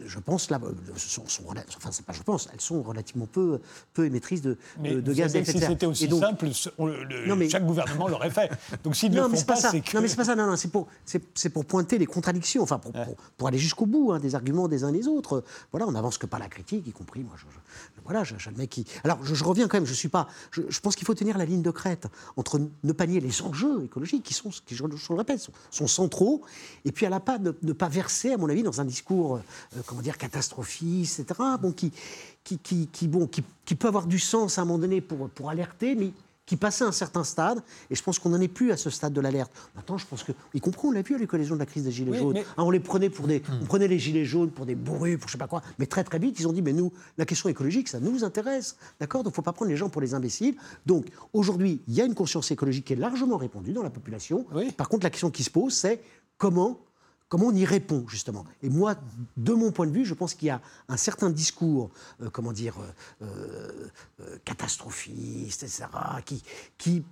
je 0.05 0.19
pense, 0.19 0.49
là, 0.49 0.59
sont, 0.95 1.23
enfin, 1.77 1.89
c'est 1.91 2.05
pas 2.05 2.13
je 2.13 2.23
pense, 2.23 2.47
elles 2.53 2.61
sont 2.61 2.81
relativement 2.81 3.25
peu, 3.25 3.59
peu 3.93 4.05
émettrices 4.05 4.41
de, 4.41 4.57
de, 4.79 5.13
gaz 5.13 5.35
à 5.35 5.39
effet 5.39 5.53
de 5.53 5.57
serre. 5.57 5.67
Si 5.67 5.73
c'était 5.73 5.85
aussi 5.85 6.09
simple, 6.09 6.47
chaque 7.49 7.65
gouvernement 7.65 8.07
l'aurait 8.07 8.29
fait. 8.29 8.51
Donc 8.83 8.95
s'ils 8.95 9.11
ne 9.13 9.21
le 9.21 9.29
font 9.29 9.43
pas, 9.43 9.55
c'est 9.55 9.81
que... 9.81 9.95
Non, 9.95 10.01
mais 10.01 10.07
c'est 10.07 10.15
pas 10.15 10.25
ça, 10.25 10.35
non, 10.35 10.47
non 10.47 10.55
c'est 10.55 10.69
pour, 10.69 10.87
pour 11.53 11.65
pointer 11.65 11.97
les 11.97 12.05
contradictions, 12.05 12.63
enfin, 12.63 12.79
pour, 12.79 12.93
pour, 13.37 13.47
aller 13.47 13.57
jusqu'au 13.57 13.85
bout 13.85 14.11
hein, 14.13 14.19
des 14.19 14.35
arguments 14.35 14.67
des 14.67 14.83
uns 14.83 14.89
et 14.89 14.97
des 14.97 15.07
autres. 15.07 15.43
Voilà, 15.71 15.87
on 15.87 15.91
n'avance 15.91 16.17
que 16.17 16.25
par 16.25 16.39
la 16.39 16.47
critique, 16.47 16.87
y 16.87 16.91
compris, 16.91 17.23
moi, 17.23 17.35
je, 17.37 17.45
voilà, 18.05 18.23
j'admets 18.23 18.67
qui... 18.67 18.85
Alors, 19.03 19.23
je, 19.23 19.43
reviens 19.43 19.67
quand 19.67 19.77
même, 19.77 19.85
je 19.85 19.93
suis 19.93 20.09
pas... 20.09 20.27
Je, 20.51 20.79
pense 20.79 20.95
qu'il 20.95 21.05
faut 21.05 21.15
tenir 21.15 21.37
la 21.37 21.45
ligne 21.45 21.63
de 21.63 21.71
crête 21.71 22.04
entre 22.37 22.59
ne 22.83 22.91
pas 22.91 23.07
nier 23.07 23.19
les 23.19 23.41
enjeux 23.41 23.83
écologiques, 23.83 24.23
qui 24.23 24.33
sont, 24.33 24.51
je, 24.51 24.83
le 24.83 25.15
répète, 25.15 25.47
sont, 25.71 25.87
centraux, 25.87 26.41
et 26.83 26.91
puis 26.91 27.05
à 27.05 27.09
la 27.09 27.19
pas, 27.19 27.37
ne, 27.39 27.51
pas 27.73 27.89
verser, 27.89 28.33
à 28.33 28.37
mon 28.37 28.49
avis, 28.49 28.63
dans 28.63 28.81
un 28.81 28.85
discours 28.85 29.37
euh, 29.37 29.81
comment 29.85 30.01
dire, 30.01 30.17
catastrophiste, 30.17 31.19
etc., 31.19 31.39
bon, 31.61 31.71
qui, 31.71 31.91
qui, 32.43 32.87
qui, 32.87 33.07
bon, 33.07 33.27
qui, 33.27 33.43
qui, 33.65 33.75
peut 33.75 33.87
avoir 33.87 34.07
du 34.07 34.19
sens 34.19 34.57
à 34.57 34.61
un 34.61 34.65
moment 34.65 34.79
donné 34.79 35.01
pour, 35.01 35.29
pour 35.29 35.49
alerter, 35.49 35.95
mais 35.95 36.11
qui 36.45 36.57
passait 36.57 36.83
un 36.83 36.91
certain 36.91 37.23
stade, 37.23 37.63
et 37.89 37.95
je 37.95 38.03
pense 38.03 38.19
qu'on 38.19 38.29
n'en 38.29 38.39
est 38.39 38.47
plus 38.47 38.71
à 38.71 38.77
ce 38.77 38.89
stade 38.89 39.13
de 39.13 39.21
l'alerte. 39.21 39.51
Maintenant, 39.75 39.97
je 39.97 40.05
pense 40.05 40.23
que, 40.23 40.31
y 40.53 40.59
compris, 40.59 40.87
on 40.87 40.91
l'a 40.91 41.01
vu 41.01 41.15
à 41.15 41.17
l'écologie 41.17 41.49
de 41.49 41.55
la 41.55 41.65
crise 41.65 41.83
des 41.83 41.91
Gilets 41.91 42.17
jaunes, 42.17 42.37
hein, 42.37 42.43
on 42.57 42.71
les 42.71 42.79
prenait 42.79 43.09
pour 43.09 43.27
des, 43.27 43.41
on 43.61 43.65
prenait 43.65 43.87
les 43.87 43.99
Gilets 43.99 44.25
jaunes 44.25 44.51
pour 44.51 44.65
des 44.65 44.75
bourrus, 44.75 45.17
pour 45.17 45.27
je 45.27 45.33
sais 45.33 45.37
pas 45.37 45.47
quoi, 45.47 45.61
mais 45.79 45.85
très 45.85 46.03
très 46.03 46.19
vite, 46.19 46.39
ils 46.39 46.47
ont 46.47 46.53
dit, 46.53 46.61
mais 46.61 46.73
nous, 46.73 46.91
la 47.17 47.25
question 47.25 47.49
écologique, 47.49 47.89
ça 47.89 47.99
nous 47.99 48.23
intéresse, 48.23 48.77
d'accord? 48.99 49.23
Donc, 49.23 49.31
il 49.31 49.33
ne 49.33 49.35
faut 49.35 49.41
pas 49.41 49.53
prendre 49.53 49.71
les 49.71 49.77
gens 49.77 49.89
pour 49.89 50.01
les 50.01 50.13
imbéciles. 50.13 50.55
Donc, 50.85 51.07
aujourd'hui, 51.33 51.81
il 51.87 51.93
y 51.93 52.01
a 52.01 52.05
une 52.05 52.15
conscience 52.15 52.51
écologique 52.51 52.85
qui 52.85 52.93
est 52.93 52.97
largement 52.97 53.37
répandue 53.37 53.73
dans 53.73 53.83
la 53.83 53.89
population. 53.89 54.45
Par 54.77 54.89
contre, 54.89 55.03
la 55.03 55.09
question 55.09 55.31
qui 55.31 55.43
se 55.43 55.49
pose, 55.49 55.73
c'est 55.73 56.01
comment 56.37 56.79
Comment 57.27 57.47
on 57.47 57.55
y 57.55 57.65
répond, 57.65 58.05
justement 58.07 58.45
Et 58.61 58.69
moi, 58.69 58.95
de 59.35 59.53
mon 59.53 59.71
point 59.71 59.87
de 59.87 59.91
vue, 59.91 60.05
je 60.05 60.13
pense 60.13 60.35
qu'il 60.35 60.47
y 60.47 60.51
a 60.51 60.61
un 60.87 60.97
certain 60.97 61.29
discours, 61.31 61.89
euh, 62.21 62.29
comment 62.29 62.51
dire, 62.51 62.75
euh, 63.21 63.89
euh, 64.21 64.37
catastrophiste, 64.45 65.63
etc., 65.63 65.85
qui, 66.23 66.43
qui 66.77 67.03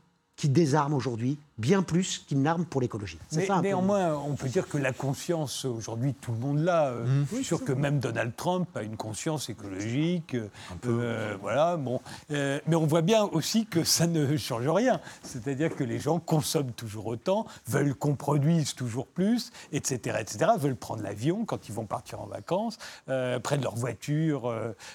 qui 0.43 0.49
désarme 0.49 0.93
aujourd'hui 0.93 1.37
bien 1.57 1.83
plus 1.83 2.23
qu'il 2.27 2.41
n'arme 2.41 2.65
pour 2.65 2.81
l'écologie. 2.81 3.19
néanmoins, 3.61 4.15
on 4.15 4.35
peut 4.35 4.49
dire 4.49 4.67
que 4.67 4.77
la 4.77 4.91
conscience, 4.91 5.65
aujourd'hui, 5.65 6.13
tout 6.13 6.31
le 6.31 6.37
monde 6.39 6.59
l'a. 6.59 6.87
Euh, 6.87 7.05
mmh. 7.05 7.25
Je 7.29 7.35
suis 7.35 7.45
sûr 7.45 7.63
que 7.63 7.73
même 7.73 7.99
Donald 7.99 8.35
Trump 8.35 8.67
a 8.75 8.81
une 8.81 8.97
conscience 8.97 9.49
écologique. 9.49 10.35
Un 10.35 10.77
peu. 10.77 10.99
Euh, 11.01 11.37
voilà, 11.41 11.77
bon. 11.77 12.01
Euh, 12.31 12.59
mais 12.67 12.75
on 12.75 12.87
voit 12.87 13.01
bien 13.01 13.23
aussi 13.23 13.65
que 13.65 13.83
ça 13.83 14.07
ne 14.07 14.35
change 14.37 14.67
rien. 14.67 14.99
C'est-à-dire 15.21 15.75
que 15.75 15.83
les 15.83 15.99
gens 15.99 16.19
consomment 16.19 16.71
toujours 16.71 17.05
autant, 17.07 17.45
veulent 17.67 17.93
qu'on 17.93 18.15
produise 18.15 18.73
toujours 18.73 19.05
plus, 19.05 19.51
etc., 19.71 20.17
etc., 20.19 20.51
veulent 20.57 20.75
prendre 20.75 21.03
l'avion 21.03 21.45
quand 21.45 21.69
ils 21.69 21.73
vont 21.73 21.85
partir 21.85 22.21
en 22.21 22.25
vacances, 22.25 22.77
prennent 23.05 23.61
leur 23.61 23.75
voiture, 23.75 24.53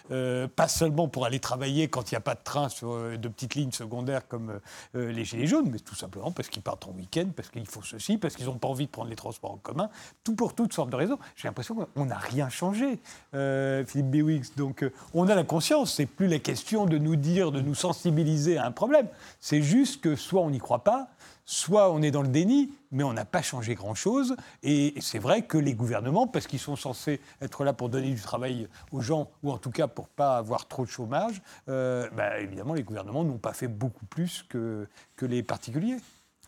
pas 0.09 0.68
seulement 0.68 1.09
pour 1.09 1.24
aller 1.24 1.40
travailler 1.40 1.88
quand 1.88 2.11
il 2.11 2.14
n'y 2.14 2.18
a 2.18 2.20
pas 2.20 2.34
de 2.34 2.42
train 2.42 2.68
sur 2.68 3.18
de 3.18 3.28
petites 3.28 3.55
lignes 3.55 3.72
secondaires 3.72 4.26
comme 4.26 4.61
les 4.94 5.24
Gilets 5.47 5.70
mais 5.70 5.78
tout 5.78 5.95
simplement 5.95 6.30
parce 6.30 6.49
qu'ils 6.49 6.62
partent 6.62 6.86
en 6.86 6.93
week-end, 6.93 7.26
parce 7.34 7.51
qu'il 7.51 7.66
faut 7.66 7.82
ceci, 7.82 8.18
parce 8.18 8.34
qu'ils 8.36 8.47
n'ont 8.47 8.59
pas 8.59 8.68
envie 8.68 8.86
de 8.86 8.91
prendre 8.91 9.11
les 9.11 9.16
transports 9.16 9.53
en 9.53 9.57
commun, 9.57 9.91
tout 10.24 10.34
pour 10.34 10.55
toutes 10.55 10.72
sortes 10.72 10.91
de 10.91 10.97
raisons. 10.97 11.18
J'ai 11.36 11.49
l'impression 11.49 11.74
qu'on 11.74 12.07
n'a 12.07 12.18
rien 12.18 12.49
changé, 12.49 12.99
euh, 13.34 13.84
Philippe 13.84 14.11
Biwix. 14.11 14.55
Donc 14.57 14.82
euh, 14.82 14.93
on 15.14 15.28
a 15.28 15.34
la 15.34 15.45
conscience, 15.45 15.95
c'est 15.95 16.07
plus 16.07 16.26
la 16.26 16.39
question 16.39 16.86
de 16.86 16.99
nous 16.99 17.16
dire, 17.16 17.53
de 17.53 17.61
nous 17.61 17.74
sensibiliser 17.74 18.59
à 18.59 18.66
un 18.66 18.72
problème. 18.72 19.09
C'est 19.41 19.62
juste 19.62 20.01
que 20.01 20.16
soit 20.16 20.41
on 20.43 20.51
n'y 20.51 20.59
croit 20.59 20.84
pas, 20.84 21.09
soit 21.49 21.90
on 21.90 22.03
est 22.03 22.11
dans 22.11 22.20
le 22.20 22.28
déni, 22.28 22.70
mais 22.92 23.03
on 23.05 23.14
n'a 23.14 23.24
pas 23.24 23.40
changé 23.40 23.74
grand-chose. 23.74 24.36
Et 24.62 24.92
c'est 25.01 25.18
vrai 25.18 25.46
que 25.46 25.57
les 25.57 25.72
gouvernements, 25.72 26.26
parce 26.26 26.46
qu'ils 26.46 26.59
sont 26.59 26.76
censés 26.76 27.20
être 27.40 27.64
là 27.64 27.72
pour 27.72 27.88
donner 27.88 28.11
du 28.11 28.20
travail 28.20 28.68
aux 28.92 29.01
gens, 29.01 29.30
ou 29.42 29.51
en 29.51 29.57
tout 29.57 29.70
cas 29.70 29.86
pour 29.86 30.09
pas 30.09 30.36
avoir 30.36 30.68
trop 30.68 30.84
de 30.84 30.90
chômage, 30.90 31.40
euh, 31.70 32.07
bah, 32.14 32.38
évidemment, 32.38 32.74
les 32.74 32.82
gouvernements 32.82 33.24
n'ont 33.24 33.38
pas 33.38 33.55
fait 33.55 33.66
beaucoup 33.66 34.05
plus 34.05 34.44
que, 34.46 34.86
que 35.16 35.24
les 35.24 35.42
particuliers. 35.42 35.96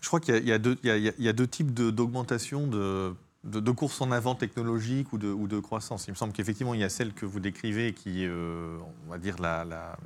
Je 0.03 0.07
crois 0.09 0.21
qu'il 0.21 0.47
y, 0.47 0.53
a 0.53 0.59
deux 0.59 1.47
types 1.47 1.73
d'augmentation 1.73 2.67
de, 2.67 3.15
de, 3.45 3.71
courses 3.71 4.03
en 4.03 4.11
avant 4.11 4.35
technologique 4.35 5.15
ou 5.15 5.19
de, 5.19 5.61
croissance. 5.61 6.09
Il 6.09 6.11
me 6.11 6.17
semble 6.17 6.35
qu'effectivement, 6.35 6.75
il 6.75 6.81
y 6.81 6.85
a 6.85 6.91
celle 6.91 7.15
que 7.15 7.25
vous 7.25 7.41
décrivez 7.41 7.95
qui, 7.95 8.27
euh, 8.27 8.77
on 9.07 9.11
va 9.11 9.17
dire, 9.17 9.37
la 9.41 9.97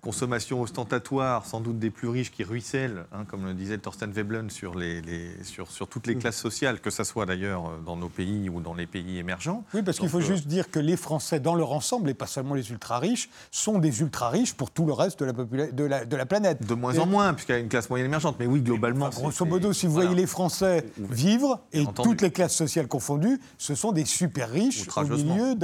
consommation 0.00 0.60
ostentatoire, 0.62 1.46
sans 1.46 1.60
doute 1.60 1.78
des 1.78 1.90
plus 1.90 2.08
riches, 2.08 2.30
qui 2.30 2.44
ruisselle, 2.44 3.04
hein, 3.12 3.24
comme 3.28 3.44
le 3.44 3.54
disait 3.54 3.78
Thorsten 3.78 4.10
Veblen, 4.10 4.50
sur, 4.50 4.74
les, 4.74 5.02
sur, 5.42 5.70
sur, 5.70 5.88
toutes 5.88 6.06
les 6.06 6.14
mm. 6.14 6.18
classes 6.20 6.36
sociales, 6.36 6.80
que 6.80 6.90
ce 6.90 7.04
soit 7.04 7.26
d'ailleurs 7.26 7.66
euh, 7.66 7.78
dans 7.84 7.96
nos 7.96 8.08
pays 8.08 8.48
ou 8.48 8.60
dans 8.60 8.74
les 8.74 8.86
pays 8.86 9.18
émergents. 9.18 9.64
Oui, 9.74 9.82
parce 9.82 9.98
qu'il 9.98 10.08
faut 10.08 10.18
euh, 10.18 10.22
juste 10.22 10.46
dire 10.46 10.70
que 10.70 10.78
les 10.78 10.96
Français, 10.96 11.40
dans 11.40 11.54
leur 11.54 11.72
ensemble, 11.72 12.10
et 12.10 12.14
pas 12.14 12.26
seulement 12.26 12.54
les 12.54 12.70
ultra-riches, 12.70 13.28
sont 13.50 13.78
des 13.78 14.00
ultra-riches 14.00 14.54
pour 14.54 14.70
tout 14.70 14.86
le 14.86 14.92
reste 14.92 15.22
de 15.22 15.26
la, 15.26 15.32
de 15.72 15.84
la, 15.84 16.04
de 16.04 16.16
la 16.16 16.26
planète. 16.26 16.66
De 16.66 16.74
moins 16.74 16.98
en 16.98 17.06
moins, 17.06 17.34
puisqu'il 17.34 17.52
y 17.52 17.56
a 17.56 17.58
une 17.58 17.68
classe 17.68 17.90
moyenne 17.90 18.06
émergente. 18.06 18.36
Mais 18.38 18.46
oui, 18.46 18.60
globalement. 18.60 19.08
grosso 19.10 19.44
modo, 19.44 19.72
si 19.72 19.86
vous 19.86 19.92
voyez 19.92 20.14
les 20.14 20.26
Français 20.26 20.86
vivre, 20.98 21.60
et 21.72 21.84
toutes 22.02 22.22
les 22.22 22.30
classes 22.30 22.56
sociales 22.56 22.88
confondues, 22.88 23.40
ce 23.58 23.74
sont 23.74 23.92
des 23.92 24.04
super 24.04 24.50
riches 24.50 24.88
au 24.96 25.04
milieu 25.04 25.54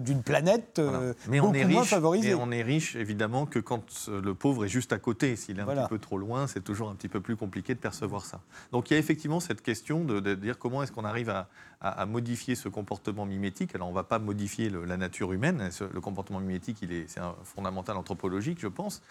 d'une 0.00 0.22
planète 0.22 0.78
euh, 0.78 1.14
mais 1.28 1.40
on 1.40 1.52
est 1.52 1.64
riche, 1.64 1.74
moins 1.74 1.84
favorisée. 1.84 2.30
Et 2.30 2.34
on 2.34 2.50
est 2.50 2.62
riche, 2.62 2.96
évidemment, 2.96 3.46
que 3.46 3.58
quand 3.60 4.08
le 4.08 4.34
pauvre 4.34 4.64
est 4.64 4.68
juste 4.68 4.92
à 4.92 4.98
côté. 4.98 5.36
S'il 5.36 5.58
est 5.58 5.62
un 5.62 5.66
petit 5.66 5.88
peu 5.88 5.98
trop 5.98 6.18
loin, 6.18 6.46
c'est 6.46 6.62
toujours 6.62 6.90
un 6.90 6.94
petit 6.94 7.08
peu 7.08 7.20
plus 7.20 7.36
compliqué 7.36 7.74
de 7.74 7.78
percevoir 7.78 8.24
ça. 8.24 8.40
Donc 8.72 8.90
il 8.90 8.94
y 8.94 8.96
a 8.96 8.98
effectivement 8.98 9.40
cette 9.40 9.62
question 9.62 10.04
de, 10.04 10.34
dire 10.34 10.58
comment 10.58 10.82
est-ce 10.82 10.92
qu'on 10.92 11.04
arrive 11.04 11.30
à, 11.30 11.48
modifier 12.06 12.56
ce 12.56 12.68
comportement 12.68 13.24
mimétique. 13.24 13.74
Alors 13.74 13.88
on 13.88 13.92
ne 13.92 13.94
va 13.94 14.04
pas 14.04 14.18
modifier 14.18 14.70
la 14.70 14.96
nature 14.96 15.32
humaine. 15.32 15.70
Le 15.92 16.00
comportement 16.00 16.40
mimétique, 16.40 16.84
c'est 17.06 17.20
un 17.20 17.34
fondamental 17.44 17.96
anthropologique, 17.96 18.58
je 18.60 18.68
pense. 18.68 19.02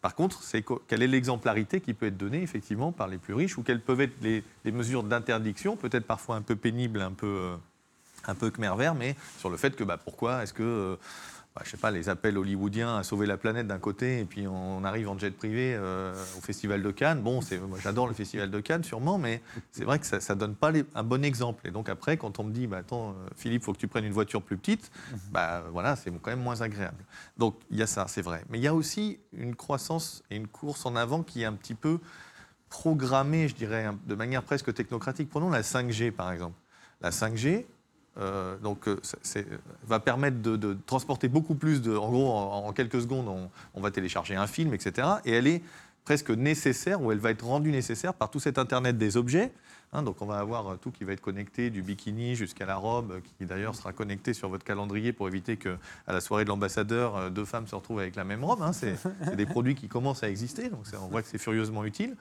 Par 0.00 0.14
contre, 0.14 0.42
c'est 0.42 0.64
quelle 0.86 1.02
est 1.02 1.08
l'exemplarité 1.08 1.80
qui 1.80 1.94
peut 1.94 2.06
être 2.06 2.16
donnée 2.16 2.42
effectivement 2.42 2.92
par 2.92 3.08
les 3.08 3.18
plus 3.18 3.34
riches 3.34 3.58
ou 3.58 3.62
quelles 3.62 3.80
peuvent 3.80 4.00
être 4.00 4.20
les, 4.22 4.42
mesures 4.70 5.02
d'interdiction, 5.02 5.76
peut-être 5.76 6.06
parfois 6.06 6.36
un 6.36 6.42
peu 6.42 6.54
pénibles, 6.54 7.00
un 7.00 7.12
peu, 7.12 7.26
euh, 7.26 7.56
un 8.26 8.34
peu 8.34 8.52
mais 8.58 9.16
sur 9.38 9.50
le 9.50 9.56
fait 9.56 9.74
que 9.74 9.84
bah, 9.84 9.96
pourquoi 9.96 10.42
est-ce 10.42 10.52
que 10.52 10.62
euh, 10.62 10.96
je 11.64 11.70
sais 11.70 11.76
pas, 11.76 11.90
les 11.90 12.08
appels 12.08 12.36
hollywoodiens 12.36 12.96
à 12.96 13.02
sauver 13.02 13.26
la 13.26 13.36
planète 13.36 13.66
d'un 13.66 13.78
côté, 13.78 14.20
et 14.20 14.24
puis 14.24 14.46
on 14.46 14.84
arrive 14.84 15.08
en 15.08 15.18
jet 15.18 15.30
privé 15.30 15.74
euh, 15.74 16.12
au 16.36 16.40
Festival 16.40 16.82
de 16.82 16.90
Cannes. 16.90 17.20
Bon, 17.20 17.40
moi 17.68 17.78
j'adore 17.82 18.06
le 18.06 18.14
Festival 18.14 18.50
de 18.50 18.60
Cannes, 18.60 18.84
sûrement, 18.84 19.18
mais 19.18 19.42
c'est 19.72 19.84
vrai 19.84 19.98
que 19.98 20.06
ça 20.06 20.34
ne 20.34 20.40
donne 20.40 20.54
pas 20.54 20.72
un 20.94 21.02
bon 21.02 21.24
exemple. 21.24 21.66
Et 21.66 21.70
donc 21.70 21.88
après, 21.88 22.16
quand 22.16 22.38
on 22.38 22.44
me 22.44 22.52
dit, 22.52 22.66
bah, 22.66 22.78
attends, 22.78 23.10
euh, 23.10 23.28
Philippe, 23.36 23.62
il 23.62 23.64
faut 23.64 23.72
que 23.72 23.78
tu 23.78 23.88
prennes 23.88 24.04
une 24.04 24.12
voiture 24.12 24.42
plus 24.42 24.56
petite, 24.56 24.90
mhm. 25.10 25.18
bah, 25.32 25.64
voilà, 25.72 25.96
c'est 25.96 26.10
quand 26.10 26.30
même 26.30 26.42
moins 26.42 26.60
agréable. 26.60 27.04
Donc 27.36 27.56
il 27.70 27.78
y 27.78 27.82
a 27.82 27.86
ça, 27.86 28.06
c'est 28.08 28.22
vrai. 28.22 28.44
Mais 28.48 28.58
il 28.58 28.62
y 28.62 28.68
a 28.68 28.74
aussi 28.74 29.18
une 29.32 29.54
croissance 29.54 30.22
et 30.30 30.36
une 30.36 30.48
course 30.48 30.86
en 30.86 30.96
avant 30.96 31.22
qui 31.22 31.42
est 31.42 31.46
un 31.46 31.54
petit 31.54 31.74
peu 31.74 31.98
programmée, 32.68 33.48
je 33.48 33.54
dirais, 33.54 33.88
de 34.06 34.14
manière 34.14 34.42
presque 34.42 34.72
technocratique. 34.74 35.28
Prenons 35.30 35.50
la 35.50 35.62
5G, 35.62 36.10
par 36.12 36.32
exemple. 36.32 36.56
La 37.00 37.10
5G, 37.10 37.64
euh, 38.18 38.56
donc, 38.58 38.88
euh, 38.88 38.98
ça 39.02 39.40
va 39.86 40.00
permettre 40.00 40.40
de, 40.40 40.76
transporter 40.86 41.28
beaucoup 41.28 41.54
plus 41.54 41.80
de. 41.80 41.96
En 41.96 42.10
gros, 42.10 42.30
en, 42.30 42.72
quelques 42.72 43.00
secondes, 43.00 43.28
on, 43.74 43.80
va 43.80 43.90
télécharger 43.90 44.34
un 44.34 44.46
film, 44.46 44.74
etc. 44.74 45.08
Et 45.24 45.32
elle 45.32 45.46
est 45.46 45.62
presque 46.04 46.30
nécessaire, 46.30 47.02
ou 47.02 47.12
elle 47.12 47.18
va 47.18 47.30
être 47.30 47.44
rendue 47.44 47.70
nécessaire 47.70 48.14
par 48.14 48.30
tout 48.30 48.40
cet 48.40 48.58
Internet 48.58 48.98
des 48.98 49.16
objets. 49.16 49.52
Hein. 49.92 50.02
donc, 50.02 50.20
on 50.20 50.26
va 50.26 50.38
avoir 50.38 50.78
tout 50.78 50.90
qui 50.90 51.04
va 51.04 51.12
être 51.12 51.20
connecté, 51.20 51.70
du 51.70 51.82
bikini 51.82 52.34
jusqu'à 52.34 52.66
la 52.66 52.76
robe, 52.76 53.20
qui 53.22 53.46
d'ailleurs 53.46 53.74
sera 53.74 53.92
connecté 53.92 54.34
sur 54.34 54.48
votre 54.48 54.64
calendrier 54.64 55.12
pour 55.12 55.28
éviter 55.28 55.56
que, 55.56 55.76
à 56.06 56.12
la 56.12 56.20
soirée 56.20 56.44
de 56.44 56.48
l'ambassadeur, 56.48 57.16
euh, 57.16 57.30
deux 57.30 57.44
femmes 57.44 57.66
se 57.66 57.74
retrouvent 57.74 58.00
avec 58.00 58.16
la 58.16 58.24
même 58.24 58.42
robe. 58.42 58.62
Hein. 58.62 58.72
C'est 58.72 58.96
des 59.36 59.46
produits 59.46 59.74
qui 59.74 59.88
commencent 59.88 60.24
à 60.24 60.30
exister, 60.30 60.70
donc 60.70 60.80
on 61.00 61.06
voit 61.06 61.22
que 61.22 61.28
c'est 61.28 61.38
furieusement 61.38 61.84
utile. 61.84 62.16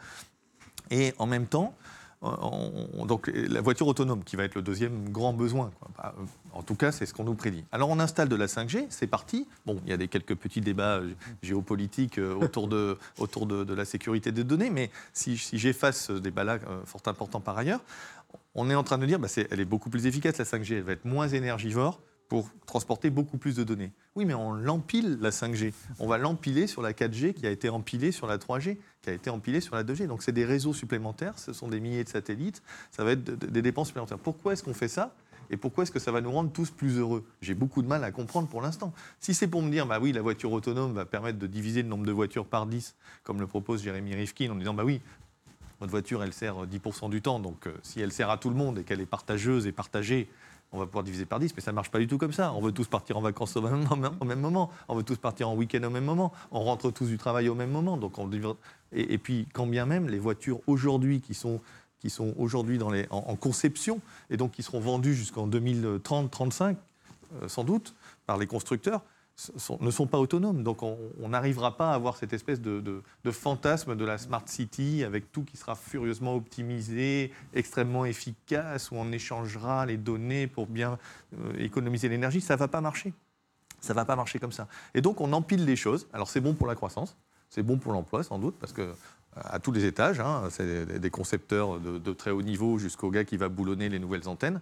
Et 0.91 1.13
en 1.17 1.25
même 1.25 1.47
temps, 1.47 1.73
donc 2.21 3.31
la 3.33 3.61
voiture 3.61 3.87
autonome 3.87 4.23
qui 4.23 4.35
va 4.35 4.43
être 4.43 4.55
le 4.55 4.61
deuxième 4.61 5.09
grand 5.09 5.33
besoin. 5.33 5.71
Bah, 5.97 6.15
en 6.53 6.63
tout 6.63 6.75
cas, 6.75 6.91
c'est 6.91 7.05
ce 7.05 7.13
qu'on 7.13 7.23
nous 7.23 7.35
prédit. 7.35 7.63
Alors 7.71 7.89
on 7.89 7.99
installe 7.99 8.29
de 8.29 8.35
la 8.35 8.47
5G, 8.47 8.87
c'est 8.89 9.07
parti. 9.07 9.47
Bon, 9.65 9.79
il 9.85 9.89
y 9.89 9.93
a 9.93 9.97
des 9.97 10.07
quelques 10.07 10.35
petits 10.35 10.61
débats 10.61 11.01
géopolitiques 11.43 12.17
euh, 12.17 12.33
autour, 12.33 12.67
de, 12.67 12.97
autour 13.19 13.45
de, 13.45 13.73
la 13.73 13.85
sécurité 13.85 14.31
des 14.31 14.43
données, 14.43 14.71
mais 14.71 14.89
si, 15.13 15.35
j'efface 15.35 16.05
ce 16.05 16.13
débat-là, 16.13 16.59
euh, 16.67 16.81
fort 16.85 17.01
important 17.05 17.39
par 17.39 17.57
ailleurs, 17.57 17.81
on 18.55 18.69
est 18.69 18.75
en 18.75 18.83
train 18.83 18.97
de 18.97 19.05
dire, 19.05 19.19
bah, 19.19 19.27
elle 19.51 19.59
est 19.59 19.65
beaucoup 19.65 19.89
plus 19.89 20.07
efficace 20.07 20.37
la 20.37 20.45
5G, 20.45 20.77
elle 20.77 20.83
va 20.83 20.93
être 20.93 21.05
moins 21.05 21.27
énergivore, 21.27 22.01
pour 22.27 22.49
transporter 22.65 23.09
beaucoup 23.09 23.37
plus 23.37 23.55
de 23.55 23.63
données. 23.63 23.91
Oui, 24.15 24.25
mais 24.25 24.33
on 24.33 24.51
l'empile, 24.51 25.17
la 25.21 25.29
5G. 25.29 25.73
On 25.99 26.07
va 26.07 26.17
l'empiler 26.17 26.67
sur 26.67 26.81
la 26.81 26.91
4G 26.91 27.33
qui 27.33 27.47
a 27.47 27.51
été 27.51 27.69
empilée 27.69 28.11
sur 28.11 28.27
la 28.27 28.37
3G, 28.37 28.77
qui 29.01 29.09
a 29.09 29.13
été 29.13 29.29
empilée 29.29 29.61
sur 29.61 29.75
la 29.75 29.83
2G. 29.83 30.07
Donc 30.07 30.23
c'est 30.23 30.31
des 30.31 30.45
réseaux 30.45 30.73
supplémentaires, 30.73 31.39
ce 31.39 31.53
sont 31.53 31.67
des 31.67 31.79
milliers 31.79 32.03
de 32.03 32.09
satellites, 32.09 32.61
ça 32.91 33.03
va 33.03 33.11
être 33.11 33.23
des 33.23 33.61
dépenses 33.61 33.87
supplémentaires. 33.87 34.19
Pourquoi 34.19 34.53
est-ce 34.53 34.63
qu'on 34.63 34.73
fait 34.73 34.87
ça? 34.87 35.13
Et 35.49 35.55
pourquoi 35.55 35.83
est-ce 35.83 35.91
que 35.91 35.99
ça 35.99 36.11
va 36.11 36.19
nous 36.19 36.31
rendre 36.31 36.51
tous 36.51 36.71
plus 36.71 36.97
heureux? 36.97 37.25
J'ai 37.41 37.53
beaucoup 37.53 37.81
de 37.81 37.87
mal 37.87 38.03
à 38.03 38.11
comprendre 38.11 38.49
pour 38.49 38.61
l'instant. 38.61 38.93
Si 39.19 39.33
c'est 39.33 39.47
pour 39.47 39.61
me 39.61 39.71
dire, 39.71 39.85
bah 39.85 39.99
oui, 40.01 40.11
la 40.11 40.21
voiture 40.21 40.51
autonome 40.51 40.93
va 40.93 41.05
permettre 41.05 41.39
de 41.39 41.47
diviser 41.47 41.83
le 41.83 41.87
nombre 41.87 42.05
de 42.05 42.11
voitures 42.11 42.45
par 42.45 42.65
10, 42.65 42.95
comme 43.23 43.39
le 43.39 43.47
propose 43.47 43.81
Jérémy 43.81 44.13
Rifkin, 44.15 44.51
en 44.51 44.55
disant, 44.55 44.73
bah 44.73 44.83
oui, 44.83 45.01
votre 45.79 45.91
voiture, 45.91 46.23
elle 46.23 46.33
sert 46.33 46.65
10% 46.65 47.09
du 47.09 47.21
temps, 47.21 47.39
donc 47.39 47.67
euh, 47.67 47.73
si 47.83 48.01
elle 48.01 48.11
sert 48.11 48.29
à 48.29 48.37
tout 48.37 48.49
le 48.49 48.55
monde 48.55 48.79
et 48.79 48.83
qu'elle 48.83 48.99
est 48.99 49.05
partageuse 49.05 49.67
et 49.67 49.71
partagée, 49.71 50.27
on 50.71 50.79
va 50.79 50.85
pouvoir 50.85 51.03
diviser 51.03 51.25
par 51.25 51.39
10, 51.39 51.53
mais 51.55 51.61
ça 51.61 51.71
ne 51.71 51.75
marche 51.75 51.91
pas 51.91 51.99
du 51.99 52.07
tout 52.07 52.17
comme 52.17 52.33
ça. 52.33 52.53
On 52.53 52.61
veut 52.61 52.71
tous 52.71 52.87
partir 52.87 53.17
en 53.17 53.21
vacances 53.21 53.55
au 53.55 53.61
même, 53.61 54.39
moment, 54.39 54.69
on 54.87 54.95
veut 54.95 55.03
tous 55.03 55.17
partir 55.17 55.49
en 55.49 55.55
week-end 55.55 55.83
au 55.83 55.89
même 55.89 56.03
moment, 56.03 56.33
on 56.51 56.61
rentre 56.61 56.91
tous 56.91 57.07
du 57.07 57.17
travail 57.17 57.49
au 57.49 57.55
même 57.55 57.71
moment. 57.71 57.97
Donc 57.97 58.17
on, 58.19 58.29
et, 58.93 59.17
puis, 59.17 59.47
quand 59.53 59.67
bien 59.67 59.85
même, 59.85 60.09
les 60.09 60.19
voitures 60.19 60.59
aujourd'hui 60.67 61.21
qui 61.21 61.33
sont, 61.33 61.61
qui 61.99 62.09
sont 62.09 62.33
aujourd'hui 62.37 62.81
en, 62.81 62.93
en, 63.09 63.35
conception 63.35 64.01
et 64.29 64.37
donc 64.37 64.51
qui 64.51 64.63
seront 64.63 64.79
vendues 64.79 65.15
jusqu'en 65.15 65.47
2030-35, 65.47 66.75
euh, 67.41 67.47
sans 67.47 67.63
doute, 67.63 67.93
par 68.25 68.37
les 68.37 68.47
constructeurs, 68.47 69.01
ne 69.79 69.91
sont 69.91 70.07
pas 70.07 70.19
autonomes. 70.19 70.63
Donc 70.63 70.81
on 70.83 71.29
n'arrivera 71.29 71.77
pas 71.77 71.91
à 71.91 71.93
avoir 71.93 72.17
cette 72.17 72.33
espèce 72.33 72.61
de, 72.61 73.03
fantasme 73.31 73.95
de 73.95 74.05
la 74.05 74.17
smart 74.17 74.43
city 74.45 75.03
avec 75.03 75.31
tout 75.31 75.43
qui 75.43 75.57
sera 75.57 75.75
furieusement 75.75 76.35
optimisé, 76.35 77.31
extrêmement 77.53 78.05
efficace, 78.05 78.91
où 78.91 78.95
on 78.95 79.11
échangera 79.11 79.85
les 79.85 79.97
données 79.97 80.47
pour 80.47 80.67
bien 80.67 80.97
euh, 81.37 81.53
économiser 81.57 82.09
l'énergie. 82.09 82.41
Ça 82.41 82.55
ne 82.55 82.59
va 82.59 82.67
pas 82.67 82.81
marcher. 82.81 83.13
Ça 83.79 83.93
ne 83.93 83.95
va 83.95 84.05
pas 84.05 84.15
marcher 84.15 84.39
comme 84.39 84.51
ça. 84.51 84.67
Et 84.95 85.01
donc 85.01 85.21
on 85.21 85.31
empile 85.33 85.65
les 85.65 85.75
choses. 85.75 86.07
Alors 86.13 86.29
c'est 86.29 86.41
bon 86.41 86.53
pour 86.55 86.67
la 86.67 86.75
croissance, 86.75 87.15
c'est 87.49 87.63
bon 87.63 87.77
pour 87.77 87.93
l'emploi 87.93 88.23
sans 88.23 88.39
doute, 88.39 88.55
parce 88.59 88.73
que 88.73 88.81
euh, 88.81 88.93
à 89.35 89.59
tous 89.59 89.71
les 89.71 89.85
étages, 89.85 90.19
hein, 90.19 90.45
c'est 90.49 90.99
des 90.99 91.09
concepteurs 91.11 91.79
de, 91.79 91.99
de, 91.99 92.13
très 92.13 92.31
haut 92.31 92.41
niveau 92.41 92.79
jusqu'au 92.79 93.11
gars 93.11 93.23
qui 93.23 93.37
va 93.37 93.49
boulonner 93.49 93.87
les 93.87 93.99
nouvelles 93.99 94.27
antennes. 94.27 94.61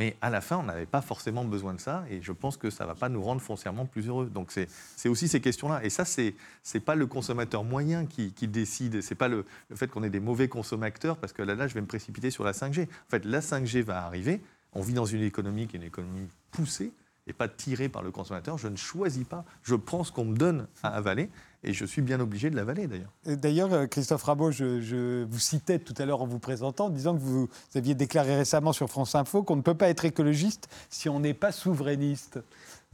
Mais 0.00 0.16
à 0.22 0.30
la 0.30 0.40
fin, 0.40 0.56
on 0.56 0.62
n'avait 0.62 0.86
pas 0.86 1.02
forcément 1.02 1.44
besoin 1.44 1.74
de 1.74 1.78
ça, 1.78 2.06
et 2.08 2.22
je 2.22 2.32
pense 2.32 2.56
que 2.56 2.70
ça 2.70 2.84
ne 2.84 2.88
va 2.88 2.94
pas 2.94 3.10
nous 3.10 3.22
rendre 3.22 3.42
foncièrement 3.42 3.84
plus 3.84 4.08
heureux. 4.08 4.30
Donc 4.30 4.50
c'est 4.50 5.08
aussi 5.10 5.28
ces 5.28 5.42
questions-là. 5.42 5.84
Et 5.84 5.90
ça, 5.90 6.06
ce 6.06 6.22
n'est 6.22 6.80
pas 6.80 6.94
le 6.94 7.06
consommateur 7.06 7.64
moyen 7.64 8.06
qui, 8.06 8.32
décide, 8.48 9.02
ce 9.02 9.10
n'est 9.10 9.18
pas 9.18 9.28
le, 9.28 9.44
fait 9.74 9.88
qu'on 9.88 10.02
ait 10.02 10.08
des 10.08 10.18
mauvais 10.18 10.48
consommateurs, 10.48 11.18
parce 11.18 11.34
que 11.34 11.42
là, 11.42 11.54
là, 11.54 11.68
je 11.68 11.74
vais 11.74 11.82
me 11.82 11.86
précipiter 11.86 12.30
sur 12.30 12.44
la 12.44 12.52
5G. 12.52 12.84
En 12.84 13.10
fait, 13.10 13.26
la 13.26 13.40
5G 13.40 13.82
va 13.82 14.02
arriver, 14.02 14.40
on 14.72 14.80
vit 14.80 14.94
dans 14.94 15.04
une 15.04 15.22
économie 15.22 15.66
qui 15.66 15.76
est 15.76 15.80
une 15.80 15.86
économie 15.86 16.28
poussée, 16.50 16.94
et 17.26 17.34
pas 17.34 17.48
tirée 17.48 17.90
par 17.90 18.02
le 18.02 18.10
consommateur. 18.10 18.56
Je 18.56 18.68
ne 18.68 18.76
choisis 18.76 19.24
pas, 19.24 19.44
je 19.62 19.74
prends 19.74 20.02
ce 20.02 20.12
qu'on 20.12 20.24
me 20.24 20.34
donne 20.34 20.66
à 20.82 20.96
avaler, 20.96 21.28
et 21.62 21.72
je 21.72 21.84
suis 21.84 22.02
bien 22.02 22.20
obligé 22.20 22.50
de 22.50 22.56
l'avaler 22.56 22.86
d'ailleurs. 22.86 23.12
D'ailleurs, 23.26 23.72
euh, 23.72 23.86
Christophe 23.86 24.22
Rabot, 24.22 24.50
je, 24.50 25.24
vous 25.24 25.38
citais 25.38 25.78
tout 25.78 25.94
à 25.98 26.06
l'heure 26.06 26.22
en 26.22 26.26
vous 26.26 26.38
présentant, 26.38 26.90
disant 26.90 27.14
que 27.14 27.20
vous, 27.20 27.48
aviez 27.74 27.94
déclaré 27.94 28.36
récemment 28.36 28.72
sur 28.72 28.88
France 28.88 29.14
Info 29.14 29.42
qu'on 29.42 29.56
ne 29.56 29.62
peut 29.62 29.74
pas 29.74 29.88
être 29.88 30.04
écologiste 30.04 30.68
si 30.88 31.08
on 31.08 31.20
n'est 31.20 31.34
pas 31.34 31.52
souverainiste. 31.52 32.38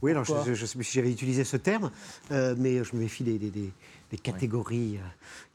Oui, 0.01 0.11
alors 0.11 0.25
j'ai 0.25 1.09
utilisé 1.09 1.43
ce 1.43 1.57
terme, 1.57 1.91
euh, 2.31 2.55
mais 2.57 2.83
je 2.83 2.95
me 2.95 3.01
méfie 3.01 3.23
des, 3.23 3.39
des 3.39 3.71
catégories 4.15 4.97
euh, 4.97 5.01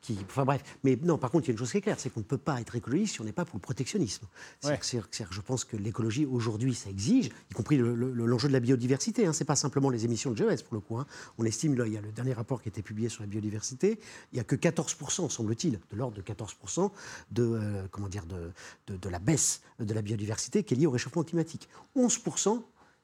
qui. 0.02 0.18
Enfin 0.28 0.44
bref. 0.44 0.62
Mais 0.84 0.98
non, 1.02 1.16
par 1.16 1.30
contre, 1.30 1.46
il 1.46 1.48
y 1.48 1.50
a 1.50 1.54
une 1.54 1.58
chose 1.58 1.70
qui 1.70 1.78
est 1.78 1.80
claire 1.80 1.98
c'est 1.98 2.10
qu'on 2.10 2.20
ne 2.20 2.24
peut 2.24 2.36
pas 2.36 2.60
être 2.60 2.76
écologiste 2.76 3.14
si 3.14 3.20
on 3.22 3.24
n'est 3.24 3.32
pas 3.32 3.46
pour 3.46 3.56
le 3.56 3.62
protectionnisme. 3.62 4.26
je 4.62 5.40
pense 5.40 5.64
que 5.64 5.76
l'écologie, 5.76 6.26
aujourd'hui, 6.26 6.74
ça 6.74 6.90
exige, 6.90 7.30
y 7.50 7.54
compris 7.54 7.78
l'enjeu 7.78 8.48
de 8.48 8.52
la 8.52 8.60
biodiversité. 8.60 9.26
Hein. 9.26 9.32
Ce 9.32 9.40
n'est 9.40 9.46
pas 9.46 9.56
simplement 9.56 9.88
les 9.88 10.04
émissions 10.04 10.32
de 10.32 10.36
GES, 10.36 10.62
pour 10.62 10.74
le 10.74 10.80
coup. 10.80 10.98
Hein. 10.98 11.06
On 11.38 11.44
estime, 11.44 11.74
là, 11.74 11.86
il 11.86 11.94
y 11.94 11.96
a 11.96 12.00
le 12.00 12.12
dernier 12.12 12.34
rapport 12.34 12.62
qui 12.62 12.68
a 12.68 12.70
été 12.70 12.82
publié 12.82 13.08
sur 13.08 13.22
la 13.22 13.26
biodiversité, 13.26 13.98
il 14.32 14.36
n'y 14.36 14.40
a 14.40 14.44
que 14.44 14.56
14%, 14.56 15.30
semble-t-il, 15.30 15.80
de 15.90 15.96
l'ordre 15.96 16.16
de 16.16 16.22
14% 16.22 16.90
de, 17.30 17.42
euh, 17.42 17.86
comment 17.90 18.08
dire, 18.08 18.26
de, 18.26 18.52
de, 18.86 18.96
de 18.96 19.08
la 19.08 19.18
baisse 19.18 19.62
de 19.78 19.94
la 19.94 20.02
biodiversité 20.02 20.64
qui 20.64 20.74
est 20.74 20.76
liée 20.76 20.86
au 20.86 20.90
réchauffement 20.90 21.22
climatique. 21.22 21.68
11% 21.96 22.62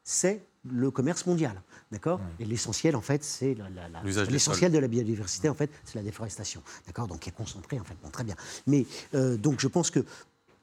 c'est 0.08 0.42
le 0.64 0.90
commerce 0.90 1.26
mondial. 1.26 1.62
D'accord 1.92 2.18
Et 2.40 2.46
l'essentiel, 2.46 2.96
en 2.96 3.02
fait, 3.02 3.22
c'est 3.22 3.56
l'essentiel 4.30 4.72
de 4.72 4.78
la 4.78 4.88
biodiversité, 4.88 5.50
en 5.50 5.54
fait, 5.54 5.70
c'est 5.84 5.96
la 5.96 6.02
déforestation. 6.02 6.62
D'accord 6.86 7.08
Donc, 7.08 7.20
qui 7.20 7.28
est 7.28 7.32
concentré, 7.32 7.78
en 7.78 7.84
fait. 7.84 7.94
Bon, 8.02 8.08
très 8.08 8.24
bien. 8.24 8.34
Mais 8.66 8.86
euh, 9.14 9.36
donc, 9.36 9.60
je 9.60 9.68
pense 9.68 9.90
que 9.90 10.04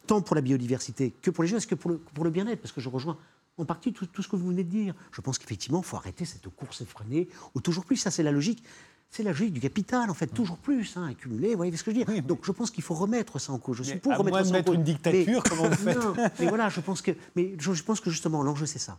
tant 0.07 0.21
pour 0.21 0.35
la 0.35 0.41
biodiversité 0.41 1.13
que 1.21 1.29
pour 1.29 1.43
les 1.43 1.49
jeunes, 1.49 1.59
est-ce 1.59 1.67
que 1.67 1.75
pour 1.75 1.91
le, 1.91 1.97
pour 1.99 2.23
le 2.23 2.31
bien-être? 2.31 2.59
Parce 2.59 2.71
que 2.71 2.81
je 2.81 2.89
rejoins 2.89 3.17
en 3.59 3.65
partie 3.65 3.93
tout, 3.93 4.07
tout, 4.07 4.23
ce 4.23 4.27
que 4.27 4.35
vous 4.35 4.47
venez 4.47 4.63
de 4.63 4.69
dire. 4.69 4.95
Je 5.11 5.21
pense 5.21 5.37
qu'effectivement, 5.37 5.81
il 5.81 5.85
faut 5.85 5.97
arrêter 5.97 6.25
cette 6.25 6.47
course 6.49 6.81
effrénée 6.81 7.29
au 7.53 7.59
toujours 7.59 7.85
plus. 7.85 7.97
Ça, 7.97 8.09
c'est 8.09 8.23
la 8.23 8.31
logique. 8.31 8.63
C'est 9.11 9.21
la 9.21 9.29
logique 9.29 9.53
du 9.53 9.59
capital, 9.59 10.09
en 10.09 10.15
fait, 10.15 10.27
toujours 10.27 10.57
plus, 10.57 10.97
hein, 10.97 11.05
accumulé, 11.11 11.51
vous 11.51 11.57
voyez 11.57 11.77
ce 11.77 11.83
que 11.83 11.91
je 11.91 11.97
veux 11.97 12.03
dire 12.03 12.23
Donc 12.23 12.39
je 12.43 12.51
pense 12.51 12.71
qu'il 12.71 12.83
faut 12.83 12.95
remettre 12.95 13.39
ça 13.39 13.53
en 13.53 13.59
cause. 13.59 13.77
Je 13.77 13.83
suis 13.83 13.99
pour 13.99 14.17
remettre 14.17 14.43
ça 14.43 14.57
en 14.57 14.63
cause. 14.63 14.75
une 14.75 14.83
dictature, 14.83 15.43
comment 15.43 15.69
vous 15.69 15.75
faites 15.75 15.99
Mais 16.39 16.47
voilà, 16.47 16.69
je 16.69 16.81
pense 16.81 17.03
que, 17.03 17.11
mais 17.35 17.55
je 17.57 17.83
pense 17.83 18.01
que 18.01 18.09
justement, 18.09 18.41
l'enjeu, 18.41 18.65
c'est 18.65 18.79
ça. 18.79 18.97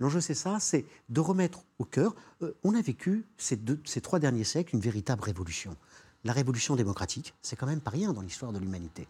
L'enjeu, 0.00 0.20
c'est 0.20 0.34
ça, 0.34 0.58
c'est 0.60 0.84
de 1.08 1.20
remettre 1.20 1.64
au 1.78 1.84
cœur. 1.84 2.14
Euh, 2.42 2.52
on 2.64 2.74
a 2.74 2.82
vécu 2.82 3.24
ces, 3.36 3.58
trois 4.02 4.18
derniers 4.18 4.44
siècles 4.44 4.74
une 4.74 4.80
véritable 4.80 5.22
révolution. 5.22 5.76
La 6.24 6.32
révolution 6.32 6.74
démocratique, 6.74 7.34
c'est 7.42 7.54
quand 7.54 7.66
même 7.66 7.80
pas 7.80 7.90
rien 7.90 8.12
dans 8.12 8.22
l'histoire 8.22 8.52
de 8.52 8.58
l'humanité. 8.58 9.06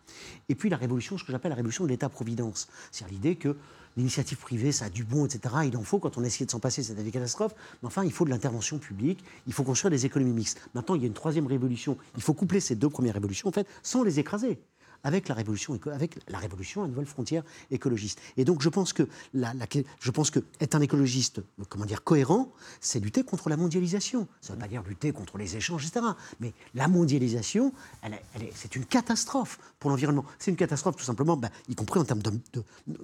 Et 0.49 0.57
puis 0.57 0.69
la 0.69 0.77
révolution, 0.77 1.17
ce 1.17 1.25
que 1.25 1.31
j'appelle 1.31 1.51
la 1.51 1.57
révolution 1.57 1.85
de 1.85 1.89
l'État-providence. 1.89 2.69
C'est-à-dire 2.91 3.15
l'idée 3.15 3.37
que 3.37 3.57
l'initiative 3.97 4.39
privée, 4.39 4.73
ça 4.73 4.87
a 4.87 4.91
du 4.91 5.05
bon, 5.05 5.25
etc. 5.25 5.55
Il 5.67 5.77
en 5.77 5.85
faut 5.85 6.01
quand 6.01 6.19
on 6.19 6.25
essaie 6.25 6.45
de 6.45 6.51
s'en 6.51 6.59
passer, 6.59 6.83
c'est 6.83 6.95
des 6.95 7.11
catastrophes. 7.13 7.55
Mais 7.83 7.87
enfin, 7.87 8.05
il 8.05 8.13
faut 8.13 8.25
de 8.25 8.31
l'intervention 8.31 8.79
publique, 8.79 9.25
il 9.47 9.53
faut 9.53 9.63
construire 9.63 9.93
des 9.93 10.07
économies 10.07 10.33
mixtes. 10.33 10.69
Maintenant, 10.75 10.97
il 10.97 11.03
y 11.03 11.05
a 11.05 11.07
une 11.07 11.15
troisième 11.15 11.47
révolution. 11.47 11.97
Il 12.17 12.23
faut 12.23 12.35
coupler 12.35 12.59
ces 12.59 12.75
deux 12.75 12.91
premières 12.91 13.15
révolutions, 13.15 13.49
en 13.49 13.53
fait, 13.53 13.69
sans 13.85 14.03
les 14.03 14.19
écraser 14.19 14.59
avec 15.05 15.29
la 15.29 15.35
révolution, 15.35 15.79
avec 15.93 16.19
la 16.29 16.39
révolution 16.39 16.83
à 16.83 16.89
nouvelle 16.89 17.07
frontière 17.07 17.43
écologiste. 17.71 18.21
Et 18.37 18.45
donc 18.45 18.63
je 18.63 18.69
pense 18.69 18.93
que, 18.93 19.07
la, 19.35 19.53
je 20.01 20.11
pense 20.11 20.31
que 20.31 20.41
être 20.61 20.75
un 20.75 20.81
écologiste, 20.81 21.43
comment 21.69 21.85
dire, 21.85 22.03
cohérent, 22.03 22.53
c'est 22.81 23.01
lutter 23.01 23.23
contre 23.23 23.49
la 23.49 23.57
mondialisation. 23.57 24.27
Ça 24.41 24.53
ne 24.53 24.57
veut 24.57 24.63
pas 24.63 24.69
dire 24.69 24.83
lutter 24.83 25.13
contre 25.13 25.39
les 25.39 25.57
échanges, 25.57 25.87
etc. 25.87 26.07
Mais 26.41 26.53
la 26.75 26.89
mondialisation, 26.89 27.73
elle, 28.03 28.19
c'est 28.55 28.77
une 28.77 28.87
catastrophe 28.87 29.59
pour 29.79 29.91
l'environnement. 29.91 30.25
C'est 30.39 30.51
une 30.51 30.57
catastrophe 30.57 30.97
tout 30.97 31.05
simplement, 31.05 31.37
bah, 31.37 31.51
y 31.69 31.75
compris 31.75 32.01
en 32.01 32.05
termes 32.05 32.23
de, 32.23 32.33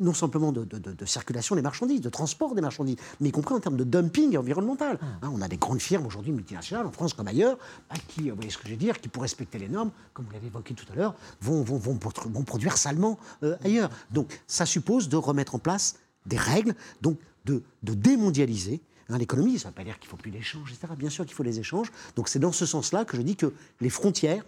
non 0.01 0.15
simplement 0.15 0.53
de, 0.53 0.67
circulation 1.05 1.57
des 1.57 1.63
marchandises, 1.63 2.01
de 2.01 2.09
transport 2.09 2.55
des 2.55 2.63
marchandises, 2.63 2.97
mais 3.21 3.29
y 3.29 3.33
compris 3.33 3.55
en 3.55 3.61
termes 3.61 3.77
de 3.77 3.85
dumping 3.85 4.37
environnemental. 4.37 4.95
Mmh. 4.95 5.07
Hein, 5.23 5.31
on 5.35 5.43
a 5.43 5.49
des 5.49 5.57
grandes 5.57 5.81
firmes 5.81 6.07
aujourd'hui 6.07 6.33
multinationales, 6.33 6.87
en 6.87 6.93
France 6.93 7.13
comme 7.13 7.29
ailleurs, 7.29 7.59
bah, 7.91 7.97
qui, 8.09 8.31
vous 8.31 8.37
voyez 8.37 8.51
ce 8.51 8.59
que 8.59 8.67
je 8.67 8.71
veux 8.71 8.79
dire, 8.79 9.01
qui 9.01 9.09
pour 9.09 9.23
respecter 9.23 9.59
les 9.59 9.69
normes, 9.69 9.91
comme 10.15 10.25
vous 10.25 10.33
l'avez 10.33 10.47
évoqué 10.47 10.75
tout 10.75 10.87
à 10.93 10.97
l'heure, 10.97 11.15
vont, 11.41 11.63
vont 11.63 11.79
vont, 11.81 11.90
produire 11.99 12.77
salement 12.77 13.19
euh, 13.43 13.57
ailleurs. 13.65 13.91
Donc 14.11 14.43
ça 14.47 14.67
suppose 14.67 15.09
de 15.09 15.17
remettre 15.17 15.55
en 15.55 15.59
place 15.59 15.97
des 16.27 16.37
règles, 16.37 16.75
donc 17.01 17.19
de, 17.45 17.63
démondialiser 17.83 18.81
hein, 19.09 19.19
l'économie. 19.19 19.59
Ça 19.59 19.69
ne 19.69 19.73
veut 19.73 19.77
pas 19.77 19.85
dire 19.85 19.99
qu'il 19.99 20.07
ne 20.07 20.11
faut 20.11 20.17
plus 20.17 20.31
d'échanges, 20.31 20.71
etc. 20.73 20.93
Bien 20.97 21.11
sûr 21.11 21.25
qu'il 21.25 21.35
faut 21.35 21.43
les 21.43 21.59
échanges. 21.59 21.91
Donc 22.17 22.29
c'est 22.29 22.39
dans 22.39 22.53
ce 22.53 22.67
sens-là 22.67 23.05
que 23.05 23.17
je 23.17 23.23
dis 23.23 23.37
que 23.37 23.53
les 23.81 23.91
frontières, 23.91 24.45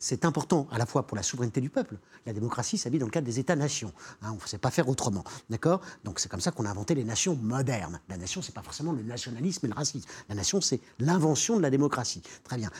c'est 0.00 0.24
important 0.24 0.68
à 0.70 0.78
la 0.78 0.86
fois 0.86 1.06
pour 1.06 1.16
la 1.16 1.24
souveraineté 1.24 1.60
du 1.60 1.70
peuple. 1.70 1.96
La 2.24 2.32
démocratie 2.32 2.78
s'habille 2.78 3.00
dans 3.00 3.06
le 3.06 3.10
cadre 3.10 3.26
des 3.26 3.40
États-nations. 3.40 3.92
Hein, 4.22 4.30
on 4.30 4.34
ne 4.42 4.48
sait 4.48 4.58
pas 4.58 4.70
faire 4.70 4.88
autrement. 4.88 5.24
D'accord? 5.50 5.80
Donc 6.04 6.20
c'est 6.20 6.28
comme 6.28 6.40
ça 6.40 6.52
qu'on 6.52 6.64
a 6.66 6.70
inventé 6.70 6.94
les 6.94 7.02
nations 7.02 7.34
modernes. 7.34 8.00
La 8.08 8.16
nation, 8.16 8.40
ce 8.40 8.48
n'est 8.48 8.54
pas 8.54 8.62
forcément 8.62 8.92
le 8.92 9.02
nationalisme 9.02 9.66
et 9.66 9.68
le 9.68 9.74
racisme. 9.74 10.08
La 10.28 10.36
nation, 10.36 10.60
c'est 10.60 10.80
l'invention 11.00 11.56
de 11.56 11.62
la 11.62 11.70
démocratie. 11.70 12.22
Très 12.44 12.58
bien. 12.58 12.70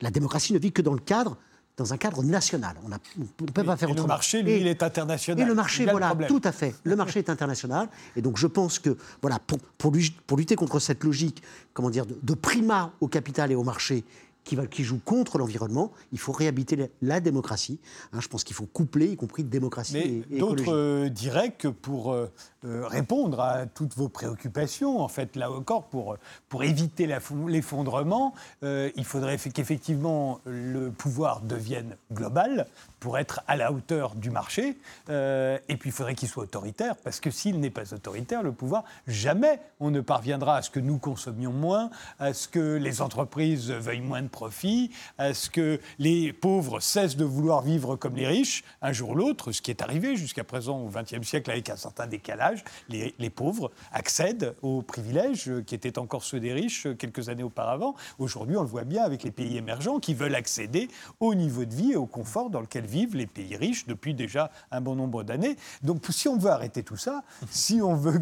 la 0.00 0.10
démocratie 0.10 0.54
ne 0.54 0.58
vit 0.58 0.72
que 0.72 0.82
dans 0.82 0.94
le 0.94 1.00
cadre 1.00 1.36
dans 1.76 1.92
un 1.92 1.96
cadre 1.96 2.22
national. 2.22 2.76
On 2.84 2.88
ne 2.88 3.26
peut 3.26 3.64
pas 3.64 3.76
faire 3.76 3.88
et 3.88 3.92
autrement. 3.92 4.08
Le 4.08 4.14
marché, 4.14 4.42
lui, 4.42 4.58
il 4.58 4.66
est 4.66 4.82
international. 4.82 5.44
Et 5.44 5.48
le 5.48 5.54
marché, 5.54 5.86
voilà, 5.86 6.14
tout 6.28 6.40
à 6.44 6.52
fait. 6.52 6.74
Le 6.84 6.96
marché 6.96 7.20
est 7.20 7.30
international. 7.30 7.88
Et 8.16 8.22
donc, 8.22 8.36
je 8.36 8.46
pense 8.46 8.78
que, 8.78 8.96
voilà, 9.22 9.38
pour, 9.38 9.58
pour, 9.78 10.36
lutter 10.36 10.54
contre 10.54 10.78
cette 10.80 11.02
logique, 11.02 11.42
comment 11.72 11.90
dire, 11.90 12.06
de, 12.06 12.18
de 12.22 12.34
primat 12.34 12.92
au 13.00 13.08
capital 13.08 13.50
et 13.50 13.54
au 13.54 13.64
marché 13.64 14.04
qui, 14.44 14.56
va, 14.56 14.66
qui 14.66 14.84
joue 14.84 15.00
contre 15.04 15.38
l'environnement. 15.38 15.92
Il 16.12 16.18
faut 16.18 16.32
réhabiter 16.32 16.90
la, 17.00 17.20
démocratie. 17.20 17.78
Hein, 18.12 18.20
je 18.20 18.28
pense 18.28 18.44
qu'il 18.44 18.56
faut 18.56 18.66
coupler, 18.66 19.06
y 19.06 19.16
compris 19.16 19.44
démocratie 19.44 19.98
et, 19.98 20.24
et 20.30 20.38
D'autres 20.38 20.72
euh, 20.72 21.08
diraient 21.08 21.52
que 21.52 21.68
pour 21.68 22.12
euh, 22.12 22.30
euh, 22.64 22.86
répondre 22.86 23.40
à 23.40 23.66
toutes 23.66 23.96
vos 23.96 24.08
préoccupations, 24.08 25.00
en 25.00 25.08
fait, 25.08 25.36
là 25.36 25.50
encore, 25.50 25.84
pour, 25.84 26.16
pour 26.48 26.64
éviter 26.64 27.06
l'effondrement, 27.46 28.34
il 28.62 29.04
faudrait 29.04 29.36
qu'effectivement 29.36 30.40
le 30.44 30.90
pouvoir 30.90 31.40
devienne 31.40 31.96
global 32.12 32.66
pour 33.00 33.18
être 33.18 33.40
à 33.48 33.56
la 33.56 33.72
hauteur 33.72 34.14
du 34.14 34.30
marché. 34.30 34.76
et 35.08 35.76
puis 35.76 35.90
il 35.90 35.92
faudrait 35.92 36.14
qu'il 36.14 36.28
soit 36.28 36.44
autoritaire, 36.44 36.96
parce 36.96 37.20
que 37.20 37.30
s'il 37.30 37.58
n'est 37.60 37.70
pas 37.70 37.92
autoritaire, 37.92 38.42
le 38.42 38.52
pouvoir, 38.52 38.84
jamais 39.06 39.60
on 39.80 39.90
ne 39.90 40.00
parviendra 40.00 40.56
à 40.56 40.62
ce 40.62 40.70
que 40.70 40.80
nous 40.80 40.98
consommions 40.98 41.52
moins, 41.52 41.90
à 42.18 42.32
ce 42.32 42.48
que 42.48 42.76
les 42.76 43.02
entreprises 43.02 43.70
veuillent 43.70 44.00
moins 44.00 44.22
de 44.22 44.28
profit, 44.32 44.90
à 45.18 45.34
ce 45.34 45.48
que 45.48 45.78
les 46.00 46.32
pauvres 46.32 46.80
cessent 46.80 47.16
de 47.16 47.24
vouloir 47.24 47.62
vivre 47.62 47.94
comme 47.94 48.16
les 48.16 48.26
riches, 48.26 48.64
un 48.80 48.92
jour 48.92 49.10
ou 49.10 49.14
l'autre, 49.14 49.52
ce 49.52 49.62
qui 49.62 49.70
est 49.70 49.82
arrivé 49.82 50.16
jusqu'à 50.16 50.42
présent 50.42 50.80
au 50.80 50.88
XXe 50.88 51.24
siècle 51.24 51.52
avec 51.52 51.70
un 51.70 51.76
certain 51.76 52.08
décalage, 52.08 52.64
les, 52.88 53.30
pauvres 53.30 53.70
accèdent 53.92 54.54
aux 54.62 54.82
privilèges 54.82 55.50
qui 55.66 55.74
étaient 55.74 55.98
encore 55.98 56.24
ceux 56.24 56.40
des 56.40 56.52
riches 56.52 56.88
quelques 56.98 57.28
années 57.28 57.42
auparavant. 57.42 57.94
Aujourd'hui, 58.18 58.56
on 58.56 58.62
le 58.62 58.68
voit 58.68 58.84
bien 58.84 59.04
avec 59.04 59.22
les 59.22 59.30
pays 59.30 59.56
émergents 59.56 60.00
qui 60.00 60.14
veulent 60.14 60.34
accéder 60.34 60.88
au 61.20 61.34
niveau 61.34 61.64
de 61.64 61.74
vie 61.74 61.92
et 61.92 61.96
au 61.96 62.06
confort 62.06 62.50
dans 62.50 62.60
lequel 62.60 62.86
vivent 62.86 63.16
les 63.16 63.26
pays 63.26 63.56
riches 63.56 63.86
depuis 63.86 64.14
déjà 64.14 64.50
un 64.70 64.80
bon 64.80 64.96
nombre 64.96 65.22
d'années. 65.22 65.56
Donc 65.82 66.04
si 66.10 66.28
on 66.28 66.36
veut 66.36 66.50
arrêter 66.50 66.82
tout 66.82 66.96
ça, 66.96 67.22
si 67.50 67.80
on 67.82 67.94
veut 67.94 68.20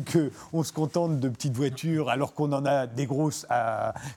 qu'on 0.52 0.62
se 0.62 0.72
contente 0.72 1.20
de 1.20 1.28
petites 1.28 1.56
voitures 1.56 2.08
alors 2.08 2.34
qu'on 2.34 2.52
en 2.52 2.64
a 2.66 2.86
des 2.86 3.06
grosses 3.06 3.46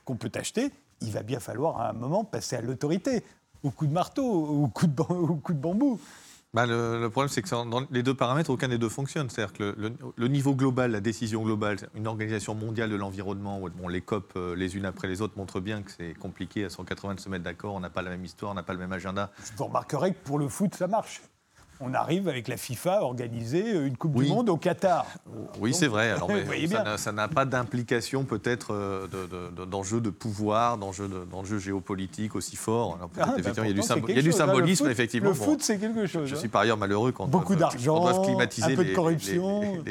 qu'on 0.05 0.15
peut 0.15 0.31
acheter, 0.35 0.71
il 1.03 1.11
va 1.11 1.23
bien 1.23 1.39
falloir 1.39 1.79
à 1.79 1.89
un 1.89 1.93
moment 1.93 2.23
passer 2.23 2.55
à 2.55 2.61
l'autorité, 2.61 3.23
au 3.63 3.69
coup 3.69 3.87
de 3.87 3.93
marteau, 3.93 4.25
au 4.25 4.67
coup 4.67 4.87
de, 4.87 5.01
coup 5.41 5.53
de 5.53 5.59
bambou. 5.59 5.99
Bah, 6.53 6.67
le, 6.67 7.07
problème, 7.09 7.29
c'est 7.29 7.41
que 7.41 7.49
dans 7.49 7.83
les 7.89 8.03
deux 8.03 8.13
paramètres, 8.13 8.51
aucun 8.51 8.67
des 8.67 8.77
deux 8.77 8.89
fonctionne. 8.89 9.27
C'est-à-dire 9.27 9.53
que 9.53 9.75
le, 10.15 10.27
niveau 10.27 10.53
global, 10.53 10.91
la 10.91 11.01
décision 11.01 11.41
globale, 11.41 11.77
une 11.95 12.05
organisation 12.05 12.53
mondiale 12.53 12.91
de 12.91 12.95
l'environnement, 12.95 13.59
bon, 13.59 13.87
les 13.87 14.01
COP, 14.01 14.33
euh, 14.35 14.55
les 14.55 14.77
unes 14.77 14.85
après 14.85 15.07
les 15.07 15.23
autres, 15.23 15.33
montrent 15.35 15.61
bien 15.61 15.81
que 15.81 15.89
c'est 15.89 16.13
compliqué 16.13 16.65
à 16.65 16.69
180 16.69 17.15
de 17.15 17.19
se 17.19 17.29
mettre 17.29 17.43
d'accord, 17.43 17.73
on 17.73 17.79
n'a 17.79 17.89
pas 17.89 18.03
la 18.03 18.11
même 18.11 18.23
histoire, 18.23 18.51
on 18.51 18.55
n'a 18.55 18.61
pas 18.61 18.73
le 18.73 18.79
même 18.79 18.93
agenda. 18.93 19.31
Vous 19.57 19.65
remarquerez 19.65 20.13
que 20.13 20.23
pour 20.23 20.37
le 20.37 20.47
foot, 20.47 20.75
ça 20.75 20.85
marche 20.85 21.23
on 21.83 21.93
arrive 21.93 22.27
avec 22.27 22.47
la 22.47 22.57
FIFA 22.57 22.99
à 22.99 23.01
organiser 23.01 23.71
une 23.71 23.97
Coupe 23.97 24.15
du 24.15 24.25
Monde 24.25 24.49
au 24.49 24.57
Qatar. 24.57 25.05
Oui, 25.59 25.73
c'est 25.73 25.87
vrai. 25.87 26.11
Alors, 26.11 26.29
ça 26.97 27.11
n'a 27.11 27.27
pas 27.27 27.45
d'implication 27.45 28.23
peut-être 28.23 28.73
euh, 28.73 29.07
d'enjeux 29.69 29.99
de, 29.99 30.09
pouvoir, 30.09 30.77
d'enjeux 30.77 31.59
géopolitiques 31.59 32.35
aussi 32.35 32.55
forts. 32.55 32.97
Ah, 33.01 33.07
bah, 33.15 33.35
il 33.37 33.45
y 33.45 33.69
a 33.69 34.21
du, 34.21 34.31
symbolisme, 34.31 34.89
effectivement. 34.89 35.29
Le 35.29 35.35
foot, 35.35 35.61
c'est 35.61 35.77
quelque 35.77 36.05
chose. 36.05 36.29
Je 36.29 36.35
suis 36.35 36.47
par 36.47 36.61
ailleurs 36.61 36.77
malheureux 36.77 37.11
quand 37.11 37.27
Beaucoup 37.27 37.55
d'argent, 37.55 38.23
climatiser 38.23 38.73
un 38.73 38.75
peu 38.75 38.85
de 38.85 38.93
corruption. 38.93 39.83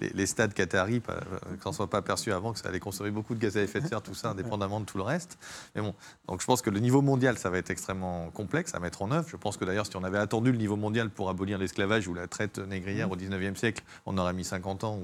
Les, 0.00 0.26
stades 0.26 0.54
qataris, 0.54 1.02
euh, 1.08 1.20
qu'on 1.62 1.70
ne 1.70 1.74
soit 1.74 1.88
pas 1.88 1.98
aperçu 1.98 2.32
avant 2.32 2.52
que 2.52 2.58
ça 2.58 2.68
allait 2.68 2.80
consommer 2.80 3.10
beaucoup 3.10 3.34
de 3.34 3.40
gaz 3.40 3.56
à 3.56 3.62
effet 3.62 3.80
de 3.80 3.86
serre, 3.86 4.02
tout 4.02 4.14
ça, 4.14 4.30
indépendamment 4.30 4.80
de 4.80 4.84
tout 4.84 4.98
le 4.98 5.04
reste. 5.04 5.38
Mais 5.74 5.82
bon, 5.82 5.94
donc 6.26 6.40
je 6.40 6.46
pense 6.46 6.62
que 6.62 6.70
le 6.70 6.80
niveau 6.80 7.00
mondial, 7.00 7.38
ça 7.38 7.48
va 7.50 7.58
être 7.58 7.70
extrêmement 7.70 8.30
complexe 8.30 8.74
à 8.74 8.80
mettre 8.80 9.02
en 9.02 9.10
œuvre. 9.12 9.28
Je 9.30 9.36
pense 9.36 9.56
que 9.56 9.64
d'ailleurs, 9.64 9.86
si 9.86 9.96
on 9.96 10.02
avait 10.02 10.18
attendu 10.18 10.50
le 10.50 10.58
niveau 10.58 10.76
mondial 10.76 11.10
pour 11.10 11.30
abolir 11.36 11.58
l'esclavage 11.58 12.08
ou 12.08 12.14
la 12.14 12.26
traite 12.26 12.58
négrière 12.58 13.10
au 13.10 13.16
19e 13.16 13.56
siècle, 13.56 13.84
on 14.06 14.16
aurait 14.16 14.32
mis 14.32 14.44
50 14.44 14.84
ans 14.84 14.98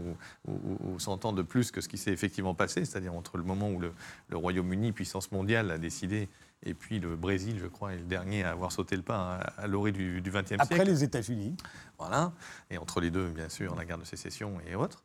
ou, 0.48 0.98
100 0.98 1.26
ans 1.26 1.32
de 1.32 1.42
plus 1.42 1.70
que 1.70 1.80
ce 1.80 1.88
qui 1.88 1.98
s'est 1.98 2.10
effectivement 2.10 2.54
passé, 2.54 2.84
c'est-à-dire 2.84 3.14
entre 3.14 3.36
le 3.36 3.44
moment 3.44 3.70
où 3.70 3.78
le, 3.78 3.92
Royaume-Uni, 4.32 4.92
puissance 4.92 5.30
mondiale, 5.30 5.70
a 5.70 5.78
décidé 5.78 6.28
et 6.64 6.74
puis 6.74 7.00
le 7.00 7.16
Brésil, 7.16 7.58
je 7.60 7.66
crois, 7.66 7.92
est 7.92 7.98
le 7.98 8.04
dernier 8.04 8.44
à 8.44 8.52
avoir 8.52 8.70
sauté 8.70 8.96
le 8.96 9.02
pas 9.02 9.40
à, 9.56 9.66
l'orée 9.66 9.92
du 9.92 10.22
XXe 10.24 10.46
siècle. 10.46 10.62
Après 10.62 10.84
les 10.84 11.02
États-Unis. 11.02 11.56
Voilà. 11.98 12.32
Et 12.70 12.78
entre 12.78 13.00
les 13.00 13.10
deux, 13.10 13.28
bien 13.28 13.48
sûr, 13.48 13.74
la 13.74 13.84
guerre 13.84 13.98
de 13.98 14.04
sécession 14.04 14.58
et 14.66 14.76
autres. 14.76 15.02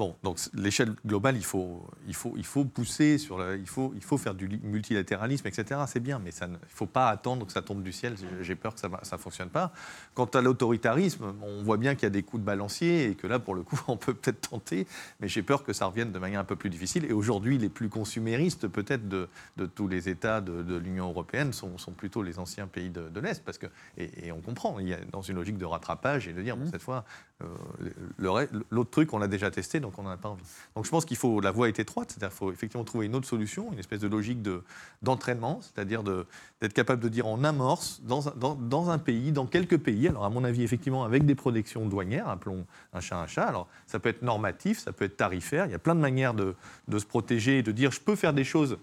Bon, 0.00 0.16
donc 0.22 0.38
l'échelle 0.54 0.94
globale, 1.04 1.36
il 1.36 1.44
faut, 1.44 1.86
il, 2.08 2.14
faut, 2.14 2.32
il 2.38 2.46
faut 2.46 2.64
pousser 2.64 3.18
sur 3.18 3.38
il, 3.54 3.66
faut, 3.66 3.92
il 3.94 4.02
faut 4.02 4.16
faire 4.16 4.34
du 4.34 4.48
multilatéralisme, 4.62 5.46
etc. 5.46 5.78
C'est 5.86 6.00
bien, 6.00 6.18
mais 6.18 6.30
ça 6.30 6.46
il 6.46 6.52
ne 6.52 6.58
faut 6.68 6.86
pas 6.86 7.10
attendre 7.10 7.44
que 7.44 7.52
ça 7.52 7.60
tombe 7.60 7.82
du 7.82 7.92
ciel. 7.92 8.14
J'ai 8.40 8.54
peur 8.54 8.74
que 8.74 8.80
ça 8.80 8.88
ne 8.88 9.18
fonctionne 9.18 9.50
pas. 9.50 9.74
Quant 10.14 10.24
à 10.24 10.40
l'autoritarisme, 10.40 11.34
on 11.42 11.62
voit 11.64 11.76
bien 11.76 11.96
qu'il 11.96 12.04
y 12.04 12.06
a 12.06 12.10
des 12.10 12.22
coups 12.22 12.40
de 12.40 12.46
balancier 12.46 13.10
et 13.10 13.14
que 13.14 13.26
là, 13.26 13.38
pour 13.38 13.54
le 13.54 13.62
coup, 13.62 13.78
on 13.88 13.98
peut 13.98 14.14
peut-être 14.14 14.48
tenter, 14.48 14.86
mais 15.20 15.28
j'ai 15.28 15.42
peur 15.42 15.64
que 15.64 15.74
ça 15.74 15.84
revienne 15.84 16.12
de 16.12 16.18
manière 16.18 16.40
un 16.40 16.44
peu 16.44 16.56
plus 16.56 16.70
difficile. 16.70 17.04
Et 17.04 17.12
aujourd'hui, 17.12 17.58
les 17.58 17.68
plus 17.68 17.90
consuméristes, 17.90 18.68
peut-être, 18.68 19.06
de, 19.06 19.28
de, 19.58 19.66
tous 19.66 19.86
les 19.86 20.08
États 20.08 20.40
de, 20.40 20.62
de 20.62 20.76
l'Union 20.76 21.10
européenne 21.10 21.52
sont, 21.52 21.76
plutôt 21.94 22.22
les 22.22 22.38
anciens 22.38 22.68
pays 22.68 22.88
de, 22.88 23.20
l'Est, 23.20 23.44
parce 23.44 23.58
que 23.58 23.66
et, 23.98 24.32
on 24.32 24.40
comprend, 24.40 24.78
il 24.78 24.88
y 24.88 24.94
a 24.94 24.98
dans 25.12 25.20
une 25.20 25.36
logique 25.36 25.58
de 25.58 25.66
rattrapage 25.66 26.26
et 26.26 26.32
de 26.32 26.40
dire 26.40 26.56
bon, 26.56 26.64
mmh. 26.64 26.70
cette 26.70 26.82
fois 26.82 27.04
euh, 27.42 28.46
l'autre 28.70 28.90
truc 28.90 29.12
on 29.12 29.18
l'a 29.18 29.28
déjà 29.28 29.50
testé, 29.50 29.80
donc 29.80 29.89
on 29.98 30.02
n'en 30.02 30.10
a 30.10 30.16
pas 30.16 30.28
envie. 30.28 30.42
Donc 30.74 30.84
je 30.84 30.90
pense 30.90 31.04
qu'il 31.04 31.16
faut 31.16 31.40
la 31.40 31.50
voie 31.50 31.68
est 31.68 31.78
étroite, 31.78 32.10
c'est-à-dire 32.10 32.28
qu'il 32.28 32.38
faut 32.38 32.52
effectivement 32.52 32.84
trouver 32.84 33.06
une 33.06 33.14
autre 33.14 33.26
solution, 33.26 33.72
une 33.72 33.78
espèce 33.78 34.00
de 34.00 34.08
logique 34.08 34.40
d'entraînement, 35.02 35.60
c'est-à-dire 35.62 36.02
d'être 36.02 36.72
capable 36.72 37.02
de 37.02 37.08
dire 37.08 37.26
en 37.26 37.44
amorce 37.44 38.00
dans, 38.02 38.20
dans, 38.36 38.54
dans, 38.54 38.90
un 38.90 38.98
pays, 38.98 39.32
dans 39.32 39.46
quelques 39.46 39.78
pays. 39.78 40.08
Alors 40.08 40.24
à 40.24 40.30
mon 40.30 40.44
avis 40.44 40.62
effectivement 40.62 41.04
avec 41.04 41.26
des 41.26 41.34
protections 41.34 41.86
douanières, 41.86 42.28
appelons 42.28 42.66
un 42.92 43.00
chat 43.00 43.20
un 43.20 43.26
chat. 43.26 43.44
Alors 43.44 43.68
ça 43.86 43.98
peut 43.98 44.08
être 44.08 44.22
normatif, 44.22 44.78
ça 44.78 44.92
peut 44.92 45.04
être 45.04 45.16
tarifaire. 45.16 45.66
Il 45.66 45.72
y 45.72 45.74
a 45.74 45.78
plein 45.78 45.94
de 45.94 46.00
manières 46.00 46.34
de, 46.34 46.54
de 46.88 46.98
se 46.98 47.06
protéger 47.06 47.58
et 47.58 47.62
de 47.62 47.72
dire 47.72 47.90
je 47.90 48.00
peux 48.00 48.16
faire 48.16 48.32
des 48.32 48.44
choses 48.44 48.78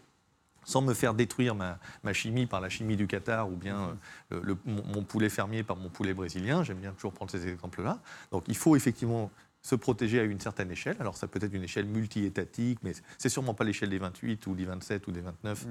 sans 0.67 0.81
me 0.81 0.93
faire 0.93 1.13
détruire 1.13 1.55
ma, 1.55 1.79
chimie 2.13 2.45
par 2.45 2.59
la 2.59 2.67
chimie 2.67 2.97
du 2.97 3.07
Qatar 3.07 3.49
ou 3.49 3.55
bien 3.55 3.97
euh, 4.33 4.41
le, 4.43 4.57
mon, 4.65 5.01
poulet 5.01 5.29
fermier 5.29 5.63
par 5.63 5.77
mon 5.77 5.87
poulet 5.87 6.13
brésilien. 6.13 6.61
J'aime 6.63 6.79
bien 6.79 6.91
toujours 6.91 7.13
prendre 7.13 7.31
ces 7.31 7.47
exemples-là. 7.47 7.99
Donc 8.31 8.43
il 8.49 8.57
faut 8.57 8.75
effectivement 8.75 9.31
se 9.67 9.75
protéger 9.75 10.21
à 10.21 10.23
une 10.23 10.39
certaine 10.39 10.71
échelle. 10.71 10.95
Alors 11.01 11.17
ça 11.17 11.27
peut 11.27 11.39
être 11.41 11.53
une 11.53 11.63
échelle 11.63 11.87
multi-étatique, 11.87 12.79
mais 12.83 12.93
c'est 13.17 13.27
sûrement 13.27 13.53
pas 13.53 13.65
l'échelle 13.65 13.89
des 13.89 13.97
28 13.97 14.47
ou 14.47 14.55
des 14.55 14.63
27 14.63 15.05
ou 15.07 15.11
des 15.11 15.19
29. 15.19 15.65
Mmh. 15.65 15.69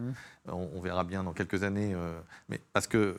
On, 0.53 0.81
verra 0.83 1.03
bien 1.03 1.25
dans 1.25 1.33
quelques 1.33 1.63
années. 1.63 1.95
Euh, 1.95 2.21
mais 2.51 2.61
parce 2.75 2.87
que, 2.87 3.17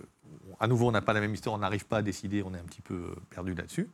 à 0.59 0.67
nouveau, 0.67 0.87
on 0.87 0.91
n'a 0.91 1.01
pas 1.01 1.13
la 1.13 1.19
même 1.19 1.33
histoire, 1.33 1.55
on 1.55 1.57
n'arrive 1.57 1.87
pas 1.87 1.97
à 1.97 2.01
décider, 2.03 2.43
on 2.43 2.53
est 2.53 2.59
un 2.59 2.63
petit 2.63 2.81
peu 2.81 2.93
euh, 2.93 3.15
perdu 3.31 3.55
là-dessus. 3.55 3.89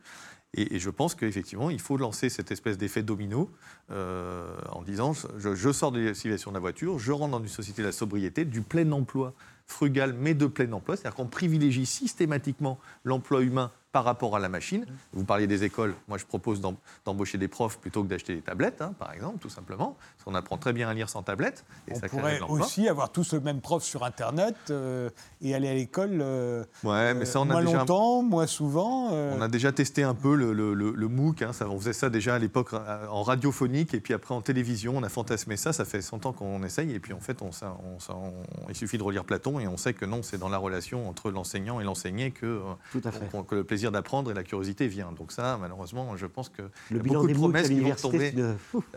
Et, 0.52 0.78
je 0.78 0.90
pense 0.90 1.14
qu'effectivement, 1.14 1.70
il 1.70 1.80
faut 1.80 1.96
lancer 1.96 2.28
cette 2.28 2.52
espèce 2.52 2.76
d'effet 2.76 3.02
domino 3.02 3.50
euh, 3.90 4.54
en 4.70 4.82
disant 4.82 5.14
je, 5.38 5.72
sors 5.72 5.90
de 5.90 6.00
la 6.00 6.14
civilisation 6.14 6.50
de 6.50 6.56
la 6.56 6.60
voiture, 6.60 6.98
je 6.98 7.12
rentre 7.12 7.30
dans 7.30 7.40
une 7.40 7.48
société 7.48 7.80
de 7.80 7.86
la 7.86 7.92
sobriété, 7.92 8.44
du 8.44 8.60
plein 8.60 8.92
emploi 8.92 9.32
frugal, 9.66 10.12
mais 10.12 10.34
de 10.34 10.46
plein 10.46 10.70
emploi. 10.72 10.96
C'est-à-dire 10.96 11.16
qu'on 11.16 11.26
privilégie 11.26 11.86
systématiquement 11.86 12.78
l'emploi 13.04 13.40
humain 13.40 13.72
par 13.94 14.02
rapport 14.02 14.34
à 14.34 14.40
la 14.40 14.48
machine. 14.48 14.86
Vous 15.12 15.24
parliez 15.24 15.46
des 15.46 15.62
écoles, 15.62 15.94
moi 16.08 16.18
je 16.18 16.26
propose 16.26 16.60
d'embaucher 16.60 17.38
des 17.38 17.46
profs 17.46 17.78
plutôt 17.78 18.02
que 18.02 18.08
d'acheter 18.08 18.34
des 18.34 18.40
tablettes, 18.40 18.82
hein, 18.82 18.92
par 18.98 19.12
exemple, 19.12 19.38
tout 19.38 19.48
simplement. 19.48 19.96
Parce 20.16 20.24
qu'on 20.24 20.34
apprend 20.34 20.58
très 20.58 20.72
bien 20.72 20.88
à 20.88 20.94
lire 20.94 21.08
sans 21.08 21.22
tablette. 21.22 21.64
Et 21.86 21.92
On 21.94 22.00
pourrait 22.00 22.40
aussi 22.40 22.88
avoir 22.88 23.12
tous 23.12 23.34
le 23.34 23.40
même 23.40 23.60
prof 23.60 23.84
sur 23.84 24.02
Internet 24.02 24.56
euh, 24.70 25.10
et 25.40 25.54
aller 25.54 25.68
à 25.68 25.74
l'école 25.74 26.18
euh, 26.20 26.64
ouais, 26.82 27.14
mais 27.14 27.24
ça, 27.24 27.38
on 27.38 27.44
a 27.44 27.52
moins 27.52 27.64
déjà, 27.64 27.78
longtemps, 27.78 28.22
moins 28.24 28.48
souvent. 28.48 29.10
Euh. 29.12 29.36
On 29.38 29.40
a 29.40 29.46
déjà 29.46 29.70
testé 29.70 30.02
un 30.02 30.14
peu 30.14 30.34
le, 30.34 30.52
le, 30.52 31.08
MOOC, 31.08 31.42
hein, 31.42 31.52
ça, 31.52 31.68
on 31.68 31.78
faisait 31.78 31.92
ça 31.92 32.10
déjà 32.10 32.34
à 32.34 32.40
l'époque 32.40 32.72
en 32.72 33.22
radiophonique 33.22 33.94
et 33.94 34.00
puis 34.00 34.12
après 34.12 34.34
en 34.34 34.40
télévision, 34.40 34.94
on 34.96 35.04
a 35.04 35.08
fantasmé 35.08 35.56
ça, 35.56 35.72
ça 35.72 35.84
fait 35.84 36.02
100 36.02 36.26
ans 36.26 36.32
qu'on 36.32 36.64
essaye 36.64 36.92
et 36.92 36.98
puis 36.98 37.12
en 37.12 37.20
fait, 37.20 37.42
on, 37.42 37.50
il 38.68 38.74
suffit 38.74 38.98
de 38.98 39.04
relire 39.04 39.24
Platon 39.24 39.60
et 39.60 39.68
on 39.68 39.76
sait 39.76 39.94
que 39.94 40.04
non, 40.04 40.24
c'est 40.24 40.38
dans 40.38 40.48
la 40.48 40.58
relation 40.58 41.08
entre 41.08 41.30
l'enseignant 41.30 41.78
et 41.78 41.84
l'enseigné 41.84 42.32
que, 42.32 42.60
que 42.92 43.54
le 43.54 43.62
plaisir 43.62 43.83
d'apprendre 43.90 44.30
et 44.30 44.34
la 44.34 44.42
curiosité 44.42 44.86
vient. 44.86 45.12
Donc 45.12 45.32
ça, 45.32 45.58
malheureusement, 45.60 46.16
je 46.16 46.26
pense 46.26 46.48
que 46.48 46.62
le 46.90 46.98
y 46.98 47.00
a 47.00 47.02
beaucoup 47.02 47.28
de 47.28 47.34
promesses 47.34 47.68
qui 47.68 47.80
vont 47.80 47.94
tomber. 47.94 48.32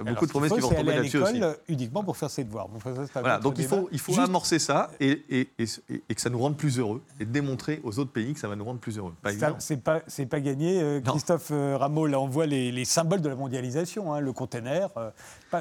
beaucoup 0.05 0.25
de 0.25 0.31
promesses 0.31 0.53
qui 0.53 0.59
vont 0.59 0.69
tomber 0.69 0.95
là-dessus 0.95 1.17
aussi. 1.19 1.41
uniquement 1.67 2.03
pour 2.03 2.17
faire 2.17 2.29
ses 2.29 2.43
devoirs. 2.43 2.67
voilà, 3.13 3.39
donc 3.39 3.55
il 3.57 3.65
faut, 3.65 3.89
il 3.91 3.99
faut 3.99 4.19
amorcer 4.19 4.59
ça 4.59 4.91
et, 4.99 5.23
et, 5.29 5.49
et, 5.59 6.15
que 6.15 6.21
ça 6.21 6.29
nous 6.29 6.39
rende 6.39 6.57
plus 6.57 6.79
heureux 6.79 7.01
et 7.19 7.25
démontrer 7.25 7.79
aux 7.83 7.99
autres 7.99 8.11
pays 8.11 8.33
que 8.33 8.39
ça 8.39 8.47
va 8.47 8.55
nous 8.55 8.65
rendre 8.65 8.79
plus 8.79 8.97
heureux. 8.97 9.13
C'est 9.59 9.81
pas, 9.81 10.01
c'est 10.07 10.25
pas 10.25 10.39
gagné. 10.39 10.81
Euh, 10.81 11.01
Christophe 11.01 11.49
euh, 11.51 11.77
Rameau, 11.77 12.07
là, 12.07 12.19
on 12.19 12.27
voit 12.27 12.45
les, 12.45 12.71
les 12.71 12.85
symboles 12.85 13.21
de 13.21 13.29
la 13.29 13.35
mondialisation. 13.35 14.13
Hein, 14.13 14.19
le 14.19 14.33
container, 14.33 14.89
euh, 14.97 15.09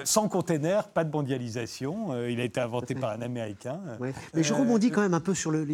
sans 0.04 0.28
container, 0.28 0.88
pas 0.88 1.04
de 1.04 1.12
mondialisation. 1.12 2.26
il 2.26 2.40
a 2.40 2.44
été 2.44 2.60
inventé 2.60 2.94
par 2.94 3.10
un 3.10 3.22
Américain. 3.22 3.80
Mais 4.34 4.42
je 4.42 4.52
rebondis 4.52 4.90
quand 4.90 5.02
même 5.02 5.14
un 5.14 5.20
peu 5.20 5.34
sur 5.34 5.50
le, 5.50 5.66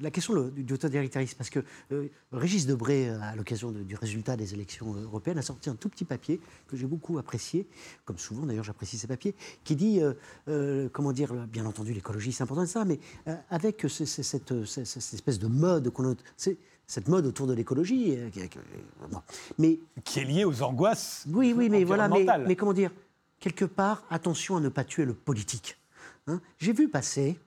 la 0.00 0.10
question 0.10 0.48
du 0.48 0.64
totalitarisme 0.64 1.36
parce 1.36 1.50
que 1.50 1.60
Régis 2.32 2.66
euh, 2.68 3.20
à 3.20 3.36
l'occasion 3.36 3.70
du 3.70 3.94
résultat 3.94 4.36
des 4.36 4.54
élections 4.54 4.92
européennes, 4.94 5.38
a 5.38 5.42
sorti 5.42 5.70
un 5.70 5.74
tout 5.74 5.88
petit 5.88 6.04
papier 6.04 6.40
que 6.68 6.76
j'ai 6.76 6.86
beaucoup 6.86 7.18
apprécié, 7.18 7.66
comme 8.04 8.18
souvent 8.18 8.46
d'ailleurs 8.46 8.64
j'apprécie 8.64 8.98
ces 8.98 9.06
papiers, 9.06 9.34
qui 9.64 9.76
dit, 9.76 10.00
euh, 10.00 10.14
euh, 10.48 10.88
comment 10.92 11.12
dire, 11.12 11.32
bien 11.46 11.66
entendu 11.66 11.92
l'écologie 11.92 12.32
c'est 12.32 12.42
important 12.42 12.66
ça, 12.66 12.84
mais 12.84 12.98
avec 13.50 13.86
cette, 13.88 14.52
espèce 14.52 15.38
de 15.38 15.46
mode 15.46 15.90
qu'on 15.90 16.12
a, 16.12 16.14
cette 16.86 17.08
mode 17.08 17.26
autour 17.26 17.46
de 17.46 17.54
l'écologie, 17.54 18.18
mais 19.58 19.78
qui 20.04 20.20
est 20.20 20.24
liée 20.24 20.44
aux 20.44 20.62
angoisses. 20.62 21.24
Oui, 21.28 21.54
oui, 21.56 21.68
mais 21.68 21.84
voilà, 21.84 22.08
mais, 22.08 22.56
comment 22.56 22.72
dire, 22.72 22.90
quelque 23.40 23.64
part, 23.64 24.04
attention 24.10 24.56
à 24.56 24.60
ne 24.60 24.68
pas 24.68 24.84
tuer 24.84 25.04
le 25.04 25.14
politique. 25.14 25.76
Hein. 26.26 26.40
J'ai 26.58 26.72
vu 26.72 26.88
passer 26.88 27.38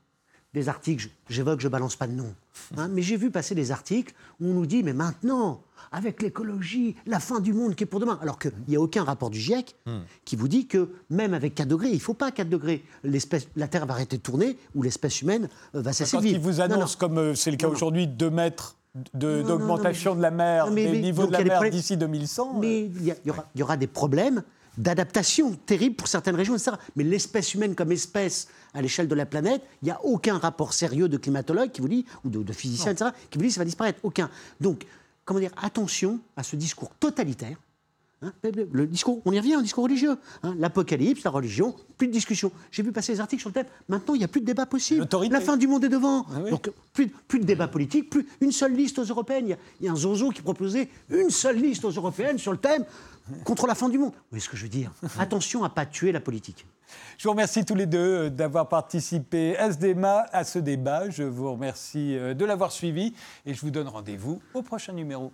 des 0.53 0.69
articles, 0.69 1.09
j'évoque, 1.29 1.59
je 1.59 1.67
balance 1.67 1.95
pas 1.95 2.07
de 2.07 2.13
nom, 2.13 2.33
hein, 2.77 2.87
mais 2.87 3.01
j'ai 3.01 3.17
vu 3.17 3.29
passer 3.29 3.55
des 3.55 3.71
articles 3.71 4.13
où 4.39 4.47
on 4.47 4.53
nous 4.53 4.65
dit, 4.65 4.83
mais 4.83 4.93
maintenant, 4.93 5.61
avec 5.91 6.21
l'écologie, 6.21 6.95
la 7.05 7.19
fin 7.19 7.39
du 7.39 7.53
monde 7.53 7.75
qui 7.75 7.83
est 7.83 7.87
pour 7.87 7.99
demain, 7.99 8.17
alors 8.21 8.39
qu'il 8.39 8.51
n'y 8.67 8.75
a 8.75 8.81
aucun 8.81 9.03
rapport 9.03 9.29
du 9.29 9.39
GIEC 9.39 9.75
hmm. 9.85 9.99
qui 10.23 10.35
vous 10.35 10.47
dit 10.47 10.67
que 10.67 10.89
même 11.09 11.33
avec 11.33 11.55
4 11.55 11.67
degrés, 11.67 11.89
il 11.89 11.95
ne 11.95 11.99
faut 11.99 12.13
pas 12.13 12.31
4 12.31 12.49
degrés, 12.49 12.83
la 13.55 13.67
Terre 13.67 13.85
va 13.85 13.93
arrêter 13.93 14.17
de 14.17 14.21
tourner 14.21 14.57
ou 14.73 14.81
l'espèce 14.81 15.21
humaine 15.21 15.49
euh, 15.75 15.81
va 15.81 15.93
cesser 15.93 16.17
de 16.17 16.21
vivre. 16.21 16.37
Quand 16.39 16.43
vous 16.43 16.61
annonce, 16.61 16.95
comme 16.95 17.17
euh, 17.17 17.35
c'est 17.35 17.51
le 17.51 17.57
cas 17.57 17.67
aujourd'hui, 17.67 18.07
2 18.07 18.29
mètres 18.29 18.75
d'augmentation 19.13 20.15
de, 20.15 20.21
la 20.21 20.31
mer, 20.31 20.71
des 20.71 21.01
niveaux 21.01 21.27
de 21.27 21.31
la 21.33 21.43
mer 21.43 21.69
d'ici 21.69 21.97
2100. 21.97 22.59
Mais 22.59 22.83
euh, 22.83 22.89
il 22.99 23.07
y, 23.07 23.59
y, 23.59 23.63
aura 23.63 23.77
des 23.77 23.87
problèmes 23.87 24.41
d'adaptation 24.77 25.53
terribles 25.65 25.95
pour 25.95 26.07
certaines 26.07 26.35
régions, 26.35 26.55
etc. 26.55 26.71
Mais 26.95 27.03
l'espèce 27.03 27.53
humaine 27.53 27.75
comme 27.75 27.91
espèce 27.91 28.47
à 28.73 28.81
l'échelle 28.81 29.07
de 29.07 29.15
la 29.15 29.25
planète, 29.25 29.61
il 29.81 29.85
n'y 29.85 29.91
a 29.91 30.03
aucun 30.03 30.37
rapport 30.37 30.73
sérieux 30.73 31.09
de 31.09 31.17
climatologue 31.17 31.71
qui 31.71 31.81
vous 31.81 31.87
dit, 31.87 32.05
ou 32.23 32.29
de, 32.29 32.53
physicien, 32.53 32.91
etc., 32.91 33.11
qui 33.29 33.37
vous 33.37 33.43
dit 33.43 33.49
que 33.49 33.53
ça 33.55 33.61
va 33.61 33.65
disparaître. 33.65 33.99
Aucun. 34.03 34.29
Donc, 34.59 34.85
comment 35.23 35.39
dire, 35.39 35.51
attention 35.61 36.19
à 36.35 36.43
ce 36.43 36.55
discours 36.55 36.91
totalitaire. 36.99 37.57
Hein. 38.21 38.31
le 38.71 38.87
discours, 38.87 39.21
on 39.25 39.31
y 39.31 39.39
revient, 39.39 39.55
un 39.55 39.61
discours 39.61 39.83
religieux. 39.83 40.17
Hein. 40.43 40.55
L'apocalypse, 40.57 41.23
la 41.23 41.31
religion, 41.31 41.75
plus 41.97 42.07
de 42.07 42.13
discussion. 42.13 42.51
J'ai 42.71 42.81
vu 42.81 42.91
passer 42.91 43.13
des 43.13 43.19
articles 43.19 43.41
sur 43.41 43.49
le 43.49 43.53
thème. 43.53 43.67
Maintenant, 43.89 44.15
il 44.15 44.19
n'y 44.19 44.23
a 44.23 44.27
plus 44.27 44.41
de 44.41 44.45
débat 44.45 44.65
possible. 44.65 45.07
La 45.29 45.41
fin 45.41 45.57
du 45.57 45.67
monde 45.67 45.83
est 45.83 45.89
devant. 45.89 46.25
Ah 46.33 46.49
Donc, 46.49 46.71
plus, 46.93 47.07
plus, 47.07 47.39
de 47.39 47.45
débat 47.45 47.67
politique, 47.67 48.09
plus 48.09 48.27
une 48.41 48.51
seule 48.51 48.73
liste 48.73 48.99
aux 48.99 49.03
européennes. 49.03 49.47
Il 49.47 49.49
y, 49.49 49.53
a, 49.53 49.57
il 49.81 49.85
y 49.85 49.89
a 49.89 49.91
un 49.91 49.95
zozo 49.95 50.29
qui 50.29 50.41
proposait 50.41 50.89
une 51.09 51.29
seule 51.29 51.57
liste 51.57 51.83
aux 51.85 51.91
européennes 51.91 52.37
sur 52.37 52.51
le 52.51 52.57
thème 52.57 52.85
contre 53.43 53.67
la 53.67 53.75
fin 53.75 53.89
du 53.89 53.97
monde. 53.97 54.13
Vous 54.13 54.21
voyez 54.31 54.43
ce 54.43 54.49
que 54.49 54.57
je 54.57 54.63
veux 54.63 54.69
dire? 54.69 54.91
Attention 55.19 55.63
à 55.63 55.69
ne 55.69 55.73
pas 55.73 55.85
tuer 55.85 56.11
la 56.11 56.19
politique. 56.19 56.65
Je 57.17 57.23
vous 57.23 57.31
remercie 57.31 57.65
tous 57.65 57.75
les 57.75 57.85
deux 57.85 58.25
euh, 58.25 58.29
d'avoir 58.29 58.69
participé 58.69 59.57
à 59.57 59.71
ce, 59.71 59.77
débat, 59.77 60.27
à 60.31 60.43
ce 60.43 60.59
débat. 60.59 61.09
Je 61.09 61.23
vous 61.23 61.51
remercie 61.51 62.17
euh, 62.17 62.33
de 62.33 62.45
l'avoir 62.45 62.71
suivi 62.71 63.13
et 63.45 63.53
je 63.53 63.61
vous 63.61 63.71
donne 63.71 63.87
rendez-vous 63.87 64.41
au 64.53 64.61
prochain 64.61 64.93
numéro. 64.93 65.31